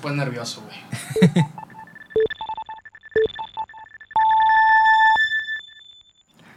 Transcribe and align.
pones 0.00 0.18
nervioso, 0.18 0.62
güey. 0.62 0.76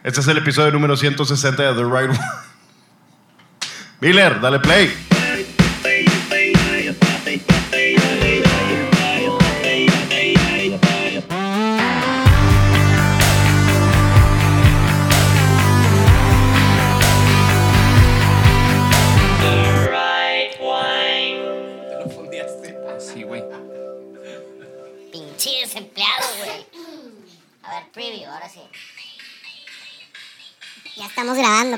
Este 0.04 0.20
es 0.20 0.28
el 0.28 0.38
episodio 0.38 0.72
número 0.72 0.98
160 0.98 1.64
de 1.64 1.74
The 1.76 1.84
Right 1.84 2.10
One. 2.10 2.20
Miller, 4.02 4.42
dale 4.42 4.60
play. 4.60 5.13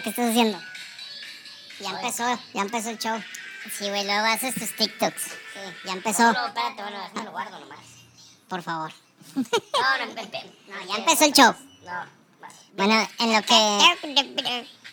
¿Qué 0.05 0.11
estás 0.11 0.29
haciendo? 0.29 0.59
Ya 1.79 1.89
empezó, 1.89 2.39
ya 2.53 2.61
empezó 2.61 2.89
el 2.91 2.99
show. 2.99 3.19
Sí, 3.75 3.89
güey, 3.89 4.05
luego 4.05 4.23
haces 4.27 4.53
tus 4.53 4.75
TikToks. 4.75 5.21
Sí, 5.23 5.59
ya 5.83 5.93
empezó, 5.93 6.31
No, 6.31 6.45
espérate, 6.45 6.81
bueno, 6.83 6.99
déjame 7.01 7.25
lo 7.25 7.31
guardo 7.31 7.59
nomás. 7.59 7.79
por 8.47 8.61
favor. 8.61 8.91
No, 9.35 9.43
no, 9.43 10.03
espérate. 10.03 10.51
No, 10.67 10.87
ya 10.87 10.95
empezó 10.97 11.25
el 11.25 11.33
show. 11.33 11.55
No. 11.83 12.05
Bueno, 12.77 13.07
en 13.19 13.33
lo 13.33 13.41
que 13.41 13.95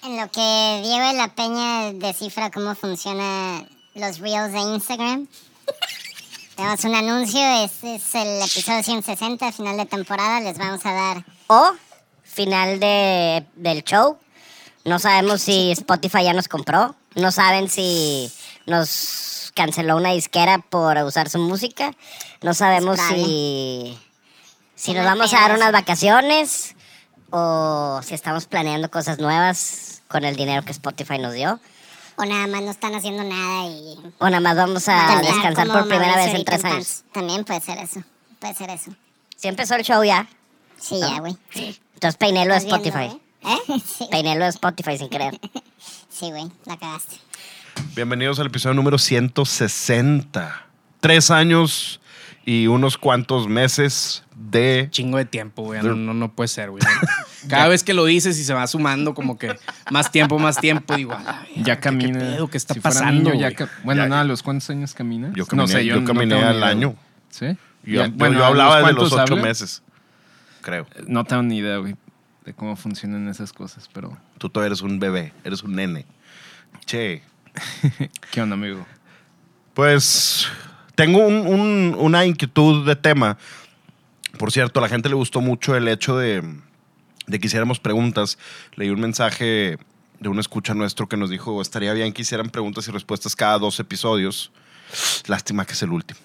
en 0.03 0.17
lo 0.17 0.31
que 0.31 0.81
Diego 0.83 1.07
de 1.09 1.15
la 1.15 1.29
Peña 1.29 1.93
descifra 1.93 2.51
cómo 2.51 2.75
funcionan 2.75 3.69
los 3.95 4.19
reels 4.19 4.53
de 4.53 4.61
Instagram. 4.61 5.29
Tenemos 6.57 6.85
un 6.85 6.95
anuncio, 6.95 7.41
este 7.65 7.97
es 7.97 8.15
el 8.15 8.41
episodio 8.41 8.83
160, 8.83 9.53
final 9.53 9.77
de 9.77 9.87
temporada, 9.87 10.41
les 10.41 10.57
vamos 10.57 10.85
a 10.87 10.93
dar 10.93 11.25
O, 11.49 11.73
final 12.23 12.81
de, 12.81 13.45
del 13.57 13.85
show. 13.85 14.19
No 14.85 14.99
sabemos 14.99 15.43
si 15.43 15.71
Spotify 15.73 16.25
ya 16.25 16.33
nos 16.33 16.49
compró. 16.49 16.95
No 17.15 17.31
saben 17.31 17.69
si 17.69 18.33
nos 18.67 19.53
canceló 19.55 19.97
una 19.97 20.11
disquera 20.11 20.59
por 20.59 20.97
usar 20.99 21.29
su 21.29 21.39
música. 21.39 21.93
No 22.43 22.55
sabemos 22.55 22.99
si, 23.09 23.97
si 24.75 24.93
nos 24.95 25.05
vamos 25.05 25.33
a 25.35 25.41
dar 25.41 25.55
unas 25.57 25.73
vacaciones 25.73 26.75
o 27.31 28.01
si 28.03 28.15
estamos 28.15 28.47
planeando 28.47 28.91
cosas 28.91 29.19
nuevas 29.19 30.03
con 30.09 30.25
el 30.25 30.37
dinero 30.37 30.65
que 30.65 30.73
Spotify 30.73 31.19
nos 31.19 31.33
dio. 31.35 31.61
o 32.17 32.25
nada 32.25 32.47
más 32.47 32.63
no 32.63 32.71
están 32.71 32.95
haciendo 32.95 33.25
nada 33.25 33.67
y 33.67 33.99
O 34.19 34.27
nada 34.27 34.41
más 34.41 34.57
vamos 34.57 34.89
a 34.89 35.07
También 35.07 35.35
descansar 35.35 35.69
por 35.69 35.89
primera 35.89 36.17
vez 36.17 36.35
en 36.35 36.45
tres 36.45 36.65
años. 36.65 37.05
También 37.13 37.45
puede 37.45 37.61
ser 37.61 37.79
eso, 37.79 38.03
puede 38.39 38.55
ser 38.55 38.71
eso. 38.71 38.91
Si 39.37 39.49
empezó 39.49 39.77
el 39.77 39.85
show 39.85 40.03
ya. 40.05 40.29
Sí, 40.79 41.01
ya, 41.01 41.21
güey. 41.21 41.37
Entonces 41.95 42.17
peiné 42.19 42.45
lo 42.45 42.53
de 42.53 42.59
Estás 42.59 42.81
viendo, 42.83 42.99
Spotify. 42.99 43.21
¿Eh? 43.45 43.81
Sí, 43.85 44.07
Peiné 44.11 44.37
lo 44.37 44.45
de 44.45 44.51
Spotify 44.51 44.99
sin 44.99 45.09
querer. 45.09 45.39
sí, 46.09 46.31
güey, 46.31 46.45
la 46.67 46.77
cagaste. 46.77 47.17
Bienvenidos 47.95 48.39
al 48.41 48.47
episodio 48.47 48.75
número 48.75 48.99
160. 48.99 50.67
Tres 51.01 51.31
años 51.31 52.01
y 52.45 52.67
unos 52.67 52.99
cuantos 52.99 53.49
meses 53.49 54.25
de... 54.37 54.89
Chingo 54.91 55.17
de 55.19 55.25
tiempo, 55.25 55.63
güey. 55.63 55.83
No, 55.83 55.95
no, 55.95 56.15
no 56.15 56.33
puede 56.33 56.49
ser, 56.49 56.71
güey. 56.71 56.83
Cada 57.49 57.69
vez 57.69 57.83
que 57.83 57.95
lo 57.95 58.05
dices 58.05 58.39
y 58.39 58.45
se 58.45 58.55
va 58.55 58.67
sumando 58.67 59.15
como 59.15 59.37
que 59.39 59.57
más 59.91 60.11
tiempo, 60.13 60.39
más 60.39 60.59
tiempo, 60.59 60.95
digo, 60.97 61.17
Ya 61.57 61.77
¿qué- 61.77 61.81
camina. 61.81 62.19
¿Qué, 62.21 62.25
pedo? 62.27 62.49
¿Qué 62.49 62.57
está 62.59 62.75
Si 62.75 62.81
pasando? 62.81 63.31
niño, 63.31 63.35
ya 63.35 63.47
güey? 63.49 63.55
ca- 63.57 63.69
bueno, 63.85 64.03
Ya- 64.05 64.09
nada, 64.09 64.25
¿los 64.25 64.43
cuántos 64.43 64.71
años 64.71 64.95
camina? 64.95 65.33
Yo 65.35 65.47
caminé, 65.47 65.85
yo 65.85 66.01
no 66.01 66.07
caminé 66.07 66.35
tengo 66.37 66.47
al 66.47 66.53
ni 66.55 66.59
idea. 66.59 66.69
año. 66.69 66.97
¿Sí? 67.31 67.47
Yo, 67.85 68.03
Ya, 68.03 68.07
yo- 68.07 68.13
bueno, 68.15 68.39
yo 68.39 68.45
¿a 68.45 68.49
hablaba 68.49 68.83
de 68.83 68.93
los 68.93 69.13
ocho 69.13 69.21
habla? 69.23 69.37
meses, 69.43 69.83
creo. 70.61 70.87
No 71.09 71.25
tengo 71.25 71.43
ni 71.43 71.59
idea, 71.59 71.79
güey, 71.79 71.97
de 72.45 72.53
cómo 72.55 72.77
funcionan 72.77 73.29
esas 73.29 73.53
cosas, 73.53 73.89
pero... 73.93 74.17
Tú 74.39 74.49
todavía 74.49 74.69
eres 74.69 74.83
un 74.83 74.99
bebé, 74.99 75.33
eres 75.45 75.63
un 75.63 75.75
nene. 75.77 76.05
Che, 76.87 77.23
¿Qué 78.31 78.41
onda, 78.41 78.55
amigo? 78.55 78.85
pues 79.75 80.47
tengo 80.95 81.19
un- 81.27 81.47
un- 81.47 81.97
una 81.99 82.25
inquietud 82.27 82.87
de 82.87 82.97
tema. 82.97 83.39
Por 84.39 84.51
cierto, 84.53 84.81
a 84.81 84.83
la 84.83 84.89
gente 84.89 85.09
le 85.09 85.15
gustó 85.15 85.41
mucho 85.41 85.77
el 85.77 85.87
hecho 85.89 86.17
de, 86.17 86.43
de 87.27 87.39
que 87.39 87.47
hiciéramos 87.47 87.79
preguntas. 87.81 88.39
Leí 88.77 88.91
un 88.91 89.01
mensaje 89.01 89.79
de 90.21 90.29
un 90.29 90.39
escucha 90.39 90.75
nuestro 90.75 91.09
que 91.09 91.17
nos 91.17 91.31
dijo, 91.31 91.61
estaría 91.63 91.93
bien 91.95 92.13
que 92.13 92.23
hicieran 92.23 92.51
preguntas 92.51 92.87
y 92.89 92.91
respuestas 92.91 93.35
cada 93.37 93.59
dos 93.59 93.79
episodios. 93.81 94.53
Lástima 95.27 95.65
que 95.65 95.73
es 95.73 95.83
el 95.83 95.91
último. 95.91 96.21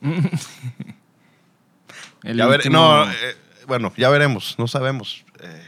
El 2.24 2.36
Ya 2.36 2.46
ver- 2.46 2.58
último- 2.60 2.78
no, 2.78 3.10
eh, 3.10 3.36
bueno, 3.66 3.92
ya 3.96 4.08
veremos, 4.10 4.56
no 4.58 4.66
sabemos. 4.68 5.24
Eh, 5.40 5.62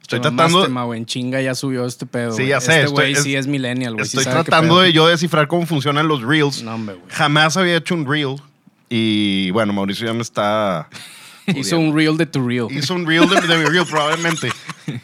estoy 0.00 0.20
tratando, 0.20 0.42
mamaste, 0.48 0.68
ma, 0.70 0.84
güey. 0.84 1.00
En 1.00 1.06
chinga 1.06 1.40
ya 1.40 1.54
subió 1.54 1.86
este 1.86 2.06
pedo. 2.06 2.32
Sí, 2.32 2.46
ya 2.46 2.60
sé, 2.60 2.80
Este 2.80 2.90
güey 2.90 3.14
sí 3.16 3.34
es 3.36 3.46
millennial, 3.46 3.94
güey. 3.94 4.04
estoy 4.06 4.24
tratando 4.24 4.80
de 4.80 4.92
yo 4.92 5.06
descifrar 5.06 5.48
cómo 5.48 5.66
funcionan 5.66 6.08
los 6.08 6.22
reels. 6.22 6.62
No, 6.62 6.74
hombre. 6.74 6.96
Jamás 7.08 7.56
había 7.56 7.76
hecho 7.76 7.94
un 7.94 8.06
reel 8.06 8.36
y 8.88 9.50
bueno, 9.52 9.72
Mauricio 9.72 10.06
ya 10.06 10.12
me 10.12 10.22
está... 10.22 10.88
Hizo 11.46 11.78
un 11.78 11.96
reel 11.96 12.16
de 12.16 12.26
tu 12.26 12.46
reel. 12.46 12.66
Hizo 12.70 12.94
un 12.94 13.06
reel 13.06 13.28
de, 13.28 13.40
de 13.40 13.58
mi 13.58 13.64
reel 13.64 13.86
probablemente. 13.86 14.52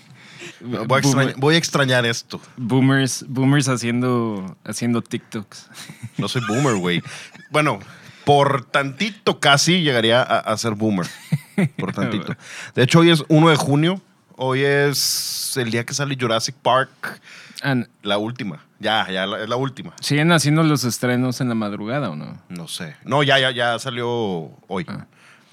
Voy 0.61 0.97
a, 0.97 0.99
extrañar, 0.99 1.35
voy 1.37 1.55
a 1.55 1.59
extrañar 1.59 2.05
esto. 2.05 2.41
Boomers, 2.57 3.25
boomers 3.29 3.69
haciendo, 3.69 4.57
haciendo 4.65 5.03
TikToks. 5.03 5.69
No 6.17 6.27
soy 6.27 6.43
boomer, 6.49 6.75
güey. 6.75 7.01
Bueno, 7.51 7.79
por 8.25 8.65
tantito 8.65 9.39
casi 9.39 9.83
llegaría 9.83 10.21
a, 10.21 10.39
a 10.41 10.57
ser 10.57 10.75
boomer. 10.75 11.07
Por 11.79 11.93
tantito. 11.93 12.35
De 12.75 12.83
hecho, 12.83 13.01
hoy 13.01 13.11
es 13.11 13.25
1 13.29 13.51
de 13.51 13.57
junio. 13.57 14.01
Hoy 14.37 14.63
es 14.63 15.57
el 15.57 15.71
día 15.71 15.85
que 15.85 15.95
sale 15.95 16.17
Jurassic 16.19 16.55
Park. 16.57 17.21
La 18.03 18.19
última. 18.19 18.65
Ya, 18.79 19.11
ya 19.11 19.27
la- 19.27 19.43
es 19.43 19.49
la 19.49 19.57
última. 19.57 19.93
¿Siguen 20.01 20.31
haciendo 20.31 20.63
los 20.63 20.85
estrenos 20.85 21.41
en 21.41 21.49
la 21.49 21.57
madrugada 21.57 22.11
o 22.11 22.17
no? 22.17 22.41
No 22.49 22.69
sé. 22.69 22.95
No, 23.05 23.23
ya, 23.25 23.39
ya, 23.41 23.51
ya 23.51 23.79
salió 23.81 24.09
hoy. 24.69 24.87
Ah. 24.89 25.07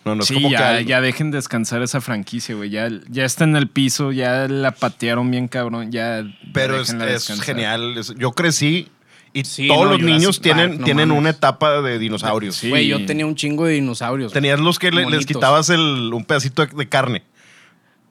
No, 0.05 0.13
no 0.13 0.21
es 0.21 0.27
sí, 0.27 0.35
como 0.35 0.51
ya, 0.51 0.77
que 0.77 0.85
ya 0.85 1.01
dejen 1.01 1.31
descansar 1.31 1.81
esa 1.81 1.99
franquicia, 1.99 2.53
güey. 2.53 2.69
Ya, 2.69 2.87
ya 3.09 3.25
está 3.25 3.43
en 3.43 3.55
el 3.55 3.67
piso, 3.69 4.11
ya 4.11 4.47
la 4.47 4.69
patearon 4.69 5.31
bien 5.31 5.47
cabrón, 5.47 5.91
ya. 5.91 6.23
Pero 6.53 6.79
es, 6.79 6.91
es 6.93 7.41
genial. 7.41 7.97
Es- 7.97 8.13
yo 8.15 8.33
crecí 8.33 8.91
y 9.35 9.43
Sí, 9.45 9.67
todos 9.67 9.83
no, 9.85 9.91
los 9.91 9.99
Jurassic 10.01 10.19
niños 10.19 10.41
tienen, 10.41 10.79
no 10.79 10.85
tienen 10.85 11.09
mames. 11.09 11.19
una 11.21 11.29
etapa 11.29 11.81
de 11.81 11.99
dinosaurios. 11.99 12.55
Sí. 12.55 12.69
Güey, 12.69 12.87
yo 12.87 13.05
tenía 13.05 13.25
un 13.25 13.35
chingo 13.35 13.65
de 13.65 13.73
dinosaurios. 13.73 14.31
Tenías 14.33 14.59
los 14.59 14.79
que 14.79 14.91
le- 14.91 15.05
les 15.09 15.25
quitabas 15.25 15.69
el, 15.69 16.11
un 16.13 16.23
pedacito 16.25 16.65
de, 16.65 16.73
de 16.75 16.89
carne. 16.89 17.23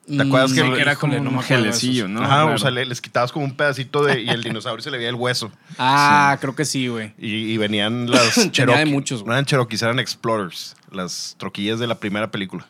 ¿Te 0.07 0.21
acuerdas 0.21 0.53
que 0.53 0.63
Mm, 0.63 0.67
Sí, 0.67 0.73
que 0.75 0.81
era 0.81 0.95
como 0.97 1.17
un 1.17 1.41
gelecillo. 1.41 2.07
¿no? 2.07 2.19
Ajá, 2.21 2.41
Claro. 2.43 2.53
o 2.53 2.57
sea, 2.59 2.69
le- 2.69 2.85
les 2.85 3.01
quitabas 3.01 3.31
como 3.31 3.43
un 3.43 3.55
pedacito 3.55 4.03
de, 4.03 4.21
y 4.21 4.29
el 4.29 4.43
dinosaurio 4.43 4.83
se 4.83 4.91
le 4.91 4.97
veía 4.97 5.09
el 5.09 5.15
hueso. 5.15 5.51
Ah, 5.79 6.37
creo 6.39 6.55
que 6.55 6.63
sí, 6.63 6.87
güey. 6.87 7.13
Y, 7.17 7.51
y 7.53 7.57
venían 7.57 8.11
las 8.11 8.35
Cherokee. 8.51 8.77
de 8.81 8.85
muchos, 8.85 9.21
güey. 9.21 9.29
No 9.29 9.33
eran 9.33 9.45
Cherokees, 9.45 9.81
eran 9.81 9.97
Explorers. 9.97 10.75
Las 10.91 11.35
troquillas 11.39 11.79
de 11.79 11.87
la 11.87 11.95
primera 11.99 12.29
película. 12.29 12.67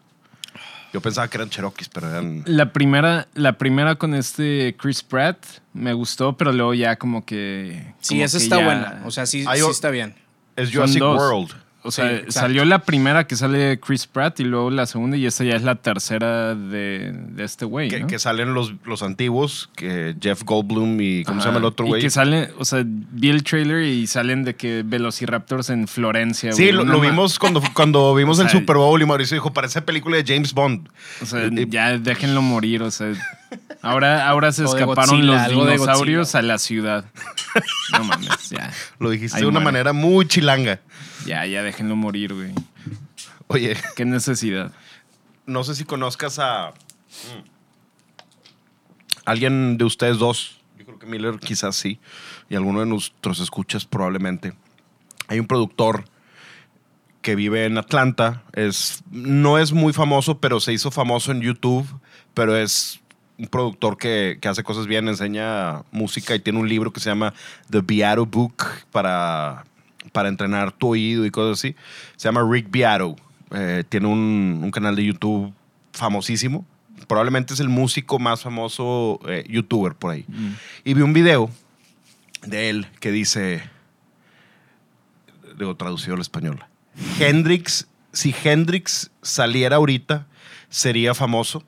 Yo 0.96 1.02
pensaba 1.02 1.28
que 1.28 1.36
eran 1.36 1.50
Cherokees, 1.50 1.90
pero 1.90 2.10
eran... 2.10 2.44
La 2.46 2.72
primera, 2.72 3.28
la 3.34 3.58
primera 3.58 3.96
con 3.96 4.14
este 4.14 4.78
Chris 4.80 5.04
Pratt 5.04 5.46
me 5.74 5.92
gustó, 5.92 6.38
pero 6.38 6.54
luego 6.54 6.74
ya 6.74 6.96
como 6.96 7.26
que. 7.26 7.94
Sí, 8.00 8.14
como 8.14 8.24
esa 8.24 8.38
que 8.38 8.44
está 8.46 8.60
ya- 8.60 8.64
buena. 8.64 9.02
O 9.04 9.12
sea, 9.12 9.26
sí, 9.26 9.44
Hay 9.46 9.60
sí 9.60 9.68
está 9.70 9.90
bien. 9.90 10.16
Es 10.56 10.72
Jurassic. 10.72 11.02
World. 11.02 11.52
O 11.86 11.92
sea, 11.92 12.20
Sí, 12.26 12.32
salió 12.32 12.66
la 12.66 12.80
primera 12.80 13.28
que 13.28 13.36
sale 13.36 13.80
Chris 13.80 14.08
Pratt 14.08 14.40
y 14.40 14.44
luego 14.44 14.72
la 14.72 14.86
segunda 14.88 15.18
y 15.18 15.26
esta 15.26 15.44
ya 15.44 15.56
es 15.56 15.62
la 15.64 15.76
tercera 15.76 16.56
de, 16.56 17.12
de 17.14 17.44
este 17.44 17.66
güey. 17.66 17.90
Que, 17.90 18.00
¿no? 18.02 18.08
que 18.08 18.18
salen 18.20 18.54
los, 18.54 18.74
los 18.86 19.04
antiguos, 19.04 19.70
que 19.76 20.16
Jeff 20.20 20.44
Goldblum 20.44 21.00
y... 21.00 21.24
¿Cómo 21.24 21.42
se 21.42 21.48
llama 21.48 21.60
el 21.60 21.66
otro 21.66 21.86
güey? 21.86 22.02
que 22.02 22.10
sale, 22.10 22.52
o 22.58 22.66
sea, 22.66 22.84
vi 22.86 23.30
el 23.30 23.44
trailer 23.44 23.84
y 23.84 24.08
salen 24.08 24.44
de 24.44 24.56
que 24.56 24.84
Velociraptors 24.86 25.70
en 25.70 25.88
Florencia. 25.88 26.52
Sí, 26.54 26.72
lo, 26.72 27.00
vimos 27.00 27.38
cuando, 27.40 27.62
cuando 27.74 28.14
vimos 28.16 28.40
O 28.40 28.42
el 28.42 28.50
Super 28.50 28.78
Bowl 28.78 29.02
y 29.02 29.06
Mauricio 29.06 29.36
dijo, 29.36 29.54
parece 29.54 29.82
película 29.82 30.18
de 30.18 30.24
James 30.26 30.54
Bond. 30.54 30.90
O 31.22 31.26
sea, 31.26 31.46
Y- 31.48 31.70
ya 31.70 31.98
déjenlo 31.98 32.42
morir, 32.42 32.82
o 32.82 32.92
sea. 32.92 33.14
Ahora, 33.82 34.28
ahora 34.28 34.52
se 34.52 34.64
escaparon 34.66 35.22
Godzilla, 35.28 35.48
los 35.48 35.70
dinosaurios 35.70 36.34
a 36.36 36.42
la 36.42 36.58
ciudad. 36.58 37.06
No 37.92 38.04
mames, 38.04 38.50
ya. 38.50 38.72
Lo 39.00 39.10
dijiste 39.12 39.38
Ahí 39.38 39.44
de 39.44 39.48
una 39.48 39.60
muere. 39.60 39.66
manera 39.74 39.94
muy 39.94 40.28
chilanga. 40.28 40.80
Ya, 41.26 41.46
ya 41.46 41.64
déjenlo 41.64 41.96
morir, 41.96 42.34
güey. 42.34 42.54
Oye, 43.48 43.76
Qué 43.96 44.06
necesidad. 44.06 44.72
no 45.46 45.64
sé 45.64 45.76
si 45.76 45.84
conozcas 45.84 46.40
a 46.40 46.70
mm, 46.70 47.50
alguien 49.26 49.78
de 49.78 49.86
ustedes 49.86 50.18
dos. 50.18 50.62
Yo 50.78 50.86
creo 50.86 51.00
que 51.00 51.06
Miller 51.06 51.40
quizás 51.40 51.76
sí. 51.76 52.00
Y 52.50 52.56
alguno 52.56 52.80
de 52.80 52.86
nuestros 52.86 53.40
escuchas 53.40 53.86
probablemente. 53.86 54.54
Hay 55.28 55.40
un 55.40 55.48
productor 55.48 56.06
que 57.22 57.36
vive 57.36 57.66
en 57.66 57.78
Atlanta. 57.78 58.44
Es, 58.54 59.04
no 59.10 59.58
es 59.58 59.72
muy 59.74 59.94
famoso, 59.94 60.40
pero 60.40 60.60
se 60.60 60.74
hizo 60.74 60.92
famoso 60.92 61.32
en 61.32 61.42
YouTube. 61.42 61.88
Pero 62.34 62.56
es 62.56 63.00
un 63.38 63.48
productor 63.48 63.98
que, 63.98 64.38
que 64.40 64.48
hace 64.48 64.64
cosas 64.64 64.86
bien, 64.88 65.08
enseña 65.08 65.84
música 65.92 66.36
y 66.36 66.40
tiene 66.40 66.60
un 66.60 66.70
libro 66.70 66.94
que 66.94 67.00
se 67.00 67.10
llama 67.10 67.34
The 67.70 67.82
Beato 67.82 68.26
Book 68.26 68.64
para 68.92 69.66
para 70.12 70.30
entrenar 70.30 70.72
tu 70.72 70.90
oído 70.90 71.26
y 71.26 71.32
cosas 71.32 71.60
así. 71.60 71.76
Se 72.16 72.28
llama 72.28 72.46
Rick 72.50 72.68
Beato. 72.70 73.16
Eh, 73.52 73.84
tiene 73.88 74.08
un, 74.08 74.62
un 74.64 74.72
canal 74.72 74.96
de 74.96 75.06
YouTube 75.06 75.54
famosísimo. 75.94 76.66
Probablemente 77.08 77.54
es 77.54 77.60
el 77.60 77.70
músico 77.70 78.20
más 78.20 78.42
famoso 78.42 79.20
eh, 79.28 79.46
youtuber 79.48 79.94
por 79.94 80.12
ahí. 80.12 80.26
Y 80.84 80.94
vi 80.94 81.02
un 81.02 81.14
video 81.14 81.50
de 82.46 82.70
él 82.70 82.88
que 83.00 83.12
dice, 83.12 83.64
digo 85.58 85.76
traducido 85.76 86.16
al 86.16 86.22
español, 86.22 86.64
Hendrix, 87.20 87.88
si 88.14 88.34
Hendrix 88.44 89.12
saliera 89.22 89.76
ahorita, 89.76 90.26
sería 90.70 91.14
famoso. 91.14 91.64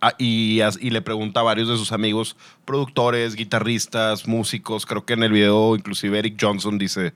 Ah, 0.00 0.14
y, 0.18 0.60
le 0.80 1.00
pregunta 1.02 1.40
a 1.40 1.42
varios 1.42 1.68
de 1.68 1.76
sus 1.76 1.90
amigos, 1.92 2.36
productores, 2.64 3.34
guitarristas, 3.34 4.26
músicos, 4.28 4.84
creo 4.86 5.04
que 5.06 5.14
en 5.14 5.22
el 5.22 5.32
video 5.32 5.74
inclusive 5.74 6.18
Eric 6.18 6.36
Johnson 6.40 6.76
dice, 6.78 7.14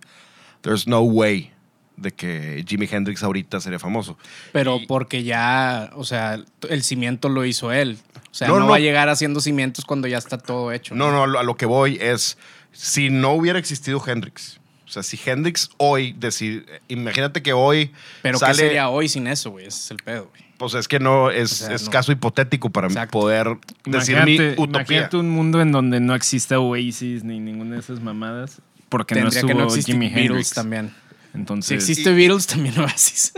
there's 0.62 0.86
no 0.86 1.00
way 1.00 1.52
de 1.96 2.10
que 2.12 2.64
Jimi 2.66 2.88
Hendrix 2.90 3.22
ahorita 3.22 3.60
sería 3.60 3.78
famoso. 3.78 4.16
Pero 4.52 4.78
Y- 4.78 4.86
porque 4.86 5.22
ya, 5.22 5.90
o 5.94 6.04
sea, 6.04 6.42
el 6.70 6.82
cimiento 6.82 7.28
lo 7.28 7.44
hizo 7.44 7.70
él. 7.72 7.98
O 8.30 8.34
sea, 8.34 8.48
No, 8.48 8.54
no, 8.54 8.60
no. 8.60 8.68
va 8.68 8.76
a 8.76 8.80
llegar 8.80 9.10
haciendo 9.10 9.40
cimientos 9.40 9.84
cuando 9.84 10.08
ya 10.08 10.16
está 10.16 10.38
todo 10.38 10.72
hecho. 10.72 10.94
No, 10.94 11.10
no, 11.10 11.24
a 11.24 11.26
lo- 11.26 11.38
a 11.38 11.42
lo 11.42 11.56
que 11.58 11.66
voy 11.66 11.98
es, 12.00 12.38
si 12.72 13.10
no 13.10 13.32
hubiera 13.32 13.58
existido 13.58 14.02
Hendrix, 14.06 14.58
o 14.86 14.88
sea, 14.90 15.02
si 15.02 15.20
Hendrix 15.24 15.68
hoy 15.76 16.12
decide, 16.18 16.64
imagínate 16.88 17.42
que 17.42 17.52
hoy 17.52 17.92
Pero 18.22 18.38
sale, 18.38 18.52
¿qué 18.54 18.58
sería 18.68 18.88
hoy 18.88 19.08
sin 19.08 19.26
eso, 19.26 19.50
güey? 19.50 19.66
Ese 19.66 19.78
es 19.80 19.90
el 19.90 19.98
pedo, 19.98 20.30
güey. 20.30 20.49
Pues 20.60 20.74
es 20.74 20.86
que 20.86 21.00
no, 21.00 21.30
es, 21.32 21.50
O 21.62 21.66
sea, 21.66 21.74
es 21.74 21.86
no. 21.86 21.90
caso 21.90 22.12
hipotético 22.12 22.70
para 22.70 22.86
mí 22.88 22.92
Exacto. 22.92 23.18
poder 23.18 23.48
decir 23.84 24.14
mi 24.24 24.34
Imagínate, 24.34 24.60
utopía. 24.62 24.80
imagínate 24.82 25.16
un 25.16 25.30
mundo 25.30 25.60
en 25.60 25.72
donde 25.72 25.98
no 25.98 26.14
exista 26.14 26.60
Oasis 26.60 27.24
ni 27.24 27.40
ninguna 27.40 27.74
de 27.74 27.80
esas 27.80 28.00
mamadas. 28.00 28.60
Porque 28.88 29.14
no 29.16 29.22
Tendría 29.22 29.38
estuvo 29.40 29.48
que 29.48 29.54
no 29.58 29.64
existir 29.66 29.94
Jimi 29.94 30.06
Beatles 30.08 30.26
Hendrix. 30.30 30.52
también. 30.52 30.88
Si 31.32 31.38
Entonces, 31.38 31.72
existe 31.72 32.12
Beatles, 32.12 32.46
también 32.46 32.78
Oasis. 32.78 33.32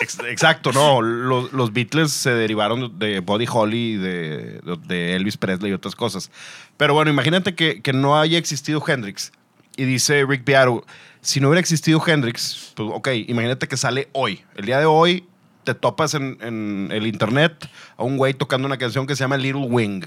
Ex- 0.00 0.18
Exacto, 0.28 0.72
no, 0.72 1.00
los, 1.00 1.52
los 1.52 1.72
Beatles 1.72 2.12
se 2.12 2.30
derivaron 2.30 2.98
de 2.98 3.20
Buddy 3.20 3.46
Holly, 3.50 3.96
de, 3.96 4.60
de 4.86 5.16
Elvis 5.16 5.36
Presley 5.36 5.70
y 5.70 5.74
otras 5.74 5.94
cosas. 5.94 6.30
Pero 6.76 6.94
bueno, 6.94 7.10
imagínate 7.10 7.54
que, 7.54 7.80
que 7.80 7.92
no 7.92 8.20
haya 8.20 8.38
existido 8.38 8.82
Hendrix. 8.86 9.32
Y 9.76 9.84
dice 9.84 10.24
Rick 10.28 10.44
Beato, 10.44 10.84
si 11.22 11.40
no 11.40 11.48
hubiera 11.48 11.60
existido 11.60 12.02
Hendrix, 12.06 12.72
pues 12.74 12.88
ok, 12.92 13.08
imagínate 13.28 13.68
que 13.68 13.76
sale 13.76 14.08
hoy. 14.12 14.42
El 14.56 14.66
día 14.66 14.78
de 14.80 14.86
hoy 14.86 15.24
te 15.64 15.74
topas 15.74 16.14
en, 16.14 16.38
en 16.40 16.88
el 16.92 17.06
internet 17.06 17.68
a 17.96 18.02
un 18.04 18.16
güey 18.16 18.34
tocando 18.34 18.66
una 18.66 18.78
canción 18.78 19.06
que 19.06 19.14
se 19.16 19.24
llama 19.24 19.36
Little 19.36 19.66
Wing. 19.66 20.02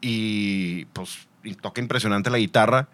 Y 0.00 0.86
pues 0.86 1.18
y 1.42 1.54
toca 1.54 1.80
impresionante 1.80 2.30
la 2.30 2.38
guitarra. 2.38 2.88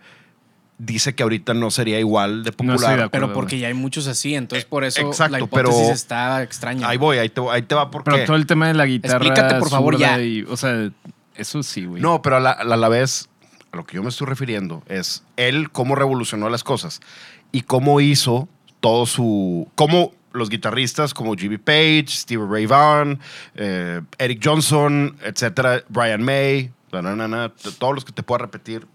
Dice 0.79 1.15
que 1.15 1.23
ahorita 1.23 1.55
no 1.55 1.71
sería 1.71 1.99
igual 1.99 2.45
de 2.45 2.51
No 2.51 2.51
estoy 2.51 2.67
de 2.67 2.73
popular. 2.75 2.93
acuerdo. 2.95 3.11
Pero 3.11 3.33
porque 3.33 3.59
ya 3.59 3.69
hay 3.69 3.75
muchos 3.75 4.07
así, 4.09 4.35
entonces 4.35 4.67
por 4.67 4.85
eso 4.85 5.01
Exacto, 5.01 5.33
la 5.33 5.41
hipótesis 5.41 5.81
pero- 5.81 5.93
está 5.95 6.43
extraña. 6.43 6.87
Ahí 6.89 6.99
voy, 6.99 7.17
ahí 7.19 7.31
te, 7.31 7.41
ahí 7.51 7.63
te 7.63 7.75
va 7.75 7.91
porque... 7.91 8.11
pero 8.11 8.25
todo 8.27 8.37
el 8.37 8.47
tema 8.47 8.69
de 8.69 8.75
la 8.75 8.85
guitarra. 8.85 9.17
Explícate, 9.17 9.55
por 9.59 9.71
favor, 9.71 9.97
ya. 9.97 10.21
y- 10.21 10.43
o 10.43 10.57
sea, 10.57 10.91
eso 11.35 11.63
sí, 11.63 11.87
güey. 11.87 12.03
No, 12.03 12.21
pero 12.21 12.37
a 12.37 12.41
la, 12.41 12.51
a 12.51 12.65
la 12.65 12.89
vez, 12.91 13.31
a 13.73 13.77
lo 13.77 13.87
que 13.87 13.97
yo 13.97 14.03
me 14.03 14.11
estoy 14.11 14.27
refiriendo 14.27 14.83
es 14.87 15.25
él 15.37 15.71
cómo 15.71 15.95
revolucionó 15.95 16.51
las 16.51 16.63
cosas 16.63 17.01
y 17.53 17.63
cómo 17.63 18.01
hizo 18.03 18.47
todo 18.81 19.07
su. 19.07 19.69
cómo 19.77 20.13
los 20.37 20.49
guitarristas 20.51 21.13
como 21.15 21.35
Jimmy 21.35 21.59
Page, 21.59 22.07
Steve 22.09 22.45
Ray 22.49 22.67
Vaughan, 22.67 23.19
eh, 23.55 24.01
Eric 24.19 24.41
Johnson, 24.43 25.17
etcétera, 25.23 25.83
Brian 25.89 26.23
May, 26.23 26.71
na, 26.93 27.03
na, 27.03 27.29
na, 27.29 27.53
todos 27.79 27.95
los 27.95 28.05
que 28.05 28.13
te 28.13 28.23
puedo 28.23 28.39
repetir, 28.39 28.87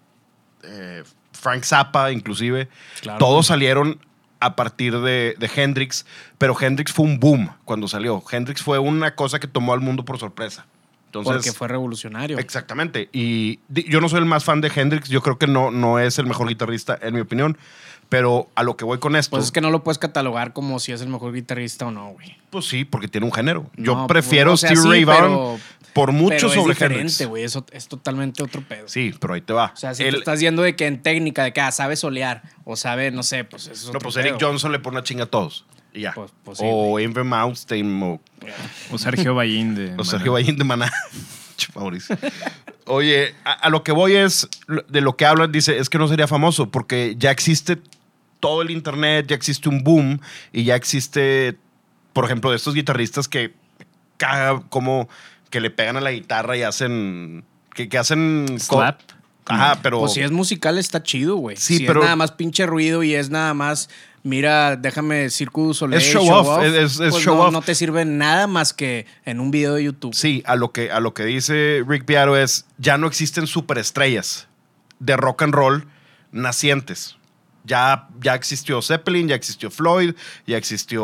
eh, 0.64 1.04
Frank 1.34 1.64
Zappa, 1.64 2.12
inclusive, 2.12 2.68
Claro. 3.02 3.20
todos 3.20 3.48
salieron 3.48 4.00
a 4.40 4.56
partir 4.56 5.00
de, 5.00 5.36
de 5.38 5.52
Hendrix, 5.56 6.06
pero 6.38 6.60
Hendrix 6.60 6.92
fue 6.92 7.06
un 7.06 7.20
boom 7.20 7.52
cuando 7.64 7.88
salió. 7.88 8.24
Hendrix 8.32 8.62
fue 8.62 8.80
una 8.80 9.14
cosa 9.16 9.40
que 9.40 9.48
tomó 9.48 9.74
al 9.74 9.82
mundo 9.82 10.04
por 10.04 10.18
sorpresa. 10.18 10.66
Entonces, 11.12 11.34
porque 11.34 11.52
fue 11.52 11.68
revolucionario. 11.68 12.40
Exactamente. 12.40 13.10
Y 13.12 13.60
yo 13.68 14.00
no 14.00 14.08
soy 14.08 14.20
el 14.20 14.26
más 14.26 14.46
fan 14.46 14.62
de 14.62 14.72
Hendrix. 14.74 15.10
Yo 15.10 15.22
creo 15.22 15.38
que 15.38 15.46
no, 15.46 15.70
no 15.70 16.00
es 16.00 16.18
el 16.20 16.26
mejor 16.26 16.48
guitarrista, 16.48 16.98
en 17.02 17.14
mi 17.14 17.20
opinión. 17.20 17.58
Pero 18.12 18.50
a 18.56 18.63
lo 18.63 18.75
que 18.75 18.84
voy 18.84 18.98
con 19.00 19.16
esto. 19.16 19.31
Pues 19.31 19.46
es 19.46 19.52
que 19.54 19.62
no 19.62 19.69
lo 19.72 19.86
puedes 19.86 19.98
catalogar 19.98 20.52
como 20.52 20.80
si 20.80 20.92
es 20.92 21.00
el 21.00 21.08
mejor 21.08 21.31
guitarrista 21.34 21.86
o 21.86 21.92
no, 21.92 22.10
güey. 22.10 22.36
pues 22.50 22.66
sí, 22.66 22.84
porque 22.84 23.08
tiene 23.08 23.25
un 23.25 23.31
género. 23.31 23.72
Yo 23.78 23.96
No, 23.96 24.08
prefiero 24.08 24.52
o 24.52 24.58
sea, 24.58 24.68
Steve 24.68 24.81
sí, 24.81 24.90
Ray 24.90 25.04
Vaughan 25.06 25.62
por 25.94 26.12
mucho 26.12 26.36
pero 26.36 26.50
sobre 26.50 26.74
es 26.74 26.80
diferente, 26.80 27.25
güey. 27.25 27.46
Eso 27.46 27.66
es 27.72 27.88
totalmente 27.88 28.44
otro 28.44 28.62
pedo. 28.68 28.90
Sí, 28.90 29.16
pero 29.18 29.34
ahí 29.34 29.40
te 29.40 29.54
va. 29.54 29.72
O 29.74 29.78
sea, 29.78 29.94
si 29.94 30.04
tú 30.10 30.18
estás 30.18 30.42
yendo 30.42 30.62
de 30.62 30.75
que 30.75 30.88
en 30.88 31.02
técnica, 31.02 31.46
de 31.46 31.54
que 31.54 31.62
ah, 31.62 31.72
sabe 31.72 31.96
solear 31.96 32.42
o 32.66 32.75
sabe, 32.75 33.12
no 33.12 33.24
sé, 33.24 33.46
pues 33.46 33.68
eso 33.68 33.88
es 33.88 33.94
no, 33.94 34.00
pues 34.00 34.16
pedo. 34.16 34.25
Eric 34.28 34.42
Johnson 34.42 34.74
le 34.74 34.80
pone 34.80 34.98
una 34.98 35.04
chinga 35.06 35.24
a 35.24 35.28
todos. 35.28 35.63
Y 35.94 36.02
ya. 36.02 36.12
Pues- 36.12 36.31
pues 36.44 36.58
sí, 36.58 36.66
o 36.68 37.00
Enver 37.00 37.24
Malmsteen 37.24 38.04
o, 38.04 38.19
O 38.92 38.98
Sergio 38.98 39.36
Ballín 39.36 39.74
de. 39.74 39.96
o 39.98 40.04
Sergio 40.04 40.34
Ballín 40.34 40.58
de 40.58 40.66
Maná. 40.66 40.92
Mauricio. 41.75 42.18
Oye, 42.88 43.36
a, 43.46 43.54
a 43.54 43.69
lo 43.69 43.84
que 43.84 43.94
voy 43.94 44.16
es, 44.16 44.50
de 44.90 45.00
lo 45.00 45.16
que 45.16 45.25
hablan, 45.25 45.52
dice, 45.52 45.78
es 45.78 45.90
que 45.90 45.98
no 45.98 46.10
sería 46.10 46.28
famoso 46.28 46.69
porque 46.72 47.16
ya 47.18 47.31
existe 47.31 47.78
todo 48.42 48.62
el 48.62 48.72
internet, 48.72 49.28
ya 49.30 49.36
existe 49.38 49.70
un 49.70 49.84
boom 49.86 50.20
y 50.52 50.66
ya 50.66 50.76
existe, 50.76 51.58
por 52.12 52.26
ejemplo, 52.26 52.50
de 52.50 52.58
estos 52.58 52.74
guitarristas 52.74 53.30
que 53.30 53.54
caga 54.18 54.62
como 54.70 55.08
que 55.50 55.62
le 55.62 55.70
pegan 55.72 55.96
a 55.96 56.02
la 56.02 56.12
guitarra 56.12 56.58
y 56.58 56.64
hacen, 56.64 57.46
que, 57.74 57.88
que 57.88 57.98
hacen... 57.98 58.58
Slap. 58.60 59.00
Ajá, 59.46 59.80
pero... 59.82 60.00
Pues 60.02 60.14
si 60.14 60.22
es 60.22 60.32
musical 60.32 60.78
está 60.78 61.02
chido, 61.04 61.36
güey. 61.38 61.58
Sí, 61.58 61.78
si 61.80 61.86
pero- 61.86 62.02
es 62.02 62.04
nada 62.04 62.16
más 62.16 62.32
pinche 62.32 62.66
ruido 62.66 63.04
y 63.04 63.16
es 63.16 63.30
nada 63.32 63.54
más, 63.54 63.90
mira, 64.24 64.76
déjame 64.78 65.30
Circus 65.30 65.78
Soleil. 65.78 66.02
Es 66.02 66.08
show 66.08 66.30
off, 66.32 66.64
es- 66.64 66.74
es- 66.74 67.00
es 67.00 67.12
pues 67.12 67.24
show 67.24 67.36
no, 67.36 67.44
off. 67.46 67.52
no 67.54 67.62
te 67.62 67.74
sirve 67.76 68.06
nada 68.06 68.48
más 68.48 68.72
que 68.74 69.08
en 69.26 69.40
un 69.40 69.52
video 69.52 69.74
de 69.74 69.84
YouTube. 69.84 70.14
Sí, 70.14 70.42
a 70.46 70.56
lo 70.56 70.72
que, 70.72 70.92
a 70.92 71.00
lo 71.00 71.14
que 71.14 71.26
dice 71.26 71.84
Rick 71.88 72.06
Beato 72.06 72.38
es, 72.38 72.66
ya 72.78 72.98
no 72.98 73.08
existen 73.08 73.46
superestrellas 73.48 74.48
de 75.00 75.18
rock 75.18 75.42
and 75.42 75.54
roll 75.56 75.88
nacientes. 76.32 77.18
Ya, 77.63 78.08
ya 78.22 78.34
existió 78.36 78.81
Zeppelin, 78.81 79.28
ya 79.28 79.36
existió 79.36 79.69
Floyd, 79.69 80.13
ya 80.48 80.58
existió 80.58 81.02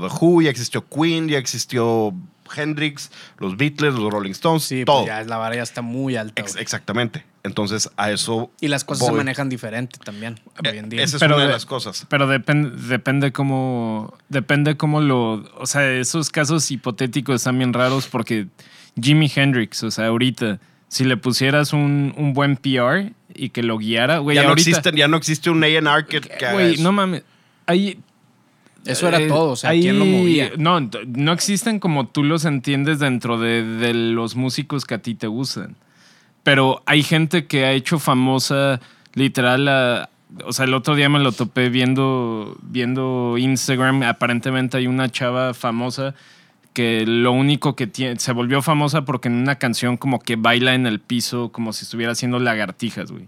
The 0.00 0.06
Who, 0.20 0.42
ya 0.42 0.50
existió 0.50 0.84
Queen, 0.88 1.28
ya 1.28 1.38
existió 1.38 2.14
Hendrix, 2.54 3.10
los 3.38 3.56
Beatles, 3.56 3.94
los 3.94 4.12
Rolling 4.12 4.30
Stones, 4.30 4.62
Sí, 4.62 4.84
todo. 4.84 4.98
pues 4.98 5.08
ya 5.08 5.24
la 5.24 5.36
vara 5.36 5.56
ya 5.56 5.62
está 5.64 5.82
muy 5.82 6.14
alta. 6.16 6.40
Ex- 6.40 6.54
exactamente. 6.56 7.24
Entonces, 7.42 7.90
a 7.96 8.10
eso... 8.10 8.50
y 8.60 8.68
las 8.68 8.84
cosas 8.84 9.06
se 9.08 9.12
manejan 9.12 9.48
diferente 9.48 9.98
también 10.04 10.38
Eh, 10.62 10.70
hoy 10.70 10.78
en 10.78 10.88
día. 10.88 11.02
Esa 11.02 11.16
es 11.16 11.20
Pero 11.20 11.34
una 11.36 11.42
de 11.44 11.48
de- 11.48 11.52
las 11.54 11.66
cosas. 11.66 12.06
Pero 12.08 12.26
depende, 12.28 12.70
depende 12.88 13.32
cómo. 13.32 14.14
Depende 14.28 14.76
cómo 14.76 15.00
lo. 15.00 15.44
O 15.58 15.66
sea, 15.66 15.88
esos 15.92 16.30
casos 16.30 16.70
hipotéticos 16.70 17.36
están 17.36 17.58
bien 17.58 17.72
raros 17.72 18.06
porque 18.08 18.46
Jimi 19.00 19.30
Hendrix, 19.34 19.82
o 19.84 19.90
sea, 19.92 20.06
ahorita, 20.06 20.58
si 20.88 21.04
le 21.04 21.16
pusieras 21.16 21.72
un, 21.72 22.14
un 22.16 22.32
buen 22.32 22.56
PR 22.56 23.12
y 23.36 23.50
que 23.50 23.62
lo 23.62 23.78
guiara, 23.78 24.18
güey, 24.18 24.34
Ya 24.36 24.42
no, 24.42 24.50
ahorita. 24.50 24.70
existen, 24.70 24.96
ya 24.96 25.08
no 25.08 25.16
existe 25.16 25.50
un 25.50 25.62
A&R 25.62 26.06
que, 26.06 26.20
Güey, 26.52 26.74
eso. 26.74 26.82
no 26.82 26.92
mames. 26.92 27.22
Hay, 27.66 27.98
Eso 28.84 29.08
era 29.08 29.20
eh, 29.20 29.26
todo, 29.28 29.50
o 29.52 29.56
sea, 29.56 29.72
¿quién 29.72 29.98
lo 29.98 30.04
movía? 30.04 30.52
No, 30.58 30.80
no 30.80 31.32
existen 31.32 31.78
como 31.80 32.06
tú 32.08 32.22
los 32.22 32.44
entiendes 32.44 32.98
dentro 33.00 33.38
de, 33.38 33.62
de 33.64 33.92
los 33.94 34.36
músicos 34.36 34.84
que 34.84 34.94
a 34.94 34.98
ti 34.98 35.14
te 35.14 35.26
gustan. 35.26 35.76
Pero 36.44 36.82
hay 36.86 37.02
gente 37.02 37.46
que 37.46 37.64
ha 37.64 37.72
hecho 37.72 37.98
famosa, 37.98 38.80
literal, 39.14 39.66
a- 39.68 40.08
o 40.44 40.52
sea, 40.52 40.64
el 40.66 40.74
otro 40.74 40.94
día 40.94 41.08
me 41.08 41.18
lo 41.18 41.32
topé 41.32 41.68
viendo, 41.70 42.56
viendo 42.62 43.36
Instagram. 43.38 44.02
Aparentemente 44.04 44.76
hay 44.76 44.86
una 44.86 45.08
chava 45.10 45.54
famosa 45.54 46.14
que 46.76 47.06
lo 47.06 47.32
único 47.32 47.74
que 47.74 47.86
tiene, 47.86 48.20
se 48.20 48.32
volvió 48.32 48.60
famosa 48.60 49.06
porque 49.06 49.28
en 49.28 49.36
una 49.36 49.54
canción 49.54 49.96
como 49.96 50.18
que 50.18 50.36
baila 50.36 50.74
en 50.74 50.86
el 50.86 51.00
piso 51.00 51.50
como 51.50 51.72
si 51.72 51.84
estuviera 51.84 52.12
haciendo 52.12 52.38
lagartijas, 52.38 53.10
güey. 53.10 53.24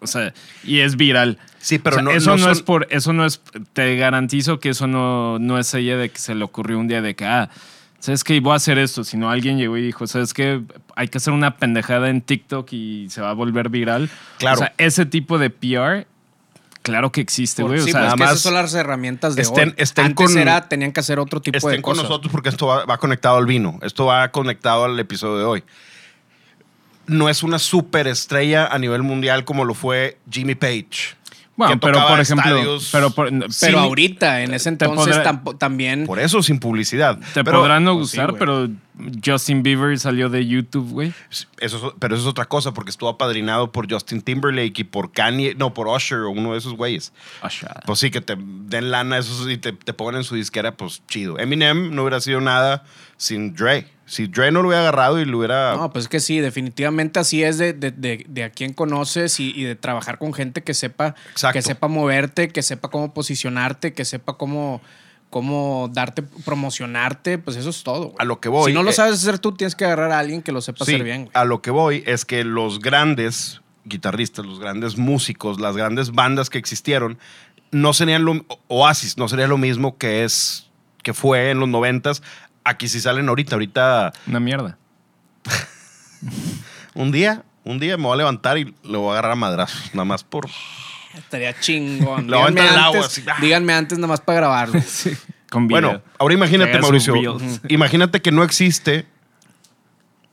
O 0.00 0.06
sea, 0.06 0.32
y 0.64 0.78
es 0.78 0.96
viral. 0.96 1.36
Sí, 1.58 1.78
pero 1.78 1.96
O 1.96 1.98
sea, 1.98 2.02
no, 2.04 2.10
eso 2.10 2.38
no 2.38 2.50
es 2.50 2.62
por, 2.62 2.86
eso 2.88 3.12
no 3.12 3.26
es, 3.26 3.42
te 3.74 3.96
garantizo 3.96 4.60
que 4.60 4.70
eso 4.70 4.86
no, 4.86 5.38
no 5.38 5.58
es 5.58 5.74
ella 5.74 5.98
de 5.98 6.08
que 6.08 6.18
se 6.18 6.34
le 6.34 6.42
ocurrió 6.42 6.78
un 6.78 6.88
día 6.88 7.02
de 7.02 7.14
que, 7.14 7.26
ah, 7.26 7.50
sabes 7.98 8.24
que 8.24 8.40
voy 8.40 8.54
a 8.54 8.56
hacer 8.56 8.78
esto, 8.78 9.04
sino 9.04 9.28
alguien 9.28 9.58
llegó 9.58 9.76
y 9.76 9.82
dijo, 9.82 10.06
sabes 10.06 10.32
que 10.32 10.62
hay 10.94 11.08
que 11.08 11.18
hacer 11.18 11.34
una 11.34 11.58
pendejada 11.58 12.08
en 12.08 12.22
TikTok 12.22 12.72
y 12.72 13.10
se 13.10 13.20
va 13.20 13.28
a 13.28 13.34
volver 13.34 13.68
viral. 13.68 14.08
Claro. 14.38 14.54
O 14.54 14.58
sea, 14.58 14.72
ese 14.78 15.04
tipo 15.04 15.38
de 15.38 15.50
PR, 15.50 16.06
claro 16.86 17.12
que 17.12 17.20
existe, 17.20 17.62
güey. 17.62 17.80
sí, 17.80 17.90
o 17.90 17.92
sea, 17.92 18.00
pues 18.10 18.14
que 18.16 18.24
esas 18.24 18.40
son 18.40 18.54
las 18.54 18.72
herramientas 18.74 19.36
de 19.36 19.42
estén- 19.42 19.68
hoy. 19.70 19.74
estén 19.76 20.06
Antes 20.06 20.26
con- 20.32 20.38
era, 20.38 20.68
tenían 20.68 20.92
que 20.92 21.00
hacer 21.00 21.18
otro 21.18 21.40
tipo 21.40 21.52
de 21.54 21.58
estén 21.58 21.82
con 21.82 21.92
cosas. 21.94 22.08
nosotros 22.08 22.32
porque 22.32 22.48
esto 22.48 22.66
va, 22.66 22.84
va 22.84 22.98
conectado 22.98 23.36
al 23.36 23.46
vino. 23.46 23.78
Esto 23.82 24.06
va 24.06 24.30
conectado 24.30 24.84
al 24.84 24.98
episodio 24.98 25.38
de 25.38 25.44
hoy. 25.44 25.64
No 27.06 27.28
es 27.28 27.42
una 27.42 27.58
superestrella 27.58 28.66
a 28.66 28.78
nivel 28.78 29.02
mundial 29.02 29.44
como 29.44 29.64
lo 29.64 29.74
fue 29.74 30.18
Jimmy 30.30 30.54
Page. 30.56 31.14
Bueno, 31.56 31.80
pero 31.80 32.06
por 32.06 32.20
ejemplo, 32.20 32.50
estadios 32.50 32.88
pero, 32.92 33.10
por- 33.10 33.30
Pero 33.30 33.50
sí, 33.50 33.74
ahorita, 33.74 34.42
en 34.42 34.54
ese 34.54 34.68
entonces, 34.68 35.16
podrá- 35.16 35.58
también. 35.58 36.06
Por 36.06 36.18
eso 36.20 36.42
sin 36.42 36.58
publicidad. 36.58 37.18
te 37.34 37.42
Pero- 37.44 37.60
podrán 37.60 37.84
no 37.84 37.94
pues 37.96 38.10
sí, 38.10 38.18
gustar, 38.18 38.38
pero 38.38 38.68
Justin 39.24 39.62
Bieber 39.62 39.98
salió 39.98 40.28
de 40.28 40.46
YouTube, 40.46 40.90
güey. 40.90 41.12
Eso, 41.30 41.46
es- 41.58 41.94
pero 41.98 42.14
eso 42.14 42.24
es 42.24 42.28
otra 42.30 42.44
cosa, 42.46 42.72
porque 42.72 42.90
estuvo 42.90 43.08
apadrinado 43.08 43.72
por 43.72 43.90
Justin 43.92 44.22
Timberlake 44.22 44.80
y 44.80 44.84
por 44.84 45.12
Kanye, 45.12 45.54
no, 45.54 45.74
por 45.74 45.86
Usher 45.88 46.20
o 46.20 46.30
uno 46.30 46.52
de 46.52 46.58
esos 46.58 46.74
güeyes. 46.74 47.12
Usher. 47.44 47.70
Pues 47.86 47.98
sí, 47.98 48.10
que 48.10 48.20
te 48.20 48.36
den 48.38 48.90
lana 48.90 49.18
esos 49.18 49.48
y 49.50 49.56
te, 49.58 49.72
te 49.72 49.92
pongan 49.92 50.16
en 50.16 50.24
su 50.24 50.34
disquera, 50.34 50.76
pues 50.76 51.02
chido. 51.08 51.38
Eminem 51.38 51.94
no 51.94 52.02
hubiera 52.02 52.20
sido 52.20 52.40
nada 52.40 52.84
sin 53.16 53.54
Dre. 53.54 53.86
Si 54.08 54.28
Dre 54.28 54.52
no 54.52 54.62
lo 54.62 54.68
hubiera 54.68 54.82
agarrado 54.82 55.20
y 55.20 55.24
lo 55.24 55.38
hubiera... 55.38 55.74
No, 55.76 55.90
pues 55.92 56.04
es 56.04 56.08
que 56.08 56.20
sí, 56.20 56.38
definitivamente 56.38 57.18
así 57.18 57.42
es 57.42 57.58
de, 57.58 57.72
de, 57.72 57.90
de, 57.90 58.24
de 58.28 58.44
a 58.44 58.50
quién 58.50 58.72
conoces 58.72 59.40
y, 59.40 59.50
y 59.54 59.64
de 59.64 59.74
trabajar 59.74 60.18
con 60.18 60.32
gente 60.32 60.62
que 60.62 60.74
sepa, 60.74 61.16
Exacto. 61.32 61.54
que 61.54 61.62
sepa 61.62 61.88
moverte, 61.88 62.48
que 62.50 62.62
sepa 62.62 62.88
cómo 62.88 63.12
posicionarte, 63.12 63.94
que 63.94 64.04
sepa 64.04 64.36
cómo, 64.38 64.80
cómo 65.28 65.90
darte, 65.92 66.22
promocionarte, 66.22 67.38
pues 67.38 67.56
eso 67.56 67.70
es 67.70 67.82
todo. 67.82 68.14
A 68.18 68.24
lo 68.24 68.40
que 68.40 68.48
voy, 68.48 68.70
Si 68.70 68.74
no 68.74 68.82
lo 68.82 68.90
eh, 68.90 68.94
sabes 68.94 69.14
hacer 69.14 69.38
tú, 69.38 69.52
tienes 69.52 69.74
que 69.74 69.84
agarrar 69.84 70.12
a 70.12 70.18
alguien 70.18 70.42
que 70.42 70.52
lo 70.52 70.60
sepa 70.60 70.84
Sí, 70.84 70.92
hacer 70.94 71.04
bien. 71.04 71.22
güey. 71.24 71.30
a 71.34 71.44
lo 71.44 71.60
que 71.62 71.70
voy 71.70 72.02
es 72.06 72.24
que 72.24 72.44
los 72.44 72.80
grandes 72.80 73.60
guitarristas, 73.84 74.44
los 74.46 74.58
grandes 74.60 74.96
músicos, 74.98 75.60
las 75.60 75.76
grandes 75.76 76.12
bandas 76.12 76.50
que 76.50 76.58
existieron, 76.58 77.18
no 77.72 77.92
serían 77.92 78.24
lo... 78.24 78.44
Oasis 78.68 79.16
no 79.18 79.28
sería 79.28 79.46
lo 79.48 79.58
mismo 79.58 79.96
que 79.98 80.24
es 80.24 80.62
que 81.02 81.14
fue 81.14 81.50
en 81.50 81.60
los 81.60 81.68
noventas. 81.68 82.20
Aquí 82.66 82.88
sí 82.88 83.00
salen 83.00 83.28
ahorita. 83.28 83.54
Ahorita 83.54 84.12
Una 84.26 84.40
mierda. 84.40 84.76
un 86.94 87.12
día, 87.12 87.44
un 87.62 87.78
día 87.78 87.96
me 87.96 88.02
voy 88.02 88.14
a 88.14 88.16
levantar 88.16 88.58
y 88.58 88.74
lo 88.82 89.02
voy 89.02 89.10
a 89.10 89.12
agarrar 89.12 89.32
a 89.32 89.36
madrazos. 89.36 89.94
Nada 89.94 90.04
más 90.04 90.24
por... 90.24 90.48
Estaría 91.16 91.58
chingón. 91.60 92.26
Lo 92.30 92.38
díganme, 92.38 92.60
agua, 92.62 92.86
antes, 92.86 93.04
así. 93.04 93.24
ah. 93.30 93.36
díganme 93.40 93.72
antes 93.72 93.98
nada 93.98 94.08
más 94.08 94.20
para 94.20 94.40
grabarlo. 94.40 94.82
Con 95.50 95.68
video. 95.68 95.80
Bueno, 95.80 96.02
ahora 96.18 96.34
imagínate, 96.34 96.78
Mauricio. 96.80 97.38
Imagínate 97.68 98.20
que 98.20 98.32
no 98.32 98.42
existe 98.42 99.06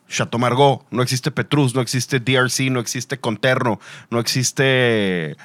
Chateau 0.09 0.39
Margaux, 0.39 0.83
no 0.89 1.03
existe 1.03 1.29
Petrus, 1.29 1.75
no 1.75 1.81
existe 1.81 2.19
DRC, 2.19 2.71
no 2.71 2.79
existe 2.79 3.19
Conterno, 3.19 3.79
no 4.09 4.19
existe 4.19 5.37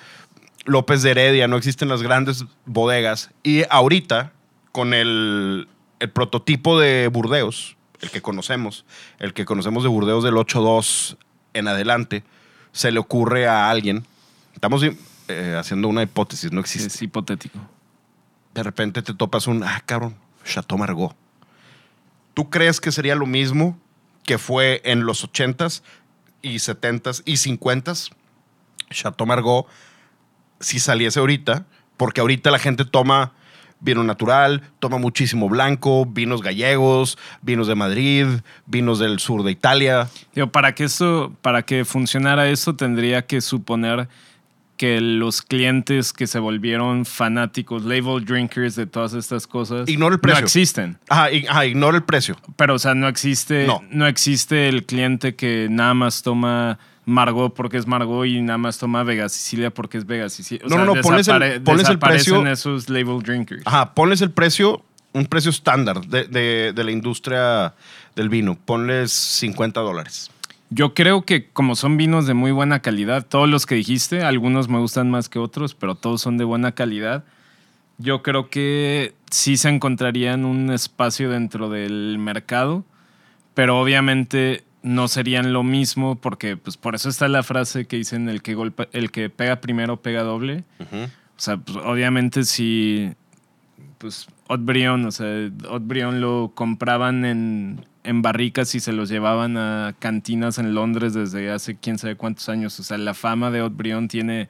López 0.64 1.02
de 1.02 1.11
Heredia, 1.11 1.49
no 1.49 1.59
existen 1.59 1.88
las 1.88 2.02
grandes 2.02 2.47
bodegas. 2.64 3.30
Y 3.42 3.64
ahorita, 3.68 4.33
con 4.73 4.95
el, 4.95 5.68
el 6.00 6.11
prototipo 6.11 6.78
de 6.78 7.09
Burdeos, 7.09 7.76
el 8.00 8.11
que 8.11 8.23
conocemos, 8.23 8.85
el 9.19 9.35
que 9.35 9.45
conocemos 9.45 9.83
de 9.83 9.88
Burdeos 9.88 10.25
del 10.25 10.35
8.2 10.35 11.17
en 11.55 11.69
adelante, 11.69 12.25
se 12.73 12.93
le 12.93 12.99
ocurre 12.99 13.47
a 13.47 13.71
alguien, 13.71 14.05
estamos 14.55 14.83
eh, 15.28 15.57
haciendo 15.59 15.88
una 15.88 16.02
hipótesis, 16.02 16.52
no 16.52 16.61
existe 16.61 16.88
es 16.88 17.02
hipotético. 17.02 17.59
de 18.55 18.62
repente 18.62 19.02
te 19.02 19.14
topas 19.14 19.47
un, 19.47 19.62
ah, 19.64 19.83
cabrón, 19.85 20.17
Chateau 20.45 20.78
Margaux. 20.78 21.14
¿Tú 22.35 22.50
crees 22.50 22.81
que 22.81 22.93
sería 22.93 23.14
lo 23.14 23.26
mismo 23.26 23.78
que 24.25 24.38
fue 24.38 24.81
en 24.85 25.05
los 25.05 25.28
80s 25.28 25.83
y 26.43 26.57
70s 26.57 27.23
y 27.25 27.35
50s? 27.35 28.12
Chateau 28.90 29.26
Margaux, 29.26 29.69
si 30.61 30.78
saliese 30.78 31.19
ahorita, 31.19 31.67
porque 31.97 32.21
ahorita 32.21 32.50
la 32.50 32.59
gente 32.59 32.85
toma 32.85 33.33
vino 33.80 34.02
natural, 34.04 34.62
toma 34.80 34.99
muchísimo 34.99 35.49
blanco, 35.49 36.04
vinos 36.06 36.42
gallegos, 36.42 37.16
vinos 37.42 37.66
de 37.68 37.75
Madrid, 37.75 38.26
vinos 38.66 38.99
del 38.99 39.18
sur 39.20 39.42
de 39.44 39.50
Italia. 39.52 40.08
Digo, 40.35 40.49
para 40.50 40.75
que 40.75 40.85
eso, 40.85 41.32
para 41.42 41.62
que 41.62 41.85
funcionara 41.85 42.49
eso, 42.50 42.75
tendría 42.75 43.26
que 43.26 43.40
suponer 43.40 44.08
que 44.76 45.00
los 45.00 45.42
clientes 45.42 46.12
que 46.12 46.28
se 46.28 46.38
volvieron 46.38 47.04
fanáticos, 47.04 47.85
label 47.85 48.25
drinkers 48.25 48.76
de 48.76 48.87
todas 48.87 49.12
estas 49.12 49.47
cosas, 49.49 49.88
Ignora 49.88 50.14
el 50.14 50.20
precio. 50.20 50.40
no 50.40 50.44
existen. 50.47 50.99
Ajá, 51.08 51.28
ajá, 51.49 51.66
ignora 51.66 51.97
el 51.97 52.04
precio. 52.04 52.37
Pero, 52.56 52.75
o 52.75 52.78
sea, 52.78 52.94
no 52.94 53.08
existe, 53.08 53.66
No. 53.66 53.82
no. 53.90 54.06
existe 54.06 54.68
el 54.68 54.85
cliente 54.87 55.35
que 55.35 55.66
nada 55.68 55.94
más 55.94 56.23
toma 56.23 56.78
Margot 57.09 57.53
porque 57.55 57.79
es 57.79 57.87
Margot 57.87 58.27
y 58.27 58.41
nada 58.43 58.59
más 58.59 58.79
toma 58.79 59.03
Vega 59.03 59.29
Sicilia 59.29 59.71
porque 59.71 59.99
es 59.99 60.07
Vega 60.07 60.29
Sicilia. 60.29 60.62
O 60.67 60.69
No, 60.69 60.77
sea, 60.77 60.85
no, 60.85 60.95
no, 60.95 61.00
pones 61.00 61.27
el- 61.29 61.62
pones 61.62 61.88
el 61.88 61.99
precio- 61.99 62.47
esos 62.47 62.88
label 62.91 63.21
drinkers. 63.23 63.62
Ajá, 63.67 63.95
ponles 63.95 64.21
el 64.21 64.31
precio, 64.31 64.83
un 65.15 65.27
precio 65.27 65.50
estándar 65.50 66.03
de, 66.07 66.25
de- 66.25 66.73
de 66.75 66.85
la 66.85 66.91
industria 66.93 67.75
del 68.15 68.29
vino. 68.29 68.57
Ponles 68.62 69.11
50 69.12 69.81
dólares. 69.81 70.31
Yo 70.71 70.93
creo 70.93 71.23
que 71.23 71.49
como 71.49 71.77
son 71.77 71.97
vinos 71.97 72.27
de 72.27 72.35
muy 72.35 72.50
buena 72.53 72.81
calidad, 72.81 73.27
todos 73.27 73.49
los 73.49 73.65
que 73.65 73.75
dijiste, 73.75 74.23
algunos 74.23 74.69
me 74.69 74.79
gustan 74.79 75.11
más 75.11 75.31
que 75.31 75.38
otros, 75.38 75.75
pero 75.75 75.95
todos 75.95 76.21
son 76.21 76.37
de 76.37 76.45
buena 76.45 76.73
calidad. 76.73 77.25
Yo 77.97 78.23
creo 78.23 78.50
que 78.50 79.15
sí 79.31 79.57
se 79.57 79.71
encontrarían 79.71 80.45
un 80.45 80.71
espacio 80.71 81.31
dentro 81.31 81.71
del 81.71 82.17
mercado, 82.19 82.85
pero 83.55 83.81
obviamente 83.81 84.62
no 84.88 85.07
serían 85.07 85.52
lo 85.52 85.62
mismo 85.62 86.16
porque 86.16 86.57
pues 86.57 86.78
por 86.78 86.95
eso 86.95 87.11
está 87.11 87.28
la 87.28 87.42
frase 87.42 87.85
que 87.85 87.97
dicen 87.97 88.26
el 88.30 88.40
que 88.40 88.54
golpe, 88.54 88.88
el 88.92 89.11
que 89.11 89.28
pega 89.28 89.61
primero 89.61 90.00
pega 90.00 90.23
doble. 90.23 90.64
O 90.80 91.07
sea, 91.37 91.59
pues, 91.59 91.76
obviamente 91.76 92.45
si 92.45 93.12
pues 93.99 94.28
Otbrion, 94.47 95.04
o 95.04 95.11
sea, 95.11 95.50
Otbrion 95.68 96.23
lo 96.23 96.52
compraban 96.54 97.26
en, 97.26 97.85
en 98.02 98.23
barricas 98.23 98.75
y 98.75 98.80
se 98.80 98.95
los 98.95 99.11
llevaban 99.11 99.59
a 99.59 99.95
cantinas 99.99 100.57
en 100.57 100.75
Londres 100.75 101.12
desde 101.12 101.50
hace 101.50 101.76
quién 101.76 101.99
sabe 101.99 102.16
cuántos 102.16 102.49
años. 102.49 102.80
O 102.80 102.83
sea, 102.83 102.97
la 102.97 103.12
fama 103.12 103.50
de 103.50 103.61
Otbrion 103.61 104.09
tiene 104.09 104.49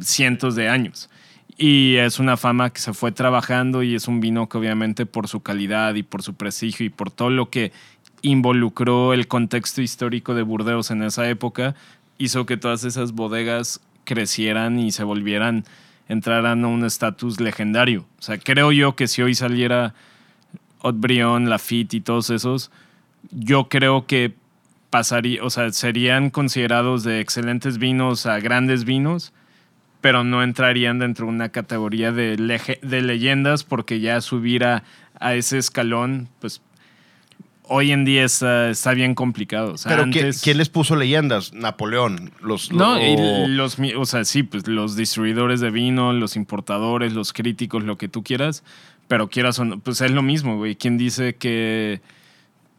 cientos 0.00 0.54
de 0.54 0.68
años. 0.68 1.10
Y 1.58 1.96
es 1.96 2.20
una 2.20 2.36
fama 2.36 2.70
que 2.70 2.80
se 2.80 2.94
fue 2.94 3.10
trabajando 3.10 3.82
y 3.82 3.96
es 3.96 4.06
un 4.06 4.20
vino 4.20 4.48
que 4.48 4.56
obviamente 4.56 5.04
por 5.04 5.26
su 5.26 5.40
calidad 5.40 5.94
y 5.96 6.04
por 6.04 6.22
su 6.22 6.34
prestigio 6.34 6.86
y 6.86 6.90
por 6.90 7.10
todo 7.10 7.28
lo 7.28 7.50
que 7.50 7.72
involucró 8.22 9.12
el 9.12 9.28
contexto 9.28 9.82
histórico 9.82 10.34
de 10.34 10.42
Burdeos 10.42 10.90
en 10.90 11.02
esa 11.02 11.28
época, 11.28 11.74
hizo 12.18 12.46
que 12.46 12.56
todas 12.56 12.84
esas 12.84 13.12
bodegas 13.12 13.80
crecieran 14.04 14.78
y 14.78 14.92
se 14.92 15.04
volvieran, 15.04 15.64
entraran 16.08 16.64
a 16.64 16.68
un 16.68 16.84
estatus 16.84 17.40
legendario. 17.40 18.06
O 18.18 18.22
sea, 18.22 18.38
creo 18.38 18.72
yo 18.72 18.96
que 18.96 19.08
si 19.08 19.22
hoy 19.22 19.34
saliera 19.34 19.94
Haut-Brion, 20.82 21.48
Lafitte 21.48 21.94
y 21.94 22.00
todos 22.00 22.30
esos, 22.30 22.70
yo 23.30 23.68
creo 23.68 24.06
que 24.06 24.34
pasaría, 24.90 25.42
o 25.44 25.50
sea, 25.50 25.70
serían 25.72 26.30
considerados 26.30 27.04
de 27.04 27.20
excelentes 27.20 27.78
vinos 27.78 28.26
a 28.26 28.40
grandes 28.40 28.84
vinos, 28.84 29.32
pero 30.00 30.24
no 30.24 30.42
entrarían 30.42 30.98
dentro 30.98 31.26
de 31.26 31.32
una 31.32 31.50
categoría 31.50 32.10
de 32.10 32.36
leyendas 32.82 33.64
porque 33.64 34.00
ya 34.00 34.20
subir 34.20 34.64
a, 34.64 34.82
a 35.20 35.34
ese 35.34 35.58
escalón, 35.58 36.28
pues 36.40 36.62
hoy 37.72 37.92
en 37.92 38.04
día 38.04 38.24
está, 38.24 38.68
está 38.70 38.92
bien 38.94 39.14
complicado. 39.14 39.74
O 39.74 39.78
sea, 39.78 39.90
Pero 39.90 40.02
¿quién- 40.10 40.24
antes- 40.26 40.42
¿quién 40.42 40.58
les 40.58 40.68
puso 40.68 40.96
leyendas? 40.96 41.52
Napoleón. 41.54 42.32
Los, 42.42 42.72
no, 42.72 42.96
lo- 42.96 43.00
y 43.04 43.46
los, 43.48 43.76
o 43.96 44.04
sea, 44.04 44.24
sí, 44.24 44.42
pues 44.42 44.66
los 44.66 44.96
distribuidores 44.96 45.60
de 45.60 45.70
vino, 45.70 46.12
los 46.12 46.34
importadores, 46.36 47.12
los 47.12 47.32
críticos, 47.32 47.84
lo 47.84 47.96
que 47.96 48.08
tú 48.08 48.22
quieras, 48.24 48.64
pero 49.08 49.28
quieras 49.28 49.58
o 49.60 49.64
no, 49.64 49.78
pues 49.78 50.00
es 50.00 50.10
lo 50.10 50.22
mismo, 50.22 50.56
güey. 50.56 50.74
¿Quién 50.76 50.98
dice 50.98 51.36
que... 51.36 52.00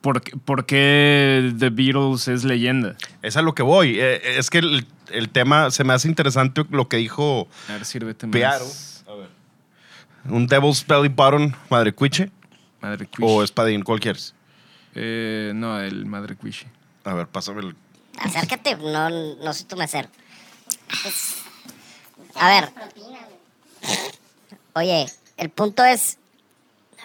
¿Por, 0.01 0.21
qué- 0.23 0.35
por 0.35 0.65
qué 0.65 1.53
The 1.59 1.69
Beatles 1.69 2.27
es 2.27 2.43
leyenda? 2.43 2.95
Es 3.21 3.37
a 3.37 3.41
lo 3.43 3.53
que 3.53 3.61
voy. 3.63 3.97
Eh, 3.99 4.39
es 4.39 4.49
que 4.49 4.57
el, 4.57 4.85
el 5.11 5.29
tema 5.29 5.69
se 5.71 5.83
me 5.83 5.93
hace 5.93 6.07
interesante 6.07 6.63
lo 6.71 6.87
que 6.87 6.97
dijo 6.97 7.47
A 7.69 7.73
ver, 7.73 7.85
sírvete 7.85 8.25
más. 8.25 8.33
Pearo. 8.33 8.65
A 9.07 9.15
ver. 9.15 9.29
Un 10.33 10.47
Devil's 10.47 10.85
Belly 10.87 11.07
Button 11.07 11.55
Madre 11.69 11.93
Cuiche 11.93 12.31
Madre 12.81 13.05
Cuiche. 13.05 13.31
o 13.31 13.43
Espadín, 13.43 13.83
¿cuál 13.83 13.99
quieres? 13.99 14.33
Eh, 14.95 15.51
no, 15.55 15.79
el 15.79 16.05
Madre 16.05 16.35
Cuiche. 16.35 16.67
A 17.03 17.13
ver, 17.13 17.27
pásame 17.27 17.61
el. 17.61 17.75
Acércate, 18.19 18.75
no, 18.75 19.09
no 19.09 19.53
sé 19.53 19.59
si 19.59 19.65
tú 19.65 19.75
me 19.77 19.85
acerco. 19.85 20.13
A 22.35 22.47
ver. 22.47 22.73
Oye, 24.73 25.05
el 25.37 25.49
punto 25.49 25.83
es. 25.83 26.17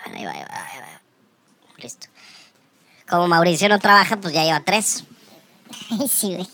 A 0.04 0.08
ver, 0.08 0.18
ahí 0.18 0.24
va, 0.24 0.30
ahí 0.32 0.42
va, 0.42 0.66
ahí 0.66 0.80
va. 0.80 1.00
Listo. 1.78 2.08
Como 3.08 3.28
Mauricio 3.28 3.68
no 3.68 3.78
trabaja, 3.78 4.16
pues 4.16 4.34
ya 4.34 4.44
lleva 4.44 4.60
tres. 4.60 5.04
Sí, 6.08 6.34
güey. 6.34 6.48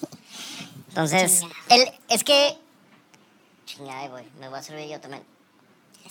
Entonces, 0.88 1.42
él, 1.70 1.88
es 2.08 2.22
que. 2.24 2.58
Chingada, 3.64 4.00
ahí 4.00 4.08
voy. 4.08 4.22
Me 4.38 4.48
voy 4.48 4.58
a 4.58 4.62
servir 4.62 4.88
yo 4.88 5.00
también. 5.00 5.22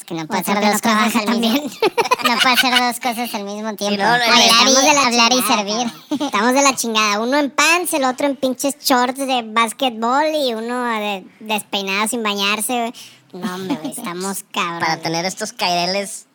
Es 0.01 0.05
que 0.05 0.15
no 0.15 0.25
puede 0.25 0.41
hacer 0.41 0.55
no 0.59 0.71
dos 0.71 0.81
cosas 0.81 1.15
al 1.15 1.25
también. 1.25 1.53
mismo 1.53 1.69
No 2.27 2.37
puede 2.39 2.53
hacer 2.55 2.73
dos 2.79 2.99
cosas 2.99 3.35
al 3.35 3.43
mismo 3.43 3.75
tiempo. 3.75 4.01
no, 4.01 4.17
no, 4.17 4.17
Bailar 4.17 4.39
estamos 4.49 4.83
y 4.83 4.85
de 4.87 4.93
la 4.95 5.05
hablar 5.05 5.31
y 5.31 5.41
servir. 5.43 5.87
Estamos 6.25 6.53
de 6.55 6.61
la 6.63 6.75
chingada. 6.75 7.19
Uno 7.19 7.37
en 7.37 7.51
pants, 7.51 7.93
el 7.93 8.03
otro 8.05 8.25
en 8.25 8.35
pinches 8.35 8.77
shorts 8.79 9.19
de 9.19 9.43
básquetbol 9.45 10.23
y 10.33 10.55
uno 10.55 10.85
de, 10.99 11.23
despeinado 11.39 12.07
sin 12.07 12.23
bañarse. 12.23 12.91
No, 13.31 13.53
hombre, 13.55 13.77
estamos 13.85 14.43
cabros. 14.51 14.79
Para 14.89 14.97
tener 15.01 15.23
estos 15.25 15.53
caireles. 15.53 16.25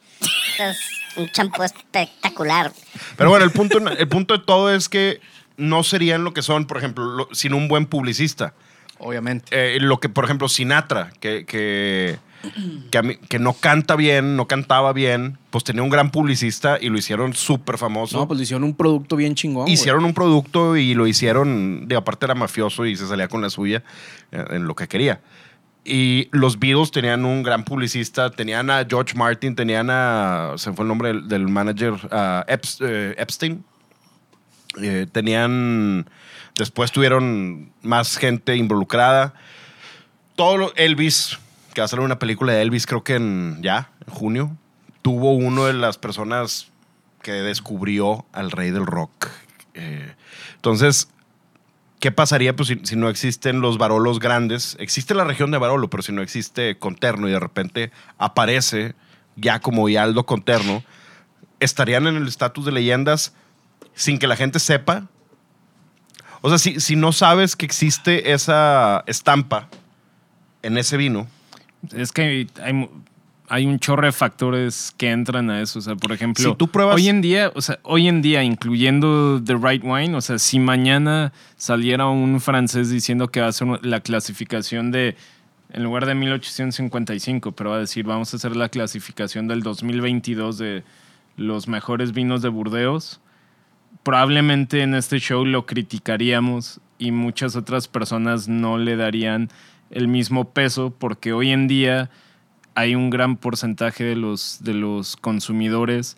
Es 0.61 0.79
un 1.17 1.29
champú 1.33 1.65
espectacular. 1.65 2.73
Pero 3.17 3.31
bueno, 3.31 3.45
el 3.45 3.51
punto, 3.51 3.79
el 3.79 4.09
punto 4.09 4.39
de 4.39 4.45
todo 4.45 4.73
es 4.73 4.89
que 4.89 5.21
no 5.57 5.83
serían 5.83 6.23
lo 6.23 6.33
que 6.33 6.43
son, 6.43 6.67
por 6.69 6.79
ejemplo, 6.79 7.05
lo- 7.05 7.29
sin 7.33 7.53
un 7.53 7.67
buen 7.67 7.87
publicista. 7.87 8.55
Obviamente. 8.99 9.77
Eh, 9.77 9.81
lo 9.81 9.99
que, 9.99 10.09
por 10.09 10.25
ejemplo, 10.25 10.49
Sinatra, 10.49 11.13
que, 11.21 11.45
que, 11.45 12.19
que, 12.91 12.99
a 12.99 13.03
mí- 13.03 13.17
que 13.29 13.39
no 13.39 13.53
canta 13.55 13.97
bien, 13.97 14.37
no 14.37 14.47
cantaba 14.49 14.93
bien, 14.93 15.39
pues 15.51 15.65
tenía 15.65 15.83
un 15.83 15.91
gran 15.91 16.11
publicista 16.11 16.79
y 16.81 16.89
lo 16.89 16.99
hicieron 16.99 17.35
súper 17.35 17.79
famoso. 17.79 18.19
No, 18.19 18.27
pues 18.29 18.39
le 18.39 18.45
hicieron 18.45 18.65
un 18.65 18.75
producto 18.75 19.17
bien 19.17 19.35
chingón. 19.35 19.63
güey. 19.65 19.75
hicieron 19.75 20.05
un 20.05 20.15
producto 20.15 20.77
y 20.77 20.95
lo 20.95 21.07
hicieron, 21.07 21.89
de 21.89 21.97
aparte 21.97 22.27
era 22.27 22.35
mafioso 22.35 22.87
y 22.87 22.97
se 22.97 23.07
salía 23.07 23.29
con 23.29 23.43
la 23.43 23.51
suya 23.51 23.83
eh, 24.33 24.45
en 24.51 24.67
lo 24.67 24.75
que 24.75 24.89
quería. 24.89 25.21
Y 25.89 26.29
los 26.33 26.59
Beatles 26.59 26.91
tenían 26.91 27.25
un 27.25 27.45
gran 27.45 27.63
publicista, 27.65 28.31
tenían 28.31 28.71
a 28.71 28.85
George 28.89 29.15
Martin, 29.17 29.55
tenían 29.55 29.89
a, 29.91 30.55
se 30.57 30.73
fue 30.73 30.83
el 30.83 30.89
nombre 30.89 31.09
del, 31.09 31.29
del 31.29 31.49
manager, 31.49 31.95
a 32.11 32.45
Eps- 32.49 32.79
eh, 32.85 33.15
Epstein. 33.19 33.65
Eh, 34.83 35.07
tenían, 35.11 36.11
después 36.59 36.91
tuvieron 36.93 37.71
más 37.83 38.17
gente 38.19 38.57
involucrada. 38.57 39.35
Todo 40.35 40.57
lo- 40.59 40.75
Elvis, 40.77 41.39
que 41.77 41.83
va 41.83 41.85
a 41.85 41.89
salir 41.89 42.07
una 42.07 42.19
película 42.19 42.55
de 42.55 42.63
Elvis 42.63 42.87
creo 42.87 43.05
que 43.05 43.17
en, 43.17 43.63
ya, 43.63 43.91
en 44.07 44.15
junio, 44.15 44.57
tuvo 45.03 45.35
uno 45.35 45.67
de 45.67 45.75
las 45.75 45.99
personas 45.99 46.73
que 47.21 47.33
descubrió 47.33 48.25
al 48.33 48.51
rey 48.51 48.71
del 48.71 48.87
rock. 48.87 49.29
Eh, 49.75 50.15
entonces, 50.55 51.11
¿qué 52.01 52.11
pasaría 52.11 52.57
pues, 52.57 52.71
si, 52.71 52.81
si 52.83 52.97
no 52.97 53.11
existen 53.11 53.61
los 53.61 53.77
varolos 53.77 54.21
grandes? 54.21 54.79
Existe 54.81 55.15
la 55.15 55.25
región 55.25 55.51
de 55.51 55.59
Barolo, 55.59 55.91
pero 55.91 56.03
si 56.03 56.13
no 56.13 56.23
existe 56.23 56.79
Conterno 56.79 57.29
y 57.29 57.33
de 57.33 57.41
repente 57.41 57.93
aparece 58.17 58.95
ya 59.37 59.61
como 59.61 59.87
Hialdo 59.87 60.25
Conterno, 60.25 60.83
estarían 61.61 62.07
en 62.07 62.17
el 62.17 62.27
estatus 62.27 62.65
de 62.65 62.73
leyendas 62.73 63.35
sin 63.93 64.19
que 64.19 64.27
la 64.27 64.37
gente 64.37 64.61
sepa. 64.61 65.09
O 66.41 66.49
sea, 66.49 66.57
si, 66.57 66.81
si 66.81 66.97
no 66.97 67.13
sabes 67.13 67.55
que 67.55 67.67
existe 67.67 68.33
esa 68.33 69.05
estampa 69.07 69.69
en 70.63 70.79
ese 70.79 70.97
vino, 70.97 71.29
Es 71.95 72.13
que 72.13 72.49
hay, 72.63 72.89
hay 73.49 73.67
un 73.67 73.79
chorro 73.79 74.07
de 74.07 74.13
factores 74.13 74.93
que 74.97 75.11
entran 75.11 75.51
a 75.51 75.61
eso. 75.61 75.79
O 75.79 75.83
sea, 75.83 75.95
por 75.97 76.13
ejemplo, 76.13 76.51
Si 76.51 76.57
tú 76.57 76.69
pruebas- 76.69 76.97
hoy 76.97 77.09
en 77.09 77.21
día, 77.21 77.53
o 77.55 77.61
sea, 77.63 77.79
hoy 77.83 78.09
en 78.09 78.23
día, 78.23 78.43
incluyendo 78.43 79.41
The 79.45 79.55
Right 79.55 79.83
Wine, 79.85 80.17
o 80.17 80.21
sea, 80.21 80.39
si 80.39 80.59
mañana 80.59 81.33
saliera 81.57 82.07
un 82.07 82.41
francés 82.41 82.91
diciendo 82.91 83.29
que 83.29 83.41
va 83.41 83.47
a 83.47 83.51
hacer 83.51 83.69
la 83.83 84.01
clasificación 84.01 84.91
de, 84.91 85.17
en 85.73 85.85
lugar 85.85 86.07
de 86.07 86.15
1855, 86.15 87.53
pero 87.53 87.71
va 87.71 87.77
a 87.77 87.81
decir, 87.81 88.05
vamos 88.05 88.33
a 88.33 88.37
hacer 88.37 88.57
la 88.57 88.69
clasificación 88.69 89.47
del 89.49 89.63
2022 89.63 90.59
de 90.59 90.83
los 91.37 91.69
mejores 91.69 92.13
vinos 92.13 92.43
de 92.43 92.49
Burdeos, 92.49 93.21
probablemente 94.03 94.83
en 94.83 94.95
este 94.95 95.19
show 95.19 95.45
lo 95.45 95.67
criticaríamos 95.67 96.81
y 96.99 97.11
muchas 97.11 97.57
otras 97.57 97.89
personas 97.89 98.49
no 98.49 98.79
le 98.79 98.97
darían 98.97 99.51
el 99.91 100.09
mismo 100.09 100.51
peso 100.51 100.95
porque 100.97 101.33
hoy 101.33 101.51
en 101.51 101.69
día 101.69 102.11
hay 102.75 102.95
un 102.95 103.11
gran 103.11 103.37
porcentaje 103.37 104.05
de 104.05 104.17
los, 104.17 104.59
de 104.63 104.75
los 104.75 105.17
consumidores 105.17 106.17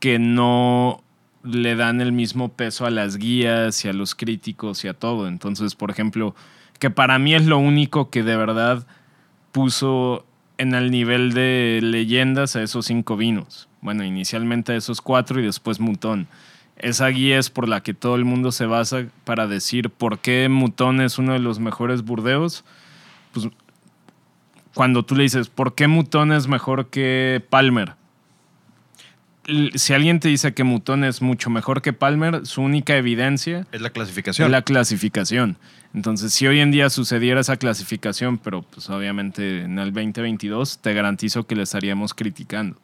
que 0.00 0.18
no 0.18 1.02
le 1.42 1.74
dan 1.76 2.00
el 2.00 2.12
mismo 2.12 2.50
peso 2.50 2.86
a 2.86 2.90
las 2.90 3.16
guías 3.16 3.84
y 3.84 3.88
a 3.88 3.92
los 3.92 4.14
críticos 4.14 4.84
y 4.84 4.88
a 4.88 4.94
todo. 4.94 5.28
Entonces, 5.28 5.74
por 5.74 5.90
ejemplo, 5.90 6.34
que 6.78 6.90
para 6.90 7.18
mí 7.18 7.34
es 7.34 7.46
lo 7.46 7.58
único 7.58 8.10
que 8.10 8.22
de 8.22 8.36
verdad 8.36 8.86
puso 9.52 10.24
en 10.58 10.74
el 10.74 10.90
nivel 10.90 11.32
de 11.32 11.80
leyendas 11.82 12.56
a 12.56 12.62
esos 12.62 12.86
cinco 12.86 13.16
vinos. 13.16 13.68
Bueno, 13.80 14.04
inicialmente 14.04 14.72
a 14.72 14.76
esos 14.76 15.00
cuatro 15.00 15.40
y 15.40 15.44
después 15.44 15.80
Mutón. 15.80 16.28
Esa 16.78 17.08
guía 17.08 17.38
es 17.38 17.50
por 17.50 17.68
la 17.68 17.82
que 17.82 17.94
todo 17.94 18.16
el 18.16 18.24
mundo 18.24 18.52
se 18.52 18.66
basa 18.66 19.06
para 19.24 19.46
decir 19.46 19.90
por 19.90 20.18
qué 20.18 20.48
Mutón 20.50 21.00
es 21.00 21.18
uno 21.18 21.32
de 21.32 21.38
los 21.38 21.58
mejores 21.58 22.02
burdeos. 22.02 22.64
Pues 23.32 23.48
cuando 24.74 25.02
tú 25.04 25.16
le 25.16 25.22
dices, 25.22 25.48
¿por 25.48 25.74
qué 25.74 25.88
Mutón 25.88 26.32
es 26.32 26.48
mejor 26.48 26.90
que 26.90 27.42
Palmer? 27.48 27.94
Si 29.74 29.94
alguien 29.94 30.20
te 30.20 30.28
dice 30.28 30.52
que 30.52 30.64
Mutón 30.64 31.04
es 31.04 31.22
mucho 31.22 31.50
mejor 31.50 31.80
que 31.80 31.92
Palmer, 31.92 32.44
su 32.44 32.60
única 32.60 32.96
evidencia 32.96 33.66
es 33.72 33.80
la 33.80 33.90
clasificación. 33.90 34.46
es 34.46 34.52
la 34.52 34.62
clasificación. 34.62 35.56
Entonces, 35.94 36.34
si 36.34 36.46
hoy 36.46 36.60
en 36.60 36.72
día 36.72 36.90
sucediera 36.90 37.40
esa 37.40 37.56
clasificación, 37.56 38.36
pero 38.36 38.62
pues 38.62 38.90
obviamente 38.90 39.62
en 39.62 39.78
el 39.78 39.94
2022, 39.94 40.80
te 40.80 40.92
garantizo 40.92 41.46
que 41.46 41.56
le 41.56 41.62
estaríamos 41.62 42.12
criticando. 42.12 42.76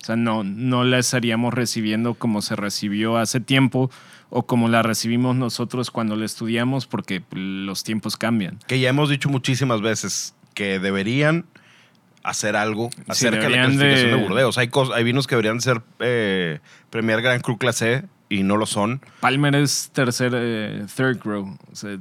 O 0.00 0.04
sea, 0.04 0.16
no, 0.16 0.44
no 0.44 0.84
la 0.84 0.98
estaríamos 0.98 1.52
recibiendo 1.54 2.14
como 2.14 2.40
se 2.42 2.56
recibió 2.56 3.16
hace 3.16 3.40
tiempo 3.40 3.90
o 4.30 4.44
como 4.46 4.68
la 4.68 4.82
recibimos 4.82 5.34
nosotros 5.36 5.90
cuando 5.90 6.14
la 6.16 6.24
estudiamos, 6.24 6.86
porque 6.86 7.22
los 7.32 7.82
tiempos 7.84 8.16
cambian. 8.16 8.58
que 8.66 8.78
ya 8.80 8.88
hemos 8.90 9.08
dicho 9.10 9.28
muchísimas 9.28 9.80
veces 9.80 10.34
que 10.54 10.78
deberían 10.78 11.46
hacer 12.22 12.56
algo 12.56 12.90
acerca 13.06 13.44
de 13.44 13.50
la 13.50 13.62
clasificación 13.64 13.78
de, 14.10 14.16
de- 14.16 14.22
Burdeos. 14.22 14.58
Hay, 14.58 14.68
cos- 14.68 14.92
hay 14.94 15.04
vinos 15.04 15.26
que 15.26 15.34
deberían 15.34 15.60
ser 15.60 15.82
eh, 16.00 16.58
Premier 16.90 17.22
Grand 17.22 17.42
Cru 17.42 17.56
Classé 17.58 18.04
y 18.28 18.42
no 18.42 18.56
lo 18.56 18.66
son. 18.66 19.00
Palmer 19.20 19.54
es 19.54 19.90
tercer, 19.94 20.32
eh, 20.34 20.84
third 20.94 21.20
grow. 21.24 21.56
O 21.72 21.76
sea, 21.76 21.96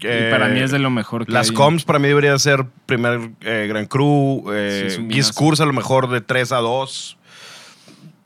Eh, 0.00 0.26
y 0.28 0.30
para 0.32 0.48
mí 0.48 0.60
es 0.60 0.70
de 0.72 0.78
lo 0.80 0.90
mejor 0.90 1.26
que 1.26 1.32
Las 1.32 1.50
hay. 1.50 1.54
Coms 1.54 1.84
para 1.84 1.98
mí 1.98 2.08
debería 2.08 2.36
ser 2.38 2.64
Primer 2.86 3.30
eh, 3.42 3.66
Grand 3.68 3.86
Cru. 3.88 4.44
Eh, 4.52 4.88
Sí, 4.90 5.62
a 5.62 5.66
lo 5.66 5.72
mejor 5.72 6.08
de 6.10 6.20
3 6.20 6.52
a 6.52 6.56
2. 6.58 7.17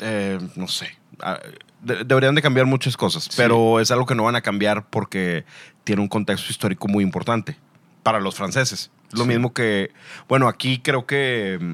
Eh, 0.05 0.38
no 0.57 0.67
sé. 0.69 0.88
Ah, 1.21 1.38
de- 1.81 2.03
deberían 2.05 2.35
de 2.35 2.43
cambiar 2.43 2.67
muchas 2.67 2.97
cosas, 2.97 3.29
pero 3.37 3.79
es 3.81 3.91
algo 3.91 4.05
que 4.07 4.15
no 4.15 4.25
van 4.25 4.35
a 4.37 4.41
cambiar 4.41 4.87
porque 4.88 5.45
tiene 5.85 6.03
un 6.03 6.09
contexto 6.09 6.51
histórico 6.51 6.88
muy 6.88 7.05
importante 7.05 7.57
para 8.03 8.19
los 8.21 8.35
franceses. 8.35 8.91
Lo 9.12 9.23
Sí. 9.25 9.29
mismo 9.29 9.53
que, 9.53 9.93
bueno, 10.29 10.49
aquí 10.49 10.79
creo 10.81 11.07
que, 11.07 11.59
mm, 11.61 11.73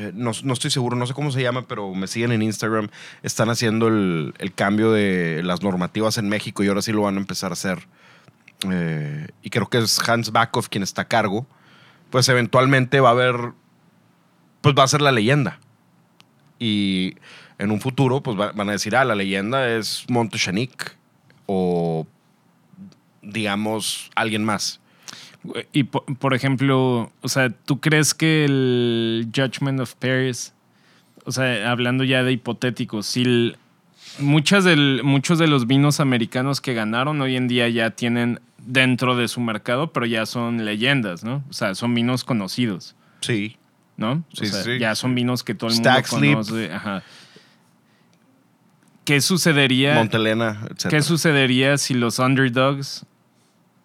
eh, 0.00 0.12
no, 0.14 0.32
no 0.42 0.52
estoy 0.52 0.70
seguro, 0.70 0.96
no 0.96 1.06
sé 1.06 1.14
cómo 1.14 1.30
se 1.30 1.42
llama, 1.42 1.66
pero 1.68 1.94
me 1.94 2.06
siguen 2.08 2.32
en 2.32 2.42
Instagram, 2.42 2.88
están 3.22 3.48
haciendo 3.50 3.88
el, 3.88 4.34
el 4.38 4.52
cambio 4.54 4.90
de 4.92 5.42
las 5.44 5.62
normativas 5.62 6.18
en 6.18 6.28
México 6.28 6.62
y 6.64 6.68
ahora 6.68 6.82
sí 6.82 6.92
lo 6.92 7.02
van 7.02 7.16
a 7.16 7.20
empezar 7.20 7.50
a 7.50 7.54
hacer. 7.54 7.86
Eh, 8.70 9.28
y 9.42 9.50
creo 9.50 9.68
que 9.68 9.78
es 9.78 10.00
Hans 10.08 10.32
Backhoff 10.32 10.68
quien 10.68 10.82
está 10.82 11.02
a 11.02 11.08
cargo. 11.08 11.46
Pues 12.10 12.28
eventualmente 12.28 12.98
va 13.00 13.10
a 13.10 13.12
haber, 13.12 13.36
pues 14.62 14.74
va 14.76 14.82
a 14.84 14.88
ser 14.88 15.00
la 15.02 15.12
leyenda. 15.12 15.60
Y 16.58 17.14
en 17.58 17.70
un 17.70 17.80
futuro, 17.80 18.22
pues 18.22 18.38
va- 18.38 18.52
van 18.52 18.68
a 18.68 18.72
decir, 18.72 18.94
ah, 18.96 19.04
la 19.04 19.14
leyenda 19.14 19.68
es 19.76 20.04
Montechanic 20.08 20.96
o, 21.46 22.06
digamos, 23.22 24.10
alguien 24.14 24.44
más. 24.44 24.80
Y 25.72 25.84
po- 25.84 26.04
por, 26.18 26.34
ejemplo, 26.34 27.10
o 27.20 27.28
sea, 27.28 27.50
¿tú 27.50 27.80
crees 27.80 28.14
que 28.14 28.44
el 28.44 29.28
Judgment 29.34 29.80
of 29.80 29.94
Paris, 29.94 30.52
o 31.24 31.32
sea, 31.32 31.70
hablando 31.70 32.04
ya 32.04 32.22
de 32.22 32.32
hipotéticos, 32.32 33.06
si 33.06 33.22
el- 33.22 33.56
muchas 34.18 34.64
del, 34.64 35.02
muchos 35.04 35.38
de 35.38 35.46
los 35.46 35.66
vinos 35.66 36.00
americanos 36.00 36.60
que 36.60 36.74
ganaron 36.74 37.20
hoy 37.20 37.36
en 37.36 37.48
día 37.48 37.68
ya 37.68 37.90
tienen 37.90 38.40
dentro 38.58 39.16
de 39.16 39.28
su 39.28 39.40
mercado, 39.40 39.92
pero 39.92 40.06
ya 40.06 40.26
son 40.26 40.64
leyendas, 40.64 41.24
¿no? 41.24 41.44
O 41.48 41.52
sea, 41.52 41.74
son 41.74 41.94
vinos 41.94 42.24
conocidos, 42.24 42.94
Sí. 43.20 43.56
¿no? 43.96 44.24
Sí, 44.32 44.44
o 44.46 44.48
sea, 44.48 44.62
sí. 44.64 44.78
ya 44.78 44.94
son 44.94 45.14
vinos 45.14 45.44
que 45.44 45.54
todo 45.54 45.70
el 45.70 45.76
mundo 45.76 45.90
Sleep. 46.04 46.32
conoce. 46.34 46.72
Ajá. 46.72 47.02
¿Qué 49.08 49.22
sucedería? 49.22 49.94
Montelena, 49.94 50.60
etc. 50.70 50.88
¿Qué 50.90 51.00
sucedería 51.02 51.78
si 51.78 51.94
los 51.94 52.18
underdogs 52.18 53.06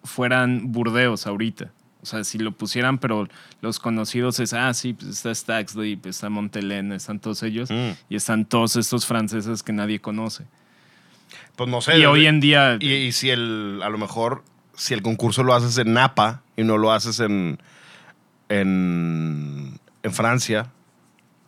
fueran 0.02 0.70
burdeos 0.70 1.26
ahorita? 1.26 1.70
O 2.02 2.06
sea, 2.06 2.24
si 2.24 2.36
lo 2.36 2.52
pusieran, 2.52 2.98
pero 2.98 3.26
los 3.62 3.80
conocidos 3.80 4.38
es, 4.38 4.52
ah, 4.52 4.74
sí, 4.74 4.92
pues 4.92 5.08
está 5.12 5.34
Stag 5.34 5.70
Sleep, 5.70 6.04
está 6.04 6.28
Montelena, 6.28 6.94
están 6.94 7.18
todos 7.20 7.42
ellos, 7.42 7.70
Mm. 7.70 7.92
y 8.10 8.16
están 8.16 8.44
todos 8.44 8.76
estos 8.76 9.06
franceses 9.06 9.62
que 9.62 9.72
nadie 9.72 9.98
conoce. 9.98 10.44
Pues 11.56 11.70
no 11.70 11.80
sé. 11.80 11.98
y 11.98 12.04
hoy 12.04 12.26
en 12.26 12.40
día, 12.40 12.76
Y, 12.78 12.92
y 12.92 13.12
si 13.12 13.30
el, 13.30 13.80
a 13.82 13.88
lo 13.88 13.96
mejor, 13.96 14.44
si 14.74 14.92
el 14.92 15.00
concurso 15.00 15.42
lo 15.42 15.54
haces 15.54 15.78
en 15.78 15.94
Napa 15.94 16.42
y 16.54 16.64
no 16.64 16.76
lo 16.76 16.92
haces 16.92 17.20
en, 17.20 17.58
en, 18.50 19.80
en 20.02 20.12
Francia 20.12 20.70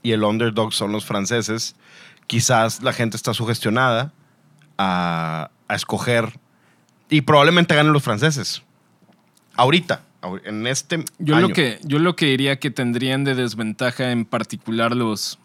y 0.03 0.13
el 0.13 0.23
underdog 0.25 0.73
son 0.73 0.93
los 0.93 1.05
franceses, 1.05 1.77
quizás 2.27 2.83
la 2.83 2.93
gente 2.93 3.17
está 3.17 3.35
sugestionada 3.35 4.13
a, 4.79 5.51
a 5.69 5.75
escoger 5.75 6.39
y 7.09 7.21
probablemente 7.23 7.75
ganen 7.75 7.93
los 7.93 8.03
franceses. 8.03 8.63
Ahorita, 9.55 10.03
ahor- 10.23 10.43
en 10.45 10.67
este 10.67 11.05
yo 11.19 11.37
año. 11.37 11.49
lo, 11.49 11.55
que, 11.55 11.79
yo 11.85 11.99
lo 11.99 12.17
que 12.17 12.27
diría 12.27 12.59
que 12.59 12.71
tendrían 12.71 13.25
de 13.25 13.35
desventaja 13.35 14.11
en 14.13 14.25
particular 14.25 14.95
los 14.95 15.39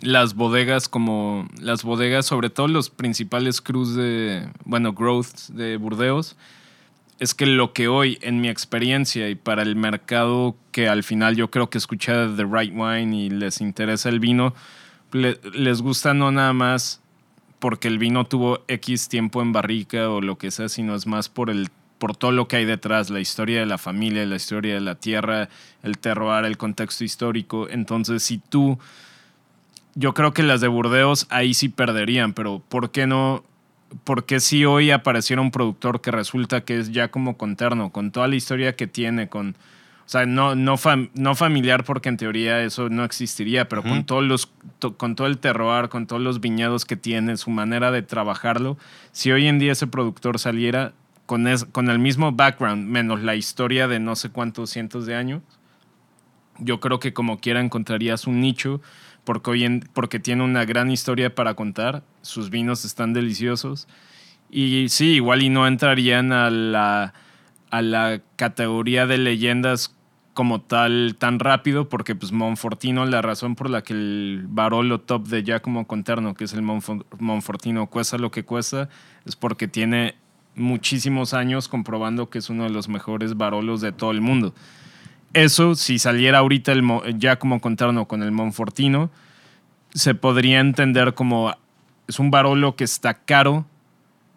las 0.00 0.34
bodegas 0.34 0.88
como 0.88 1.48
las 1.58 1.82
bodegas, 1.84 2.26
sobre 2.26 2.50
todo 2.50 2.68
los 2.68 2.90
principales 2.90 3.62
cruz 3.62 3.94
de, 3.94 4.48
bueno, 4.64 4.92
growth 4.92 5.48
de 5.48 5.78
Burdeos, 5.78 6.36
es 7.20 7.32
que 7.32 7.46
lo 7.46 7.72
que 7.72 7.88
hoy, 7.88 8.18
en 8.20 8.40
mi 8.42 8.48
experiencia 8.50 9.30
y 9.30 9.34
para 9.36 9.62
el 9.62 9.76
mercado 9.76 10.56
que 10.72 10.88
al 10.88 11.04
final 11.04 11.36
yo 11.36 11.50
creo 11.50 11.70
que 11.70 11.78
escucha 11.78 12.28
The 12.36 12.44
Right 12.44 12.72
Wine 12.74 13.16
y 13.16 13.30
les 13.30 13.62
interesa 13.62 14.10
el 14.10 14.18
vino, 14.20 14.52
le- 15.14 15.40
les 15.54 15.80
gusta 15.80 16.12
no 16.12 16.30
nada 16.30 16.52
más 16.52 17.00
porque 17.60 17.88
el 17.88 17.98
vino 17.98 18.26
tuvo 18.26 18.60
X 18.68 19.08
tiempo 19.08 19.40
en 19.40 19.52
barrica 19.52 20.10
o 20.10 20.20
lo 20.20 20.36
que 20.36 20.50
sea, 20.50 20.68
sino 20.68 20.94
es 20.94 21.06
más 21.06 21.30
por 21.30 21.48
el 21.48 21.70
por 21.98 22.14
todo 22.16 22.32
lo 22.32 22.48
que 22.48 22.56
hay 22.56 22.64
detrás, 22.66 23.08
la 23.08 23.20
historia 23.20 23.60
de 23.60 23.66
la 23.66 23.78
familia, 23.78 24.26
la 24.26 24.36
historia 24.36 24.74
de 24.74 24.80
la 24.80 24.96
tierra, 24.96 25.48
el 25.82 25.96
terroir, 25.96 26.44
el 26.44 26.58
contexto 26.58 27.02
histórico. 27.04 27.66
Entonces, 27.70 28.22
si 28.22 28.36
tú, 28.38 28.78
yo 29.94 30.12
creo 30.12 30.34
que 30.34 30.42
las 30.42 30.60
de 30.60 30.68
Burdeos 30.68 31.26
ahí 31.30 31.54
sí 31.54 31.68
perderían, 31.68 32.34
pero 32.34 32.60
¿por 32.68 32.90
qué 32.90 33.06
no? 33.06 33.44
¿Por 34.02 34.24
qué 34.26 34.40
si 34.40 34.64
hoy 34.64 34.90
apareciera 34.90 35.40
un 35.40 35.52
productor 35.52 36.00
que 36.00 36.10
resulta 36.10 36.62
que 36.64 36.78
es 36.80 36.90
ya 36.90 37.08
como 37.08 37.36
conterno, 37.36 37.90
con 37.90 38.10
toda 38.10 38.26
la 38.26 38.34
historia 38.34 38.74
que 38.74 38.88
tiene, 38.88 39.28
con, 39.28 39.56
o 40.04 40.08
sea, 40.08 40.26
no, 40.26 40.54
no, 40.54 40.76
fam- 40.76 41.10
no 41.14 41.34
familiar 41.34 41.84
porque 41.84 42.08
en 42.10 42.16
teoría 42.18 42.62
eso 42.62 42.88
no 42.90 43.04
existiría, 43.04 43.68
pero 43.68 43.82
con, 43.82 44.04
todos 44.04 44.22
los, 44.24 44.52
to- 44.78 44.96
con 44.96 45.14
todo 45.16 45.26
el 45.26 45.38
terroir, 45.38 45.88
con 45.88 46.06
todos 46.06 46.20
los 46.20 46.40
viñedos 46.40 46.84
que 46.84 46.96
tiene, 46.96 47.36
su 47.38 47.50
manera 47.50 47.90
de 47.90 48.02
trabajarlo, 48.02 48.76
si 49.12 49.32
hoy 49.32 49.46
en 49.46 49.58
día 49.58 49.72
ese 49.72 49.86
productor 49.86 50.38
saliera 50.38 50.92
con, 51.26 51.48
es- 51.48 51.64
con 51.64 51.88
el 51.88 51.98
mismo 51.98 52.32
background, 52.32 52.86
menos 52.86 53.22
la 53.22 53.34
historia 53.34 53.88
de 53.88 53.98
no 53.98 54.14
sé 54.14 54.28
cuántos 54.30 54.68
cientos 54.70 55.06
de 55.06 55.14
años, 55.14 55.40
yo 56.58 56.80
creo 56.80 57.00
que 57.00 57.12
como 57.12 57.38
quiera 57.40 57.60
encontrarías 57.60 58.26
un 58.26 58.40
nicho 58.40 58.80
porque, 59.24 59.50
hoy 59.50 59.64
en- 59.64 59.88
porque 59.92 60.18
tiene 60.20 60.44
una 60.44 60.64
gran 60.64 60.90
historia 60.90 61.34
para 61.34 61.54
contar, 61.54 62.02
sus 62.22 62.50
vinos 62.50 62.84
están 62.84 63.12
deliciosos 63.14 63.88
y 64.50 64.86
sí, 64.90 65.14
igual 65.14 65.42
y 65.42 65.48
no 65.48 65.66
entrarían 65.66 66.30
a 66.32 66.50
la, 66.50 67.14
a 67.76 67.82
la 67.82 68.20
categoría 68.36 69.06
de 69.06 69.18
leyendas 69.18 69.96
como 70.32 70.60
tal 70.60 71.16
tan 71.18 71.38
rápido 71.38 71.88
porque 71.88 72.14
pues 72.14 72.32
Monfortino, 72.32 73.04
la 73.06 73.22
razón 73.22 73.54
por 73.54 73.70
la 73.70 73.82
que 73.82 73.92
el 73.92 74.44
Barolo 74.48 75.00
top 75.00 75.26
de 75.28 75.42
Giacomo 75.42 75.86
Conterno, 75.86 76.34
que 76.34 76.44
es 76.44 76.52
el 76.52 76.62
Monfo- 76.62 77.04
Monfortino, 77.18 77.86
cuesta 77.88 78.18
lo 78.18 78.30
que 78.30 78.44
cuesta, 78.44 78.88
es 79.24 79.36
porque 79.36 79.68
tiene 79.68 80.16
muchísimos 80.56 81.34
años 81.34 81.68
comprobando 81.68 82.30
que 82.30 82.38
es 82.38 82.48
uno 82.50 82.64
de 82.64 82.70
los 82.70 82.88
mejores 82.88 83.36
Barolos 83.36 83.80
de 83.80 83.92
todo 83.92 84.10
el 84.12 84.20
mundo. 84.20 84.54
Eso, 85.32 85.74
si 85.74 85.98
saliera 85.98 86.38
ahorita 86.38 86.70
el 86.72 86.82
Mo- 86.82 87.02
Giacomo 87.18 87.60
Conterno 87.60 88.06
con 88.06 88.22
el 88.22 88.30
Monfortino, 88.30 89.10
se 89.92 90.14
podría 90.14 90.60
entender 90.60 91.14
como 91.14 91.52
es 92.06 92.18
un 92.18 92.30
Barolo 92.30 92.76
que 92.76 92.84
está 92.84 93.14
caro, 93.14 93.66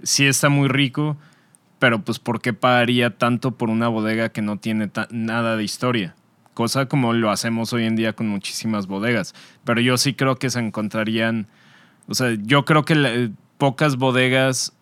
sí 0.03 0.25
está 0.25 0.49
muy 0.49 0.67
rico, 0.67 1.17
pero 1.79 1.99
pues 2.03 2.19
¿por 2.19 2.41
qué 2.41 2.53
pagaría 2.53 3.17
tanto 3.17 3.51
por 3.51 3.69
una 3.69 3.87
bodega 3.87 4.29
que 4.29 4.41
no 4.41 4.57
tiene 4.57 4.89
nada 5.11 5.57
de 5.57 5.63
historia? 5.63 6.15
Cosa 6.53 6.87
como 6.87 7.13
lo 7.13 7.29
hacemos 7.29 7.71
hoy 7.73 7.85
en 7.85 7.95
día 7.95 8.13
con 8.13 8.27
muchísimas 8.27 8.87
bodegas. 8.87 9.35
Pero 9.63 9.79
yo 9.79 9.97
sí 9.97 10.13
creo 10.13 10.37
que 10.37 10.49
se 10.49 10.59
encontrarían, 10.59 11.47
o 12.07 12.15
sea, 12.15 12.35
yo 12.41 12.65
creo 12.65 12.83
que 12.83 13.31
pocas 13.57 13.97
bodegas 13.97 14.73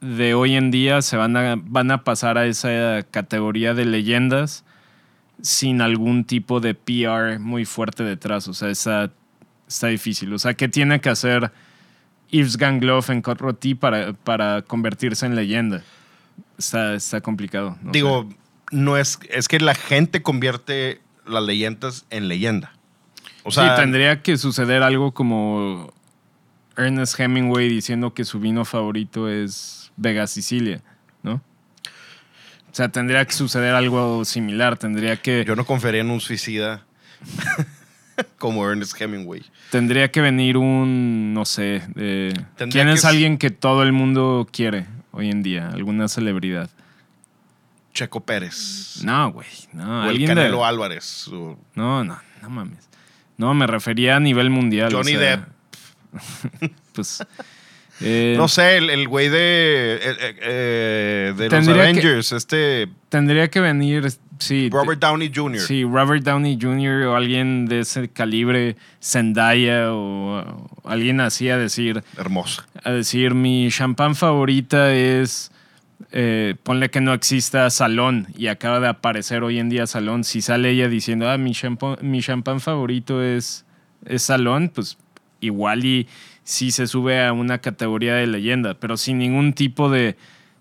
de 0.00 0.34
hoy 0.34 0.54
en 0.54 0.70
día 0.70 1.02
se 1.02 1.16
van 1.16 1.36
a, 1.36 1.56
van 1.56 1.90
a 1.90 2.04
pasar 2.04 2.38
a 2.38 2.46
esa 2.46 3.02
categoría 3.10 3.74
de 3.74 3.84
leyendas 3.84 4.64
sin 5.42 5.82
algún 5.82 6.24
tipo 6.24 6.60
de 6.60 6.74
PR 6.74 7.38
muy 7.38 7.64
fuerte 7.64 8.02
detrás. 8.02 8.48
O 8.48 8.54
sea, 8.54 8.70
está, 8.70 9.10
está 9.68 9.88
difícil. 9.88 10.32
O 10.32 10.38
sea, 10.38 10.54
¿qué 10.54 10.68
tiene 10.68 11.00
que 11.00 11.10
hacer 11.10 11.52
Yves 12.30 12.56
Gangloff 12.56 13.10
en 13.10 13.22
Rôtie 13.22 13.76
para, 13.76 14.12
para 14.12 14.62
convertirse 14.62 15.26
en 15.26 15.36
leyenda? 15.36 15.82
Está, 16.58 16.94
está 16.94 17.20
complicado. 17.20 17.78
no 17.82 17.92
Digo, 17.92 18.28
no 18.72 18.96
es, 18.96 19.18
es 19.30 19.48
que 19.48 19.60
la 19.60 19.74
gente 19.74 20.22
convierte 20.22 21.00
las 21.26 21.42
leyendas 21.42 22.04
en 22.10 22.28
leyenda. 22.28 22.72
O 23.44 23.50
sea, 23.50 23.76
sí, 23.76 23.82
tendría 23.82 24.22
que 24.22 24.36
suceder 24.36 24.82
algo 24.82 25.12
como 25.12 25.92
Ernest 26.76 27.18
Hemingway 27.18 27.68
diciendo 27.68 28.12
que 28.12 28.24
su 28.24 28.40
vino 28.40 28.64
favorito 28.64 29.28
es 29.28 29.92
Vega 29.96 30.26
Sicilia, 30.26 30.82
¿no? 31.22 31.34
O 31.34 32.74
sea, 32.74 32.88
tendría 32.90 33.24
que 33.24 33.32
suceder 33.32 33.74
algo 33.74 34.24
similar. 34.24 34.76
Tendría 34.76 35.16
que, 35.16 35.44
yo 35.46 35.56
no 35.56 35.64
confiaría 35.64 36.02
en 36.02 36.10
un 36.10 36.20
suicida 36.20 36.84
como 38.38 38.68
Ernest 38.68 39.00
Hemingway. 39.00 39.44
tendría 39.70 40.10
que 40.10 40.20
venir 40.20 40.56
un, 40.56 41.32
no 41.32 41.44
sé, 41.44 41.82
eh, 41.96 42.34
¿quién 42.70 42.88
es 42.88 43.04
alguien 43.04 43.38
que 43.38 43.50
todo 43.50 43.82
el 43.82 43.92
mundo 43.92 44.46
quiere 44.50 44.86
hoy 45.12 45.30
en 45.30 45.42
día? 45.42 45.68
¿Alguna 45.70 46.08
celebridad? 46.08 46.70
Checo 47.94 48.20
Pérez. 48.20 49.00
No, 49.02 49.32
güey. 49.32 49.46
No, 49.72 50.06
o 50.06 50.10
el 50.10 50.18
de- 50.18 50.26
Canelo 50.26 50.64
Álvarez. 50.64 51.28
o 51.28 51.58
No, 51.74 52.04
no, 52.04 52.18
no 52.42 52.50
mames. 52.50 52.88
No, 53.36 53.54
me 53.54 53.66
refería 53.66 54.16
a 54.16 54.20
nivel 54.20 54.50
mundial. 54.50 54.92
o 54.94 54.98
Johnny 54.98 55.12
sea, 55.12 55.20
Depp. 55.20 55.48
Pues. 56.92 57.24
eh, 58.00 58.34
No 58.36 58.48
sé, 58.48 58.76
el, 58.78 58.90
el 58.90 59.06
güey 59.08 59.28
de, 59.28 59.98
eh, 60.02 60.36
eh, 60.40 61.34
de 61.36 61.48
los 61.50 61.64
que- 61.66 61.70
Avengers, 61.72 62.32
este 62.32 62.88
Tendría 63.08 63.48
que 63.48 63.60
venir, 63.60 64.06
sí. 64.38 64.68
Robert 64.70 65.00
Downey 65.00 65.30
Jr. 65.34 65.60
Sí, 65.60 65.84
Robert 65.84 66.22
Downey 66.22 66.58
Jr. 66.60 67.06
o 67.06 67.16
alguien 67.16 67.66
de 67.66 67.80
ese 67.80 68.08
calibre, 68.08 68.76
Zendaya 69.02 69.92
o, 69.92 70.40
o 70.82 70.88
alguien 70.88 71.20
así 71.20 71.48
a 71.48 71.56
decir, 71.56 72.02
Hermoso. 72.16 72.62
a 72.82 72.90
decir, 72.90 73.34
mi 73.34 73.68
champán 73.70 74.14
favorita 74.14 74.94
es, 74.94 75.50
eh, 76.12 76.54
ponle 76.62 76.90
que 76.90 77.00
no 77.00 77.12
exista 77.12 77.68
Salón 77.70 78.28
y 78.36 78.46
acaba 78.46 78.80
de 78.80 78.88
aparecer 78.88 79.42
hoy 79.42 79.58
en 79.58 79.68
día 79.68 79.86
Salón. 79.86 80.24
Si 80.24 80.40
sale 80.40 80.70
ella 80.70 80.88
diciendo, 80.88 81.28
ah, 81.28 81.38
mi 81.38 81.52
champán, 81.52 81.96
mi 82.02 82.20
champán 82.22 82.60
favorito 82.60 83.22
es, 83.22 83.64
es 84.06 84.22
Salón, 84.22 84.70
pues 84.74 84.96
igual 85.40 85.84
y 85.84 86.08
sí 86.44 86.70
se 86.70 86.86
sube 86.86 87.24
a 87.24 87.32
una 87.32 87.58
categoría 87.58 88.14
de 88.14 88.26
leyenda, 88.26 88.74
pero 88.74 88.96
sin 88.96 89.18
ningún 89.18 89.52
tipo 89.52 89.90
de, 89.90 90.16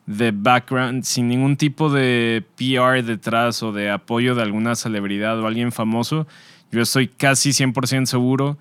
de 0.08 0.32
background, 0.32 1.04
sin 1.04 1.28
ningún 1.28 1.58
tipo 1.58 1.92
de 1.92 2.44
PR 2.56 3.04
detrás 3.04 3.62
o 3.62 3.72
de 3.74 3.92
apoyo 3.92 4.34
de 4.34 4.42
alguna 4.42 4.76
celebridad 4.76 5.40
o 5.40 5.46
alguien 5.46 5.72
famoso, 5.72 6.26
yo 6.72 6.82
estoy 6.82 7.08
casi 7.10 7.52
100% 7.52 8.06
seguro 8.06 8.58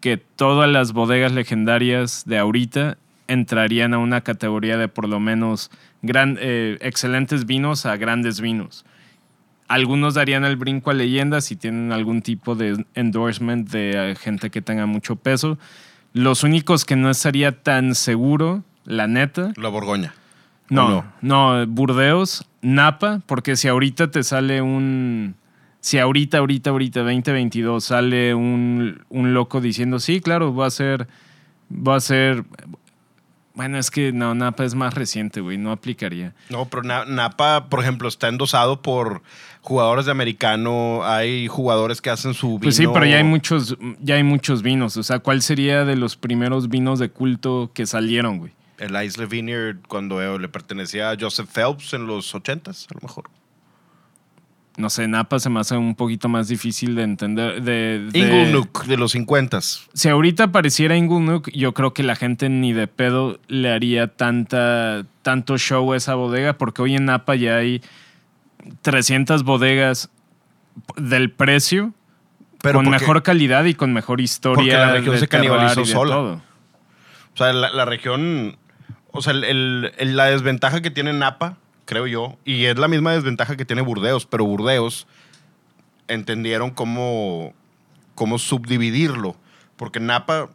que 0.00 0.16
todas 0.16 0.68
las 0.68 0.92
bodegas 0.92 1.32
legendarias 1.32 2.24
de 2.26 2.38
ahorita 2.38 2.96
entrarían 3.28 3.94
a 3.94 3.98
una 3.98 4.22
categoría 4.22 4.78
de 4.78 4.88
por 4.88 5.06
lo 5.06 5.20
menos 5.20 5.70
gran, 6.02 6.38
eh, 6.40 6.78
excelentes 6.80 7.46
vinos 7.46 7.84
a 7.86 7.96
grandes 7.96 8.40
vinos. 8.40 8.84
Algunos 9.68 10.14
darían 10.14 10.44
el 10.44 10.56
brinco 10.56 10.90
a 10.90 10.94
leyendas 10.94 11.44
si 11.44 11.56
tienen 11.56 11.92
algún 11.92 12.22
tipo 12.22 12.56
de 12.56 12.84
endorsement 12.94 13.70
de 13.70 14.12
eh, 14.12 14.16
gente 14.16 14.50
que 14.50 14.62
tenga 14.62 14.86
mucho 14.86 15.16
peso. 15.16 15.58
Los 16.12 16.42
únicos 16.42 16.84
que 16.84 16.96
no 16.96 17.08
estaría 17.10 17.62
tan 17.62 17.94
seguro, 17.94 18.64
la 18.84 19.06
neta, 19.06 19.52
La 19.56 19.68
Borgoña. 19.68 20.14
No, 20.70 20.98
¿O 20.98 21.04
no, 21.20 21.66
Burdeos, 21.66 22.46
Napa, 22.62 23.20
porque 23.26 23.56
si 23.56 23.68
ahorita 23.68 24.10
te 24.10 24.22
sale 24.22 24.62
un. 24.62 25.34
Si 25.80 25.98
ahorita, 25.98 26.38
ahorita, 26.38 26.70
ahorita, 26.70 27.00
2022, 27.00 27.82
sale 27.84 28.34
un, 28.34 29.02
un 29.08 29.32
loco 29.34 29.60
diciendo, 29.60 29.98
sí, 29.98 30.20
claro, 30.20 30.54
va 30.54 30.66
a 30.66 30.70
ser. 30.70 31.08
Va 31.70 31.96
a 31.96 32.00
ser. 32.00 32.44
Bueno, 33.54 33.78
es 33.78 33.90
que 33.90 34.12
no, 34.12 34.34
Napa 34.34 34.64
es 34.64 34.74
más 34.74 34.94
reciente, 34.94 35.40
güey, 35.40 35.58
no 35.58 35.72
aplicaría. 35.72 36.34
No, 36.50 36.66
pero 36.66 36.82
Na- 36.82 37.04
Napa, 37.04 37.68
por 37.68 37.80
ejemplo, 37.80 38.08
está 38.08 38.28
endosado 38.28 38.80
por 38.80 39.22
jugadores 39.60 40.06
de 40.06 40.12
americano. 40.12 41.00
Hay 41.04 41.46
jugadores 41.48 42.00
que 42.00 42.10
hacen 42.10 42.32
su 42.32 42.48
vino. 42.48 42.60
Pues 42.60 42.76
sí, 42.76 42.86
pero 42.92 43.04
ya 43.06 43.16
hay 43.16 43.24
muchos, 43.24 43.76
ya 44.00 44.14
hay 44.14 44.22
muchos 44.22 44.62
vinos. 44.62 44.96
O 44.96 45.02
sea, 45.02 45.18
¿cuál 45.18 45.42
sería 45.42 45.84
de 45.84 45.96
los 45.96 46.16
primeros 46.16 46.68
vinos 46.68 46.98
de 46.98 47.10
culto 47.10 47.70
que 47.74 47.86
salieron, 47.86 48.38
güey? 48.38 48.52
El 48.80 49.00
Isle 49.04 49.26
Vineyard 49.26 49.76
cuando 49.88 50.38
le 50.38 50.48
pertenecía 50.48 51.10
a 51.10 51.16
Joseph 51.20 51.48
Phelps 51.52 51.92
en 51.92 52.06
los 52.06 52.34
80s, 52.34 52.86
a 52.90 52.94
lo 52.94 53.00
mejor. 53.02 53.24
No 54.76 54.88
sé, 54.88 55.06
Napa 55.08 55.38
se 55.38 55.50
me 55.50 55.60
hace 55.60 55.76
un 55.76 55.94
poquito 55.94 56.28
más 56.30 56.48
difícil 56.48 56.94
de 56.94 57.02
entender. 57.02 57.60
De, 57.62 58.08
de- 58.10 58.18
Inglenook 58.18 58.84
de 58.86 58.96
los 58.96 59.14
50s. 59.14 59.88
Si 59.92 60.08
ahorita 60.08 60.44
apareciera 60.44 60.96
Inglenook, 60.96 61.50
yo 61.52 61.74
creo 61.74 61.92
que 61.92 62.02
la 62.02 62.16
gente 62.16 62.48
ni 62.48 62.72
de 62.72 62.86
pedo 62.86 63.38
le 63.48 63.70
haría 63.70 64.06
tanta, 64.08 65.04
tanto 65.22 65.58
show 65.58 65.92
a 65.92 65.96
esa 65.98 66.14
bodega, 66.14 66.56
porque 66.56 66.80
hoy 66.80 66.94
en 66.96 67.04
Napa 67.06 67.34
ya 67.34 67.56
hay 67.56 67.82
300 68.82 69.42
bodegas 69.42 70.08
del 70.96 71.30
precio, 71.30 71.92
Pero 72.62 72.78
con 72.78 72.86
porque- 72.86 73.00
mejor 73.00 73.22
calidad 73.22 73.64
y 73.66 73.74
con 73.74 73.92
mejor 73.92 74.20
historia. 74.22 74.54
Porque 74.56 74.72
la 74.72 74.92
región 74.92 75.18
se 75.18 75.28
canibalizó 75.28 75.84
sola. 75.84 76.14
todo. 76.14 76.32
O 77.34 77.36
sea, 77.36 77.52
la, 77.52 77.70
la 77.70 77.84
región. 77.84 78.56
O 79.12 79.22
sea, 79.22 79.32
el- 79.32 79.44
el- 79.44 79.92
el- 79.98 80.16
la 80.16 80.26
desventaja 80.26 80.80
que 80.82 80.90
tiene 80.90 81.12
Napa, 81.12 81.56
creo 81.84 82.06
yo, 82.06 82.36
y 82.44 82.64
es 82.66 82.78
la 82.78 82.88
misma 82.88 83.12
desventaja 83.12 83.56
que 83.56 83.64
tiene 83.64 83.82
Burdeos, 83.82 84.24
pero 84.26 84.44
Burdeos 84.44 85.06
entendieron 86.08 86.70
cómo, 86.70 87.52
cómo 88.14 88.38
subdividirlo. 88.38 89.36
Porque 89.76 90.00
Napa 90.00 90.50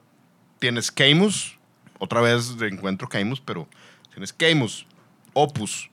tienes 0.59 0.91
Camus, 0.91 1.57
otra 1.99 2.21
vez 2.21 2.57
de 2.57 2.67
encuentro 2.67 3.07
Camus, 3.07 3.41
pero 3.41 3.67
tienes 4.13 4.33
Camus, 4.33 4.85
Opus, 5.33 5.89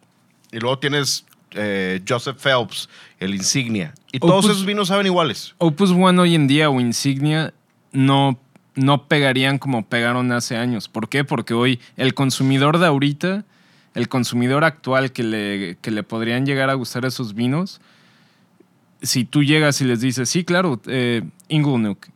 y 0.51 0.59
luego 0.59 0.79
tienes 0.79 1.25
eh, 1.55 2.01
Joseph 2.09 2.39
Phelps, 2.43 2.89
el 3.19 3.35
Insignia. 3.35 3.93
Y 4.11 4.19
todos 4.21 4.47
Opus- 4.47 4.51
esos 4.53 4.65
vinos 4.65 4.89
saben 4.89 5.07
iguales. 5.07 5.55
Opus 5.59 5.91
One 5.91 6.19
hoy 6.21 6.35
en 6.35 6.47
día 6.47 6.71
o 6.71 6.81
Insignia 6.81 7.53
no, 7.93 8.39
no 8.75 9.07
pegarían 9.07 9.59
como 9.59 9.85
pegaron 9.85 10.33
hace 10.33 10.57
años. 10.57 10.89
¿Por 10.89 11.09
qué? 11.09 11.25
Porque 11.25 11.55
hoy 11.55 11.81
el 11.97 12.15
consumidor 12.15 12.79
de 12.79 12.87
ahorita 12.87 13.45
el 13.95 14.09
consumidor 14.09 14.65
actual 14.65 15.13
que 15.13 15.23
le, 15.23 15.77
que 15.81 15.91
le 15.91 16.03
podrían 16.03 16.47
llegar 16.47 16.71
a 16.71 16.75
gustar 16.75 17.05
esos 17.05 17.35
vinos, 17.35 17.81
si 19.03 19.25
tú 19.25 19.43
llegas 19.43 19.81
y 19.81 19.85
les 19.85 20.01
dices, 20.01 20.29
sí, 20.29 20.45
claro, 20.45 20.81
eh, 20.87 21.23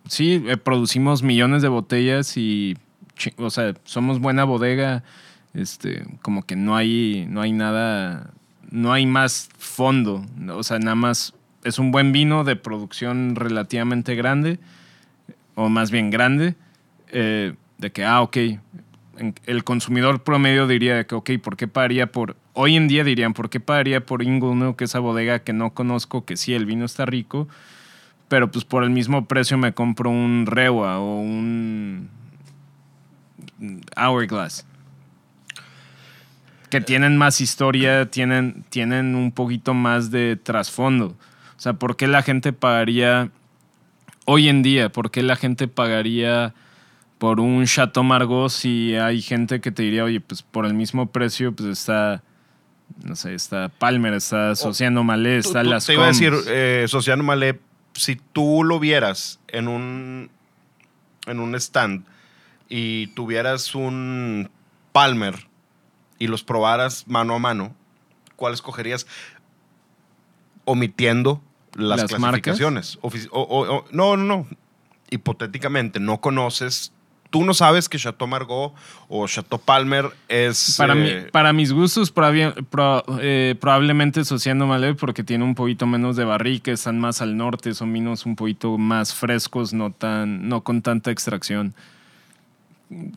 sí, 0.08 0.44
eh, 0.46 0.56
producimos 0.56 1.22
millones 1.22 1.62
de 1.62 1.68
botellas 1.68 2.36
y, 2.36 2.76
o 3.36 3.50
sea, 3.50 3.74
somos 3.84 4.20
buena 4.20 4.44
bodega, 4.44 5.02
este, 5.52 6.04
como 6.22 6.44
que 6.44 6.56
no 6.56 6.76
hay, 6.76 7.26
no 7.28 7.40
hay 7.40 7.52
nada, 7.52 8.30
no 8.70 8.92
hay 8.92 9.04
más 9.04 9.48
fondo, 9.58 10.24
o 10.50 10.62
sea, 10.62 10.78
nada 10.78 10.94
más 10.94 11.34
es 11.64 11.78
un 11.78 11.90
buen 11.90 12.12
vino 12.12 12.44
de 12.44 12.54
producción 12.56 13.34
relativamente 13.34 14.14
grande, 14.14 14.60
o 15.56 15.68
más 15.68 15.90
bien 15.90 16.10
grande, 16.10 16.54
eh, 17.08 17.54
de 17.78 17.90
que, 17.90 18.04
ah, 18.04 18.22
ok, 18.22 18.36
el 19.46 19.64
consumidor 19.64 20.22
promedio 20.22 20.66
diría 20.66 21.04
que, 21.06 21.14
ok, 21.14 21.30
¿por 21.42 21.56
qué 21.56 21.66
pagaría 21.66 22.12
por... 22.12 22.36
Hoy 22.52 22.76
en 22.76 22.86
día 22.86 23.02
dirían, 23.02 23.32
¿por 23.32 23.50
qué 23.50 23.58
pagaría 23.58 24.04
por 24.04 24.22
Inglenook, 24.22 24.80
esa 24.82 25.00
bodega 25.00 25.40
que 25.40 25.52
no 25.52 25.72
conozco, 25.74 26.24
que 26.24 26.36
sí, 26.36 26.54
el 26.54 26.66
vino 26.66 26.84
está 26.84 27.06
rico, 27.06 27.48
pero 28.28 28.50
pues 28.50 28.64
por 28.64 28.84
el 28.84 28.90
mismo 28.90 29.26
precio 29.26 29.56
me 29.58 29.72
compro 29.72 30.10
un 30.10 30.44
Rewa 30.46 30.98
o 30.98 31.20
un 31.20 32.10
Hourglass? 33.96 34.66
Que 36.68 36.80
tienen 36.82 37.16
más 37.16 37.40
historia, 37.40 38.10
tienen, 38.10 38.64
tienen 38.68 39.14
un 39.14 39.32
poquito 39.32 39.72
más 39.72 40.10
de 40.10 40.36
trasfondo. 40.36 41.16
O 41.56 41.60
sea, 41.60 41.74
¿por 41.74 41.96
qué 41.96 42.06
la 42.06 42.22
gente 42.22 42.52
pagaría 42.52 43.30
hoy 44.26 44.48
en 44.50 44.62
día? 44.62 44.90
¿Por 44.92 45.10
qué 45.10 45.22
la 45.22 45.36
gente 45.36 45.66
pagaría 45.68 46.52
por 47.18 47.40
un 47.40 47.64
Chateau 47.64 48.04
Margaux 48.04 48.52
si 48.52 48.94
hay 48.94 49.22
gente 49.22 49.60
que 49.62 49.72
te 49.72 49.82
diría, 49.82 50.04
oye, 50.04 50.20
pues 50.20 50.42
por 50.42 50.66
el 50.66 50.74
mismo 50.74 51.06
precio, 51.10 51.52
pues 51.52 51.70
está, 51.70 52.22
no 53.02 53.16
sé, 53.16 53.34
está 53.34 53.70
Palmer, 53.70 54.12
está 54.12 54.54
Sociano 54.54 55.02
Malé, 55.02 55.38
está 55.38 55.62
tú- 55.62 55.70
Las 55.70 55.86
Te 55.86 55.94
iba 55.94 56.04
a 56.04 56.08
decir, 56.08 56.34
eh, 56.48 56.84
Sociano 56.88 57.22
Malé, 57.22 57.58
si 57.94 58.16
tú 58.16 58.62
lo 58.64 58.78
vieras 58.78 59.40
en 59.48 59.66
un, 59.68 60.28
en 61.26 61.40
un 61.40 61.54
stand 61.54 62.04
y 62.68 63.06
tuvieras 63.08 63.74
un 63.74 64.50
Palmer 64.92 65.46
y 66.18 66.26
los 66.26 66.42
probaras 66.42 67.06
mano 67.08 67.34
a 67.34 67.38
mano, 67.38 67.74
¿cuál 68.36 68.52
escogerías? 68.52 69.06
Omitiendo 70.64 71.40
las, 71.76 72.00
¿Las 72.02 72.10
clasificaciones. 72.14 72.98
O- 73.02 73.08
o- 73.30 73.76
o- 73.76 73.84
no, 73.92 74.16
no, 74.16 74.24
no. 74.24 74.46
Hipotéticamente, 75.10 76.00
no 76.00 76.20
conoces. 76.20 76.92
Tú 77.30 77.44
no 77.44 77.54
sabes 77.54 77.88
que 77.88 77.98
Chateau 77.98 78.26
Margaux 78.28 78.72
o 79.08 79.26
Chateau 79.26 79.58
Palmer 79.60 80.06
es. 80.28 80.76
Para, 80.78 80.94
mí, 80.94 81.08
eh, 81.08 81.28
para 81.32 81.52
mis 81.52 81.72
gustos, 81.72 82.10
pro- 82.10 83.04
eh, 83.20 83.54
probablemente 83.60 84.24
Sociano 84.24 84.66
Malé, 84.66 84.94
porque 84.94 85.22
tiene 85.24 85.44
un 85.44 85.54
poquito 85.54 85.86
menos 85.86 86.16
de 86.16 86.24
barrica, 86.24 86.70
están 86.72 86.98
más 86.98 87.20
al 87.22 87.36
norte, 87.36 87.74
son 87.74 87.92
vinos 87.92 88.26
un 88.26 88.36
poquito 88.36 88.78
más 88.78 89.12
frescos, 89.14 89.72
no, 89.72 89.90
tan, 89.92 90.48
no 90.48 90.62
con 90.62 90.82
tanta 90.82 91.10
extracción. 91.10 91.74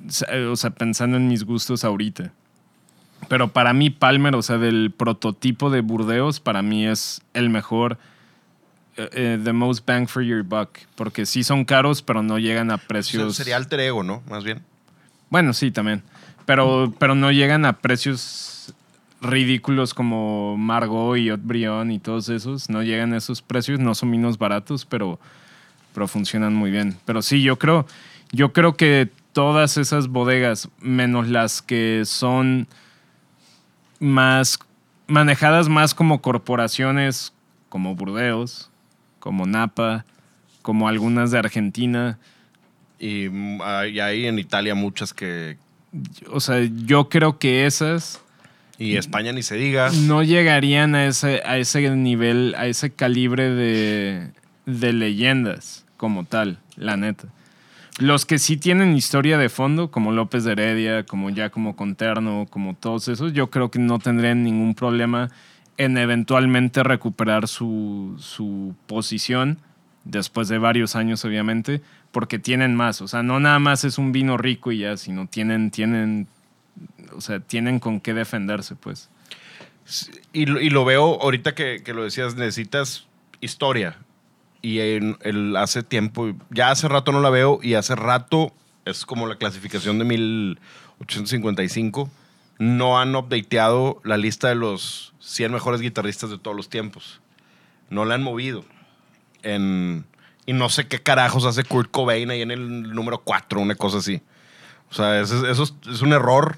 Sea, 0.07 0.27
O 0.51 0.55
sea, 0.55 0.71
pensando 0.71 1.17
en 1.17 1.27
mis 1.27 1.43
gustos 1.43 1.83
ahorita. 1.83 2.31
Pero 3.27 3.49
para 3.49 3.73
mí, 3.73 3.89
Palmer, 3.89 4.35
o 4.35 4.41
sea, 4.41 4.57
del 4.57 4.91
prototipo 4.95 5.69
de 5.69 5.81
Burdeos, 5.81 6.39
para 6.39 6.61
mí 6.61 6.87
es 6.87 7.21
el 7.33 7.49
mejor, 7.49 7.97
eh, 8.99 9.09
eh, 9.13 9.39
the 9.41 9.53
most 9.53 9.85
bang 9.85 10.07
for 10.07 10.21
your 10.21 10.43
buck. 10.43 10.79
Porque 10.95 11.25
sí 11.25 11.43
son 11.43 11.63
caros, 11.63 12.01
pero 12.01 12.21
no 12.21 12.37
llegan 12.37 12.69
a 12.69 12.77
precios. 12.77 13.35
sería 13.35 13.55
alter 13.55 13.79
ego, 13.79 14.03
¿no? 14.03 14.21
Más 14.29 14.43
bien. 14.43 14.61
Bueno, 15.29 15.53
sí, 15.53 15.71
también. 15.71 16.03
Pero, 16.45 16.93
pero 16.99 17.15
no 17.15 17.31
llegan 17.31 17.65
a 17.65 17.77
precios 17.79 18.73
ridículos 19.21 19.93
como 19.93 20.57
Margot 20.57 21.17
y 21.17 21.29
Haut-Brion 21.29 21.91
y 21.91 21.99
todos 21.99 22.27
esos. 22.27 22.69
No 22.69 22.83
llegan 22.83 23.13
a 23.13 23.17
esos 23.17 23.41
precios. 23.41 23.79
No 23.79 23.95
son 23.95 24.11
vinos 24.11 24.37
baratos, 24.37 24.85
pero, 24.85 25.17
pero 25.93 26.07
funcionan 26.07 26.53
muy 26.53 26.69
bien. 26.69 26.97
Pero 27.05 27.21
sí, 27.21 27.41
yo 27.41 27.57
creo, 27.57 27.85
yo 28.33 28.51
creo 28.51 28.75
que 28.75 29.09
todas 29.31 29.77
esas 29.77 30.09
bodegas, 30.09 30.67
menos 30.81 31.29
las 31.29 31.61
que 31.61 32.03
son 32.03 32.67
más 33.99 34.59
manejadas 35.07 35.69
más 35.69 35.95
como 35.95 36.21
corporaciones, 36.21 37.33
como 37.69 37.95
Burdeos, 37.95 38.68
como 39.19 39.45
Napa, 39.45 40.05
como 40.61 40.87
algunas 40.87 41.31
de 41.31 41.39
Argentina, 41.39 42.19
Y 42.99 43.29
mm, 43.29 43.61
hay, 43.61 43.99
hay 43.99 44.25
en 44.25 44.39
Italia 44.39 44.75
muchas 44.75 45.13
que. 45.13 45.57
o 46.31 46.39
sea, 46.39 46.67
yo 46.85 47.09
creo 47.09 47.39
que 47.39 47.65
esas 47.65 48.21
Y 48.77 48.97
España 48.97 49.31
ni 49.31 49.43
se 49.43 49.55
diga. 49.55 49.89
no 49.91 50.23
llegarían 50.23 50.95
a 50.95 51.05
ese, 51.05 51.41
a 51.45 51.57
ese 51.57 51.89
nivel, 51.91 52.55
a 52.57 52.67
ese 52.67 52.91
calibre 52.91 53.49
de, 53.49 54.31
de 54.65 54.93
leyendas 54.93 55.85
como 55.97 56.23
tal, 56.25 56.59
la 56.75 56.97
neta. 56.97 57.27
Los 57.99 58.25
que 58.25 58.39
sí 58.39 58.55
tienen 58.55 58.95
historia 58.95 59.37
de 59.37 59.49
fondo, 59.49 59.91
como 59.91 60.13
López 60.13 60.45
de 60.45 60.53
Heredia, 60.53 61.03
como 61.03 61.29
Giacomo 61.31 61.75
Conterno, 61.75 62.47
como 62.49 62.73
todos 62.73 63.09
esos, 63.09 63.33
yo 63.33 63.49
creo 63.49 63.69
que 63.71 63.79
no 63.79 63.99
tendrían 63.99 64.41
ningún 64.43 64.73
problema 64.73 65.29
en 65.79 65.97
eventualmente 65.97 66.83
recuperar 66.83 67.47
su, 67.47 68.13
su 68.19 68.75
posición 68.85 69.57
después 70.03 70.49
de 70.49 70.57
varios 70.57 70.97
años, 70.97 71.23
obviamente, 71.23 71.81
porque 72.11 72.37
tienen 72.37 72.75
más. 72.75 73.01
O 73.01 73.07
sea, 73.07 73.23
no 73.23 73.39
nada 73.39 73.59
más 73.59 73.85
es 73.85 73.97
un 73.97 74.11
vino 74.11 74.37
rico 74.37 74.73
y 74.73 74.79
ya, 74.79 74.97
sino 74.97 75.27
tienen, 75.27 75.71
tienen, 75.71 76.27
o 77.15 77.21
sea, 77.21 77.39
tienen 77.39 77.79
con 77.79 78.01
qué 78.01 78.13
defenderse, 78.13 78.75
pues. 78.75 79.09
Y, 80.33 80.41
y 80.41 80.69
lo 80.69 80.83
veo 80.83 81.21
ahorita 81.21 81.55
que, 81.55 81.81
que 81.81 81.93
lo 81.93 82.03
decías, 82.03 82.35
necesitas 82.35 83.07
historia. 83.39 83.95
Y 84.61 84.81
en, 84.81 85.15
el, 85.21 85.55
hace 85.55 85.81
tiempo, 85.81 86.33
ya 86.49 86.71
hace 86.71 86.89
rato 86.89 87.13
no 87.13 87.21
la 87.21 87.29
veo, 87.29 87.61
y 87.63 87.75
hace 87.75 87.95
rato 87.95 88.51
es 88.83 89.05
como 89.05 89.27
la 89.27 89.37
clasificación 89.37 89.97
de 89.97 90.03
1855. 90.03 92.11
No 92.59 92.99
han 92.99 93.15
updateado 93.15 93.99
la 94.03 94.17
lista 94.17 94.49
de 94.49 94.55
los 94.55 95.13
100 95.19 95.51
mejores 95.51 95.81
guitarristas 95.81 96.29
de 96.29 96.37
todos 96.37 96.55
los 96.55 96.69
tiempos. 96.69 97.19
No 97.89 98.05
la 98.05 98.15
han 98.15 98.21
movido. 98.23 98.63
En, 99.43 100.05
y 100.45 100.53
no 100.53 100.69
sé 100.69 100.87
qué 100.87 101.01
carajos 101.01 101.45
hace 101.45 101.63
Kurt 101.63 101.89
Cobain 101.91 102.29
ahí 102.29 102.41
en 102.41 102.51
el 102.51 102.93
número 102.93 103.19
4, 103.23 103.59
una 103.61 103.75
cosa 103.75 103.99
así. 103.99 104.21
O 104.91 104.93
sea, 104.93 105.19
eso, 105.21 105.37
es- 105.45 105.51
eso 105.51 105.63
es, 105.63 105.73
es 105.89 106.01
un 106.01 106.13
error. 106.13 106.57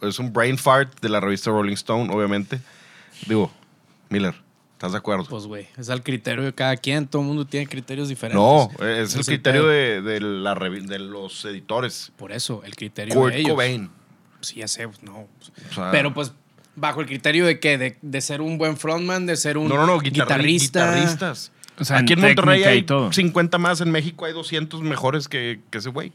Es 0.00 0.18
un 0.18 0.32
brain 0.32 0.56
fart 0.56 0.98
de 1.02 1.10
la 1.10 1.20
revista 1.20 1.50
Rolling 1.50 1.74
Stone, 1.74 2.10
obviamente. 2.14 2.58
Digo, 3.26 3.52
Miller, 4.08 4.34
¿estás 4.72 4.92
de 4.92 4.98
acuerdo? 4.98 5.26
Pues, 5.28 5.44
güey, 5.44 5.68
es 5.76 5.90
al 5.90 6.02
criterio 6.02 6.42
de 6.42 6.54
cada 6.54 6.74
quien. 6.78 7.06
Todo 7.06 7.20
el 7.20 7.28
mundo 7.28 7.44
tiene 7.44 7.66
criterios 7.66 8.08
diferentes. 8.08 8.40
no, 8.42 8.70
es 8.76 8.80
el 8.80 8.88
Es 9.02 9.14
el 9.16 9.24
criterio 9.26 9.66
de, 9.66 10.00
de 10.00 10.20
la 10.20 10.54
de 10.54 10.98
los 11.00 11.44
editores. 11.44 12.12
Por 12.16 12.32
eso, 12.32 12.62
el 12.64 12.74
criterio 12.76 13.14
Kurt 13.14 13.34
de 13.34 13.40
ellos. 13.40 13.50
Cobain. 13.50 13.90
Sí, 14.40 14.56
ya 14.56 14.68
sé, 14.68 14.86
pues, 14.88 15.02
no. 15.02 15.18
O 15.20 15.74
sea, 15.74 15.90
Pero 15.90 16.12
pues, 16.14 16.32
bajo 16.76 17.00
el 17.00 17.06
criterio 17.06 17.46
de 17.46 17.60
que 17.60 17.78
de, 17.78 17.96
de 18.00 18.20
ser 18.20 18.40
un 18.40 18.58
buen 18.58 18.76
frontman, 18.76 19.26
de 19.26 19.36
ser 19.36 19.58
un 19.58 19.68
no, 19.68 19.76
no, 19.76 19.86
no, 19.86 19.98
guitarri- 20.00 20.12
guitarrista. 20.12 20.94
guitarristas. 20.94 21.52
O 21.78 21.84
sea, 21.84 21.98
Aquí 21.98 22.12
en 22.12 22.20
Monterrey 22.20 22.62
hay 22.64 22.82
todo. 22.82 23.12
50 23.12 23.56
más, 23.58 23.80
en 23.80 23.90
México 23.90 24.24
hay 24.26 24.32
200 24.34 24.82
mejores 24.82 25.28
que, 25.28 25.60
que 25.70 25.78
ese 25.78 25.88
güey. 25.90 26.12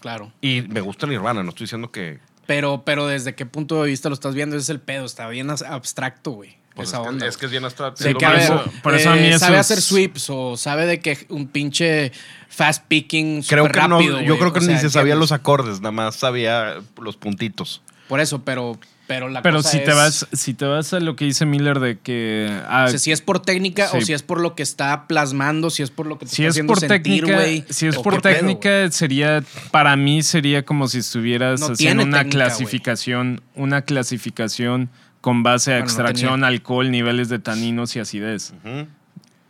Claro. 0.00 0.32
Y 0.40 0.62
me 0.62 0.80
gusta 0.80 1.06
Nirvana, 1.06 1.42
no 1.42 1.50
estoy 1.50 1.64
diciendo 1.64 1.90
que... 1.92 2.18
Pero, 2.46 2.82
pero 2.84 3.06
desde 3.06 3.34
qué 3.34 3.46
punto 3.46 3.82
de 3.82 3.88
vista 3.90 4.08
lo 4.08 4.14
estás 4.14 4.34
viendo, 4.34 4.56
ese 4.56 4.62
es 4.64 4.68
el 4.70 4.80
pedo. 4.80 5.04
Está 5.04 5.28
bien 5.28 5.48
abstracto, 5.50 6.32
güey. 6.32 6.56
Pues, 6.74 6.88
esa 6.88 6.98
es, 6.98 7.02
que, 7.02 7.08
onda. 7.08 7.26
es 7.26 7.36
que 7.36 7.46
es 7.46 7.50
bien 7.52 7.64
hasta... 7.64 7.90
De 7.90 7.96
Sí, 7.96 8.14
que, 8.14 8.24
a 8.24 8.28
por 8.30 8.36
ver, 8.38 8.44
eso- 8.44 8.64
por 8.82 8.94
eso 8.94 9.10
a 9.10 9.14
mí 9.16 9.26
eh, 9.28 9.38
sabe 9.38 9.58
hacer 9.58 9.80
sweeps 9.80 10.30
o 10.30 10.56
sabe 10.56 10.86
de 10.86 11.00
que 11.00 11.26
un 11.28 11.46
pinche 11.48 12.12
fast 12.48 12.84
picking 12.88 13.42
Creo 13.42 13.68
que 13.68 13.80
no, 13.88 14.00
yo 14.22 14.38
creo 14.38 14.52
que 14.52 14.60
O 14.60 14.62
ni 14.62 14.78
se 14.78 14.90
sabía 14.90 15.14
los 15.14 15.32
acordes, 15.32 15.80
nada 15.80 15.92
más 15.92 16.16
sabía 16.16 16.76
los 17.00 17.16
puntitos. 17.16 17.82
Por 18.08 18.20
eso, 18.20 18.42
pero, 18.44 18.78
pero 19.06 19.30
la 19.30 19.40
Pero 19.40 19.58
cosa 19.58 19.70
si 19.70 19.78
te 19.78 19.90
es- 19.90 19.96
vas, 19.96 20.26
si 20.32 20.52
te 20.52 20.66
vas 20.66 20.92
a 20.92 21.00
lo 21.00 21.16
que 21.16 21.24
dice 21.24 21.46
Miller 21.46 21.80
de 21.80 21.98
que 21.98 22.60
ah, 22.68 22.84
O 22.86 22.90
sea, 22.90 22.98
si 22.98 23.10
es 23.10 23.22
por 23.22 23.40
técnica 23.40 23.90
o 23.94 24.00
si 24.02 24.12
es 24.12 24.22
por 24.22 24.38
lo 24.40 24.54
que 24.54 24.62
está 24.62 25.06
plasmando, 25.06 25.70
si 25.70 25.82
es 25.82 25.90
por 25.90 26.06
lo 26.06 26.18
que 26.18 26.26
te 26.26 26.30
si 26.34 26.42
está 26.42 26.48
es 26.48 26.52
haciendo 26.52 26.72
por 26.74 26.80
sentir, 26.80 26.98
técnica, 27.24 27.34
güey. 27.34 27.64
si 27.70 27.86
es 27.86 27.96
por 27.96 28.20
pedo, 28.20 28.34
técnica 28.34 28.90
sería 28.90 29.42
para 29.70 29.96
mí 29.96 30.22
sería 30.22 30.62
como 30.64 30.88
si 30.88 30.98
estuvieras 30.98 31.60
No 31.60 31.66
haciendo 31.68 32.02
una 32.02 32.18
técnica, 32.18 32.36
clasificación, 32.48 33.40
una 33.54 33.82
clasificación 33.82 34.90
con 35.22 35.42
base 35.42 35.70
a 35.70 35.74
Bueno, 35.76 35.84
extracción, 35.86 36.44
alcohol, 36.44 36.90
niveles 36.90 37.30
de 37.30 37.38
taninos 37.38 37.96
y 37.96 38.00
acidez, 38.00 38.52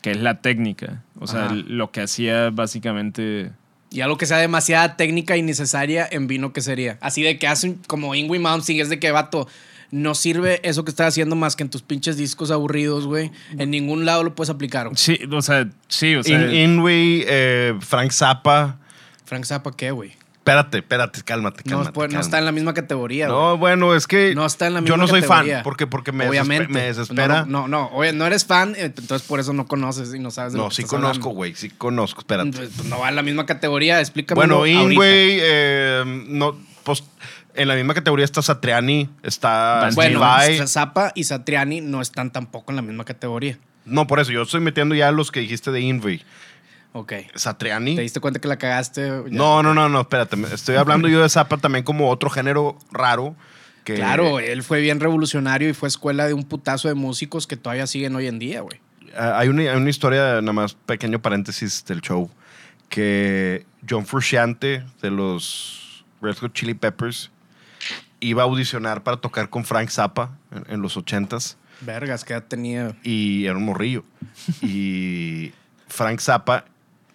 que 0.02 0.10
es 0.12 0.20
la 0.20 0.40
técnica. 0.40 1.02
O 1.18 1.26
sea, 1.26 1.46
Ajá. 1.46 1.54
lo 1.54 1.90
que 1.90 2.02
hacía 2.02 2.50
básicamente 2.50 3.50
Y 3.90 4.00
algo 4.02 4.16
que 4.18 4.26
sea 4.26 4.38
demasiada 4.38 4.96
técnica 4.96 5.36
y 5.36 5.42
necesaria 5.42 6.08
en 6.10 6.26
vino, 6.28 6.52
¿qué 6.52 6.60
sería? 6.60 6.98
Así 7.00 7.22
de 7.22 7.38
que 7.38 7.46
hacen 7.48 7.80
como 7.86 8.14
Ingui 8.14 8.38
Mountain, 8.38 8.80
es 8.80 8.88
de 8.88 8.98
que, 8.98 9.10
vato, 9.10 9.48
no 9.90 10.14
sirve 10.14 10.60
eso 10.66 10.84
que 10.84 10.90
estás 10.90 11.08
haciendo 11.08 11.36
más 11.36 11.54
que 11.56 11.62
en 11.64 11.68
tus 11.68 11.82
pinches 11.82 12.16
discos 12.16 12.50
aburridos, 12.50 13.06
güey. 13.06 13.30
En 13.58 13.70
ningún 13.70 14.04
lado 14.06 14.24
lo 14.24 14.34
puedes 14.34 14.48
aplicar. 14.50 14.86
güey. 14.86 14.96
Sí, 14.96 15.18
o 15.30 15.42
sea, 15.42 15.68
sí, 15.88 16.14
o 16.16 16.22
sea, 16.22 16.38
In- 16.52 16.82
eh, 16.86 17.74
Frank 17.80 18.10
Zappa, 18.12 18.78
Frank 19.26 19.44
Zappa, 19.44 19.76
¿qué, 19.76 19.90
güey? 19.90 20.12
Espérate, 20.42 20.78
espérate, 20.78 21.22
cálmate, 21.22 21.62
No, 21.66 21.70
cálmate. 21.76 21.92
pues, 21.92 22.12
no 22.12 22.18
está 22.18 22.36
en 22.40 22.44
la 22.44 22.50
misma 22.50 22.74
categoría, 22.74 23.28
güey. 23.28 23.38
No, 23.38 23.56
bueno, 23.58 23.94
es 23.94 24.08
que 24.08 24.34
No 24.34 24.44
está 24.44 24.66
en 24.66 24.74
la 24.74 24.80
yo 24.80 24.96
misma 24.96 24.96
no 24.96 25.06
soy 25.06 25.22
fan 25.22 25.46
porque, 25.62 25.86
porque 25.86 26.10
me, 26.10 26.28
Obviamente. 26.28 26.64
desespe- 26.66 26.72
me 26.74 26.82
desespera. 26.82 27.44
No, 27.46 27.68
no, 27.68 27.68
no, 27.68 27.90
oye, 27.92 28.12
no 28.12 28.26
eres 28.26 28.44
fan, 28.44 28.74
eh, 28.74 28.86
entonces 28.86 29.22
por 29.22 29.38
eso 29.38 29.52
no 29.52 29.66
conoces 29.66 30.12
y 30.12 30.18
no 30.18 30.32
sabes 30.32 30.52
de 30.54 30.58
No, 30.58 30.64
lo 30.64 30.68
que 30.70 30.74
sí 30.74 30.82
estás 30.82 30.98
conozco, 30.98 31.28
güey, 31.30 31.54
sí 31.54 31.70
conozco, 31.70 32.22
espérate. 32.22 32.50
Pues, 32.56 32.70
pues, 32.76 32.88
no 32.88 32.98
va 32.98 33.08
en 33.10 33.14
la 33.14 33.22
misma 33.22 33.46
categoría, 33.46 34.00
explícame. 34.00 34.34
Bueno, 34.34 34.66
Ingway, 34.66 35.38
eh, 35.40 36.24
no, 36.26 36.56
pues 36.82 37.04
en 37.54 37.68
la 37.68 37.76
misma 37.76 37.94
categoría 37.94 38.24
está 38.24 38.42
Satriani, 38.42 39.08
está 39.22 39.90
Bueno, 39.94 40.20
Levi. 40.40 40.66
Zappa 40.66 41.12
y 41.14 41.22
Satriani 41.22 41.80
no 41.82 42.00
están 42.00 42.32
tampoco 42.32 42.72
en 42.72 42.76
la 42.76 42.82
misma 42.82 43.04
categoría. 43.04 43.58
No, 43.84 44.08
por 44.08 44.18
eso, 44.18 44.32
yo 44.32 44.42
estoy 44.42 44.60
metiendo 44.60 44.96
ya 44.96 45.12
los 45.12 45.30
que 45.30 45.38
dijiste 45.38 45.70
de 45.70 45.80
Ingway. 45.82 46.22
Ok. 46.92 47.12
Satriani. 47.34 47.96
¿Te 47.96 48.02
diste 48.02 48.20
cuenta 48.20 48.40
que 48.40 48.48
la 48.48 48.58
cagaste? 48.58 49.06
Ya. 49.08 49.22
No, 49.30 49.62
no, 49.62 49.72
no, 49.74 49.88
no, 49.88 50.00
espérate. 50.02 50.36
Estoy 50.52 50.76
hablando 50.76 51.08
yo 51.08 51.22
de 51.22 51.28
Zappa 51.28 51.56
también 51.56 51.84
como 51.84 52.10
otro 52.10 52.28
género 52.30 52.76
raro. 52.90 53.34
Que, 53.84 53.94
Claro, 53.94 54.38
él 54.38 54.62
fue 54.62 54.80
bien 54.80 55.00
revolucionario 55.00 55.68
y 55.68 55.72
fue 55.72 55.88
escuela 55.88 56.26
de 56.26 56.34
un 56.34 56.44
putazo 56.44 56.88
de 56.88 56.94
músicos 56.94 57.46
que 57.46 57.56
todavía 57.56 57.86
siguen 57.86 58.14
hoy 58.14 58.26
en 58.28 58.38
día, 58.38 58.60
güey. 58.60 58.80
Ah, 59.16 59.38
hay, 59.38 59.48
una, 59.48 59.62
hay 59.62 59.76
una 59.76 59.90
historia, 59.90 60.40
nada 60.40 60.52
más 60.52 60.74
pequeño 60.74 61.20
paréntesis 61.20 61.84
del 61.86 62.00
show, 62.00 62.30
que 62.88 63.66
John 63.88 64.06
Frusciante 64.06 64.84
de 65.02 65.10
los 65.10 66.04
Red 66.20 66.36
Hot 66.38 66.52
Chili 66.52 66.74
Peppers 66.74 67.30
iba 68.20 68.42
a 68.42 68.44
audicionar 68.44 69.02
para 69.02 69.16
tocar 69.16 69.50
con 69.50 69.64
Frank 69.64 69.88
Zappa 69.88 70.30
en, 70.54 70.74
en 70.74 70.82
los 70.82 70.96
ochentas 70.96 71.56
Vergas, 71.80 72.24
que 72.24 72.34
ya 72.34 72.40
tenía. 72.42 72.94
y 73.02 73.46
era 73.46 73.56
un 73.56 73.64
morrillo. 73.64 74.04
Y 74.62 75.52
Frank 75.88 76.20
Zappa 76.20 76.66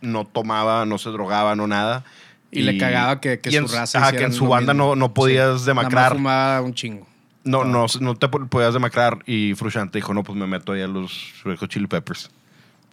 no 0.02 0.26
tomaba, 0.26 0.86
no 0.86 0.98
se 0.98 1.10
drogaba, 1.10 1.56
no 1.56 1.68
nada. 1.68 2.04
Y, 2.52 2.62
le 2.62 2.78
cagaba 2.78 3.20
que, 3.20 3.40
que 3.40 3.50
y 3.52 3.56
en, 3.58 3.68
su 3.68 3.76
raza. 3.76 4.00
ajá, 4.00 4.14
que 4.14 4.24
en 4.24 4.34
su 4.34 4.48
banda 4.48 4.74
no, 4.74 4.96
no 4.96 5.14
podías 5.14 5.62
Sí. 5.62 5.66
demacrar. 5.68 6.14
Fumaba 6.14 6.62
un 6.62 6.74
chingo. 6.74 7.06
No, 7.44 7.64
no, 7.64 7.86
no 8.02 8.16
te 8.16 8.28
podías 8.28 8.74
demacrar. 8.74 9.20
Y 9.26 9.54
Frusciante 9.56 9.98
dijo, 9.98 10.14
no, 10.14 10.24
pues 10.24 10.38
me 10.38 10.48
meto 10.48 10.72
ahí 10.74 10.82
a 10.82 10.88
los 10.88 11.34
Red 11.44 11.58
Hot 11.58 11.70
Chili 11.70 11.88
Peppers. 11.88 12.30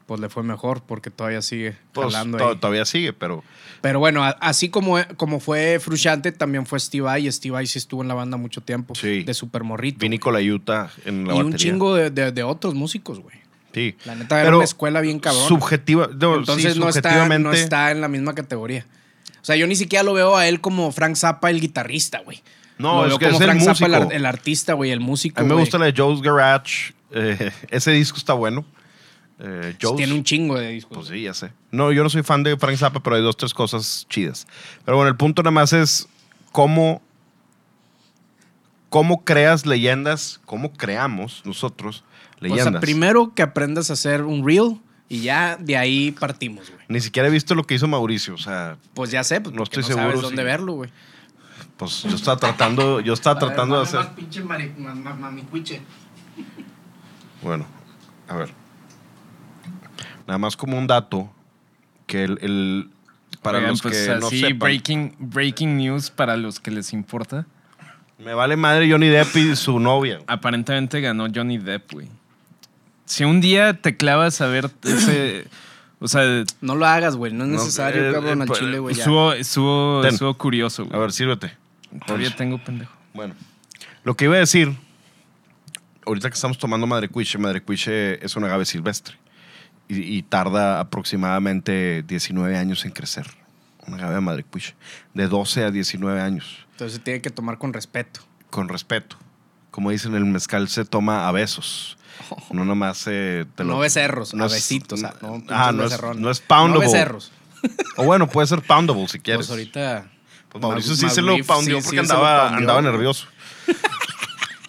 Pues 0.07 0.21
le 0.21 0.29
fue 0.29 0.43
mejor 0.43 0.83
porque 0.83 1.11
todavía 1.11 1.41
sigue 1.41 1.77
Pues 1.93 2.15
ahí. 2.15 2.31
todavía 2.61 2.85
sigue, 2.85 3.13
pero... 3.15 3.43
Pero 3.81 3.99
bueno, 4.01 4.23
así 4.41 4.69
como, 4.69 4.97
como 5.17 5.41
fue 5.41 5.79
Frusciante, 5.81 6.31
también 6.33 6.67
fue 6.67 6.79
Steve 6.81 7.03
Vai. 7.05 7.27
Y 7.27 7.33
Steve 7.33 7.53
Vai 7.53 7.67
sí 7.67 7.79
estuvo 7.79 8.03
en 8.03 8.09
la 8.09 8.15
banda 8.15 8.37
mucho 8.37 8.61
tiempo. 8.61 8.95
Sí. 8.95 9.23
De 9.25 9.33
Super 9.35 9.63
Morrito. 9.65 9.99
Vini 10.01 10.19
Colayuta 10.19 10.91
en 11.05 11.27
la 11.27 11.35
y 11.35 11.37
batería. 11.37 11.45
un 11.45 11.55
chingo 11.57 11.95
de, 11.95 12.11
de- 12.11 12.33
de 12.33 12.43
otros 12.43 12.75
músicos, 12.75 13.21
güey. 13.21 13.37
Sí. 13.75 13.97
La 14.05 14.15
neta 14.15 14.37
era 14.37 14.45
Pero 14.45 14.57
una 14.59 14.65
escuela 14.65 15.01
bien 15.01 15.19
cabrón. 15.19 15.47
Subjetiva, 15.49 16.09
no, 16.19 16.37
Entonces 16.37 16.75
sí, 16.75 16.79
no, 16.79 16.89
está, 16.89 17.29
no 17.39 17.53
está 17.53 17.91
en 17.91 18.01
la 18.01 18.09
misma 18.09 18.35
categoría. 18.35 18.87
O 19.43 19.45
sea, 19.45 19.57
yo 19.57 19.67
ni 19.67 19.77
siquiera 19.77 20.03
lo 20.05 20.15
veo 20.15 20.37
a 20.37 20.47
él 20.49 20.61
como 20.61 20.91
Frank 20.93 21.17
Zappa, 21.17 21.51
el 21.51 21.61
guitarrista, 21.61 22.21
güey. 22.21 22.43
No, 22.79 22.99
Lo 22.99 23.03
es 23.03 23.09
veo 23.11 23.19
que 23.19 23.25
como 23.27 23.37
es 23.37 23.41
el 23.43 23.47
Frank 23.51 23.63
Zappa, 23.63 23.87
el, 23.87 23.95
ar- 23.95 24.01
músico. 24.03 24.17
el 24.17 24.27
artista, 24.27 24.73
güey, 24.75 24.91
el 24.91 25.01
músico. 25.01 25.41
A 25.41 25.43
mí 25.43 25.49
me 25.49 25.55
güey. 25.55 25.65
gusta 25.65 25.79
la 25.79 25.87
de 25.87 25.95
Joe's 25.97 26.23
Garage. 26.23 26.95
eh, 27.13 27.51
ese 27.71 27.91
disco 27.91 28.17
está 28.17 28.33
bueno. 28.33 28.65
Eh, 29.41 29.75
Joe's, 29.83 29.97
Tiene 29.97 30.13
un 30.15 30.25
chingo 30.25 30.57
de 30.59 30.71
discos. 30.71 30.97
Pues 30.97 31.09
sí, 31.09 31.23
ya 31.23 31.35
sé. 31.35 31.51
No, 31.73 31.91
yo 31.93 32.03
no 32.05 32.09
soy 32.11 32.23
fan 32.23 32.43
de 32.43 32.57
Frank 32.57 32.77
Zappa, 32.77 33.03
pero 33.03 33.17
hay 33.17 33.23
dos, 33.23 33.37
tres 33.37 33.53
cosas 33.53 34.07
chidas. 34.09 34.47
Pero 34.85 34.97
bueno, 34.97 35.09
el 35.11 35.17
punto 35.17 35.43
nada 35.43 35.51
más 35.51 35.73
es 35.73 36.09
cómo, 36.53 37.03
cómo 38.89 39.25
creas 39.25 39.67
leyendas, 39.67 40.41
cómo 40.47 40.73
creamos 40.73 41.43
nosotros 41.45 42.05
o 42.43 42.57
sea, 42.57 42.81
primero 42.81 43.33
que 43.35 43.43
aprendas 43.43 43.91
a 43.91 43.95
hacer 43.95 44.23
un 44.23 44.47
reel 44.47 44.79
y 45.09 45.21
ya 45.21 45.57
de 45.57 45.77
ahí 45.77 46.11
partimos, 46.13 46.71
güey. 46.71 46.83
Ni 46.89 47.01
siquiera 47.01 47.29
he 47.29 47.31
visto 47.31 47.55
lo 47.55 47.65
que 47.65 47.75
hizo 47.75 47.87
Mauricio. 47.89 48.35
O 48.35 48.39
sea, 48.39 48.77
Pues 48.95 49.11
ya 49.11 49.23
sé, 49.25 49.41
pues 49.41 49.55
No 49.55 49.63
estoy 49.63 49.83
no 49.83 49.89
sabes 49.89 50.03
seguro 50.05 50.21
dónde 50.23 50.43
si- 50.43 50.47
verlo, 50.47 50.73
güey. 50.75 50.91
pues 51.77 52.03
yo 52.05 52.15
estaba 52.15 52.37
tratando, 52.39 53.01
yo 53.01 53.13
estaba 53.13 53.39
tratando 53.39 53.77
de 53.77 53.83
hacer. 53.83 54.01
Bueno, 57.43 57.67
a 58.29 58.37
ver. 58.37 58.51
Nada 60.27 60.39
más 60.39 60.57
como 60.57 60.79
un 60.79 60.87
dato 60.87 61.31
que 62.07 62.25
el, 62.25 62.39
el- 62.41 62.91
para 63.43 63.59
Oigan, 63.59 63.73
los 63.73 63.83
pues 63.83 64.07
que 64.07 64.15
no 64.19 64.27
así, 64.29 64.41
sepan, 64.41 64.59
breaking, 64.59 65.17
breaking 65.19 65.77
news 65.77 66.11
para 66.11 66.37
los 66.37 66.61
que 66.61 66.71
les 66.71 66.93
importa. 66.95 67.47
me 68.19 68.33
vale 68.33 68.57
madre 68.57 68.91
Johnny 68.91 69.09
Depp 69.09 69.37
y 69.37 69.55
su 69.57 69.79
novia. 69.79 70.21
Aparentemente 70.27 71.01
ganó 71.03 71.27
Johnny 71.35 71.59
Depp, 71.59 71.93
güey. 71.93 72.09
Si 73.07 73.25
un 73.25 73.41
día 73.41 73.75
te 73.81 73.97
clavas 73.97 74.41
a 74.41 74.47
ver 74.47 74.71
ese. 74.83 75.47
O 76.01 76.09
sea, 76.09 76.45
No 76.61 76.75
lo 76.75 76.87
hagas, 76.87 77.17
güey. 77.17 77.33
No 77.33 77.45
es 77.45 77.51
No, 77.51 77.57
necesario, 77.59 78.11
eh, 78.11 78.13
cabrón, 78.13 78.41
eh, 78.41 78.43
al 78.43 78.51
chile, 78.59 78.79
güey. 78.79 78.95
estuvo, 78.99 80.01
Ten. 80.03 80.13
estuvo 80.15 80.35
curioso, 80.35 80.83
A 80.83 80.87
güey. 80.87 81.01
ver, 81.01 81.13
sírvete. 81.13 81.57
Todavía 82.07 82.35
tengo 82.35 82.59
pendejo. 82.63 82.93
Bueno, 83.15 83.35
lo 84.03 84.17
que 84.17 84.25
iba 84.25 84.35
a 84.35 84.39
decir, 84.41 84.75
ahorita 86.07 86.29
que 86.29 86.35
estamos 86.35 86.59
tomando 86.59 86.87
madrecuiche, 86.87 87.39
madrecuiche 87.39 88.25
es 88.25 88.35
un 88.37 88.45
agave 88.45 88.65
silvestre 88.65 89.17
y, 89.89 90.01
y 90.17 90.23
tarda 90.23 90.81
aproximadamente 90.81 92.03
19 92.07 92.57
años 92.57 92.85
en 92.85 92.91
crecer. 92.91 93.27
Un 93.87 93.95
agave 93.95 94.15
de 94.15 94.21
madrecuiche, 94.23 94.75
de 95.13 95.29
12 95.29 95.65
a 95.65 95.71
19 95.71 96.19
años, 96.21 96.67
Entonces 96.73 96.95
se 96.97 97.03
tiene 97.03 97.21
que 97.21 97.29
tomar 97.31 97.59
con 97.59 97.73
respeto. 97.73 98.21
con 98.51 98.69
respeto. 98.69 99.17
Como 99.71 99.91
dicen, 99.91 100.15
el 100.15 100.25
mezcal 100.25 100.69
se 100.69 100.85
toma 100.85 101.29
a 101.29 101.33
besos. 101.33 101.99
No 102.53 102.65
nomás 102.65 103.05
eh, 103.07 103.45
te 103.55 103.65
lo- 103.65 103.75
no 103.75 103.79
becerros, 103.81 104.35
no 104.35 104.45
a 104.45 104.47
es- 104.47 104.53
besitos. 104.55 104.99
o 104.99 105.03
sea, 105.03 105.15
no, 105.23 105.43
ah, 105.49 105.73
no 105.73 105.85
es, 105.85 105.93
no 106.01 106.33
poundable. 106.47 106.87
No 106.87 106.93
becerros. 106.93 107.33
O 107.97 108.05
bueno, 108.05 108.29
puede 108.29 108.47
ser 108.47 108.61
poundable 108.63 109.09
si 109.09 109.19
quieres. 109.21 109.47
Pues 109.47 109.51
ahorita... 109.51 110.07
Pues 110.51 110.63
Mauricio 110.63 110.93
Mag- 110.93 110.97
sí 110.99 111.11
se 111.11 111.23
lo 111.23 111.37
poundió 111.45 111.79
sí, 111.81 111.85
porque 111.85 112.01
sí 112.01 112.07
se 112.07 112.13
lo 112.13 112.19
andaba, 112.19 112.41
poundió, 112.49 112.59
andaba 112.59 112.81
güey. 112.81 112.93
nervioso. 112.93 113.27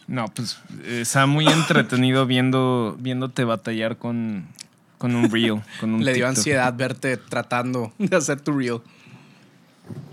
No, 0.08 0.25
pues 0.27 0.60
eh, 0.84 0.99
está 1.01 1.25
muy 1.25 1.47
entretenido 1.47 2.27
viendo, 2.27 2.95
viéndote 2.99 3.43
batallar 3.43 3.97
con, 3.97 4.47
con 4.99 5.15
un 5.15 5.31
reel. 5.31 5.62
Con 5.79 5.95
un 5.95 6.05
Le 6.05 6.13
dio 6.13 6.25
TikTok. 6.25 6.38
ansiedad 6.38 6.73
verte 6.75 7.17
tratando 7.17 7.91
de 7.97 8.15
hacer 8.15 8.39
tu 8.39 8.51
reel. 8.55 8.81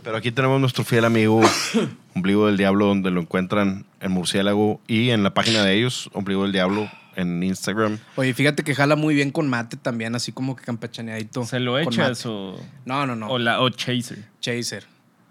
Pero 0.03 0.17
aquí 0.17 0.33
tenemos 0.33 0.61
nuestro 0.61 0.85
fiel 0.85 1.05
amigo 1.05 1.43
Ombligo 2.15 2.47
del 2.47 2.57
Diablo, 2.57 2.87
donde 2.87 3.11
lo 3.11 3.21
encuentran 3.21 3.85
en 4.01 4.13
Murciélago 4.13 4.81
y 4.87 5.11
en 5.11 5.23
la 5.23 5.35
página 5.35 5.63
de 5.63 5.75
ellos, 5.77 6.09
Ombligo 6.15 6.43
del 6.45 6.53
Diablo, 6.53 6.91
en 7.17 7.43
Instagram. 7.43 7.99
Oye, 8.17 8.35
fíjate 8.35 8.63
que 8.65 8.75
jala 8.75 8.97
muy 8.97 9.15
bien 9.15 9.31
con 9.31 9.49
mate 9.49 9.77
también, 9.77 10.15
así 10.15 10.33
como 10.33 10.57
que 10.57 10.65
campechaneadito. 10.65 11.45
¿Se 11.45 11.61
lo 11.61 11.79
echas 11.79 12.25
o, 12.27 12.57
No, 12.85 13.07
no, 13.07 13.15
no. 13.17 13.29
o, 13.29 13.39
la, 13.39 13.61
o 13.61 13.69
chaser? 13.71 14.25
Chaser. 14.41 14.85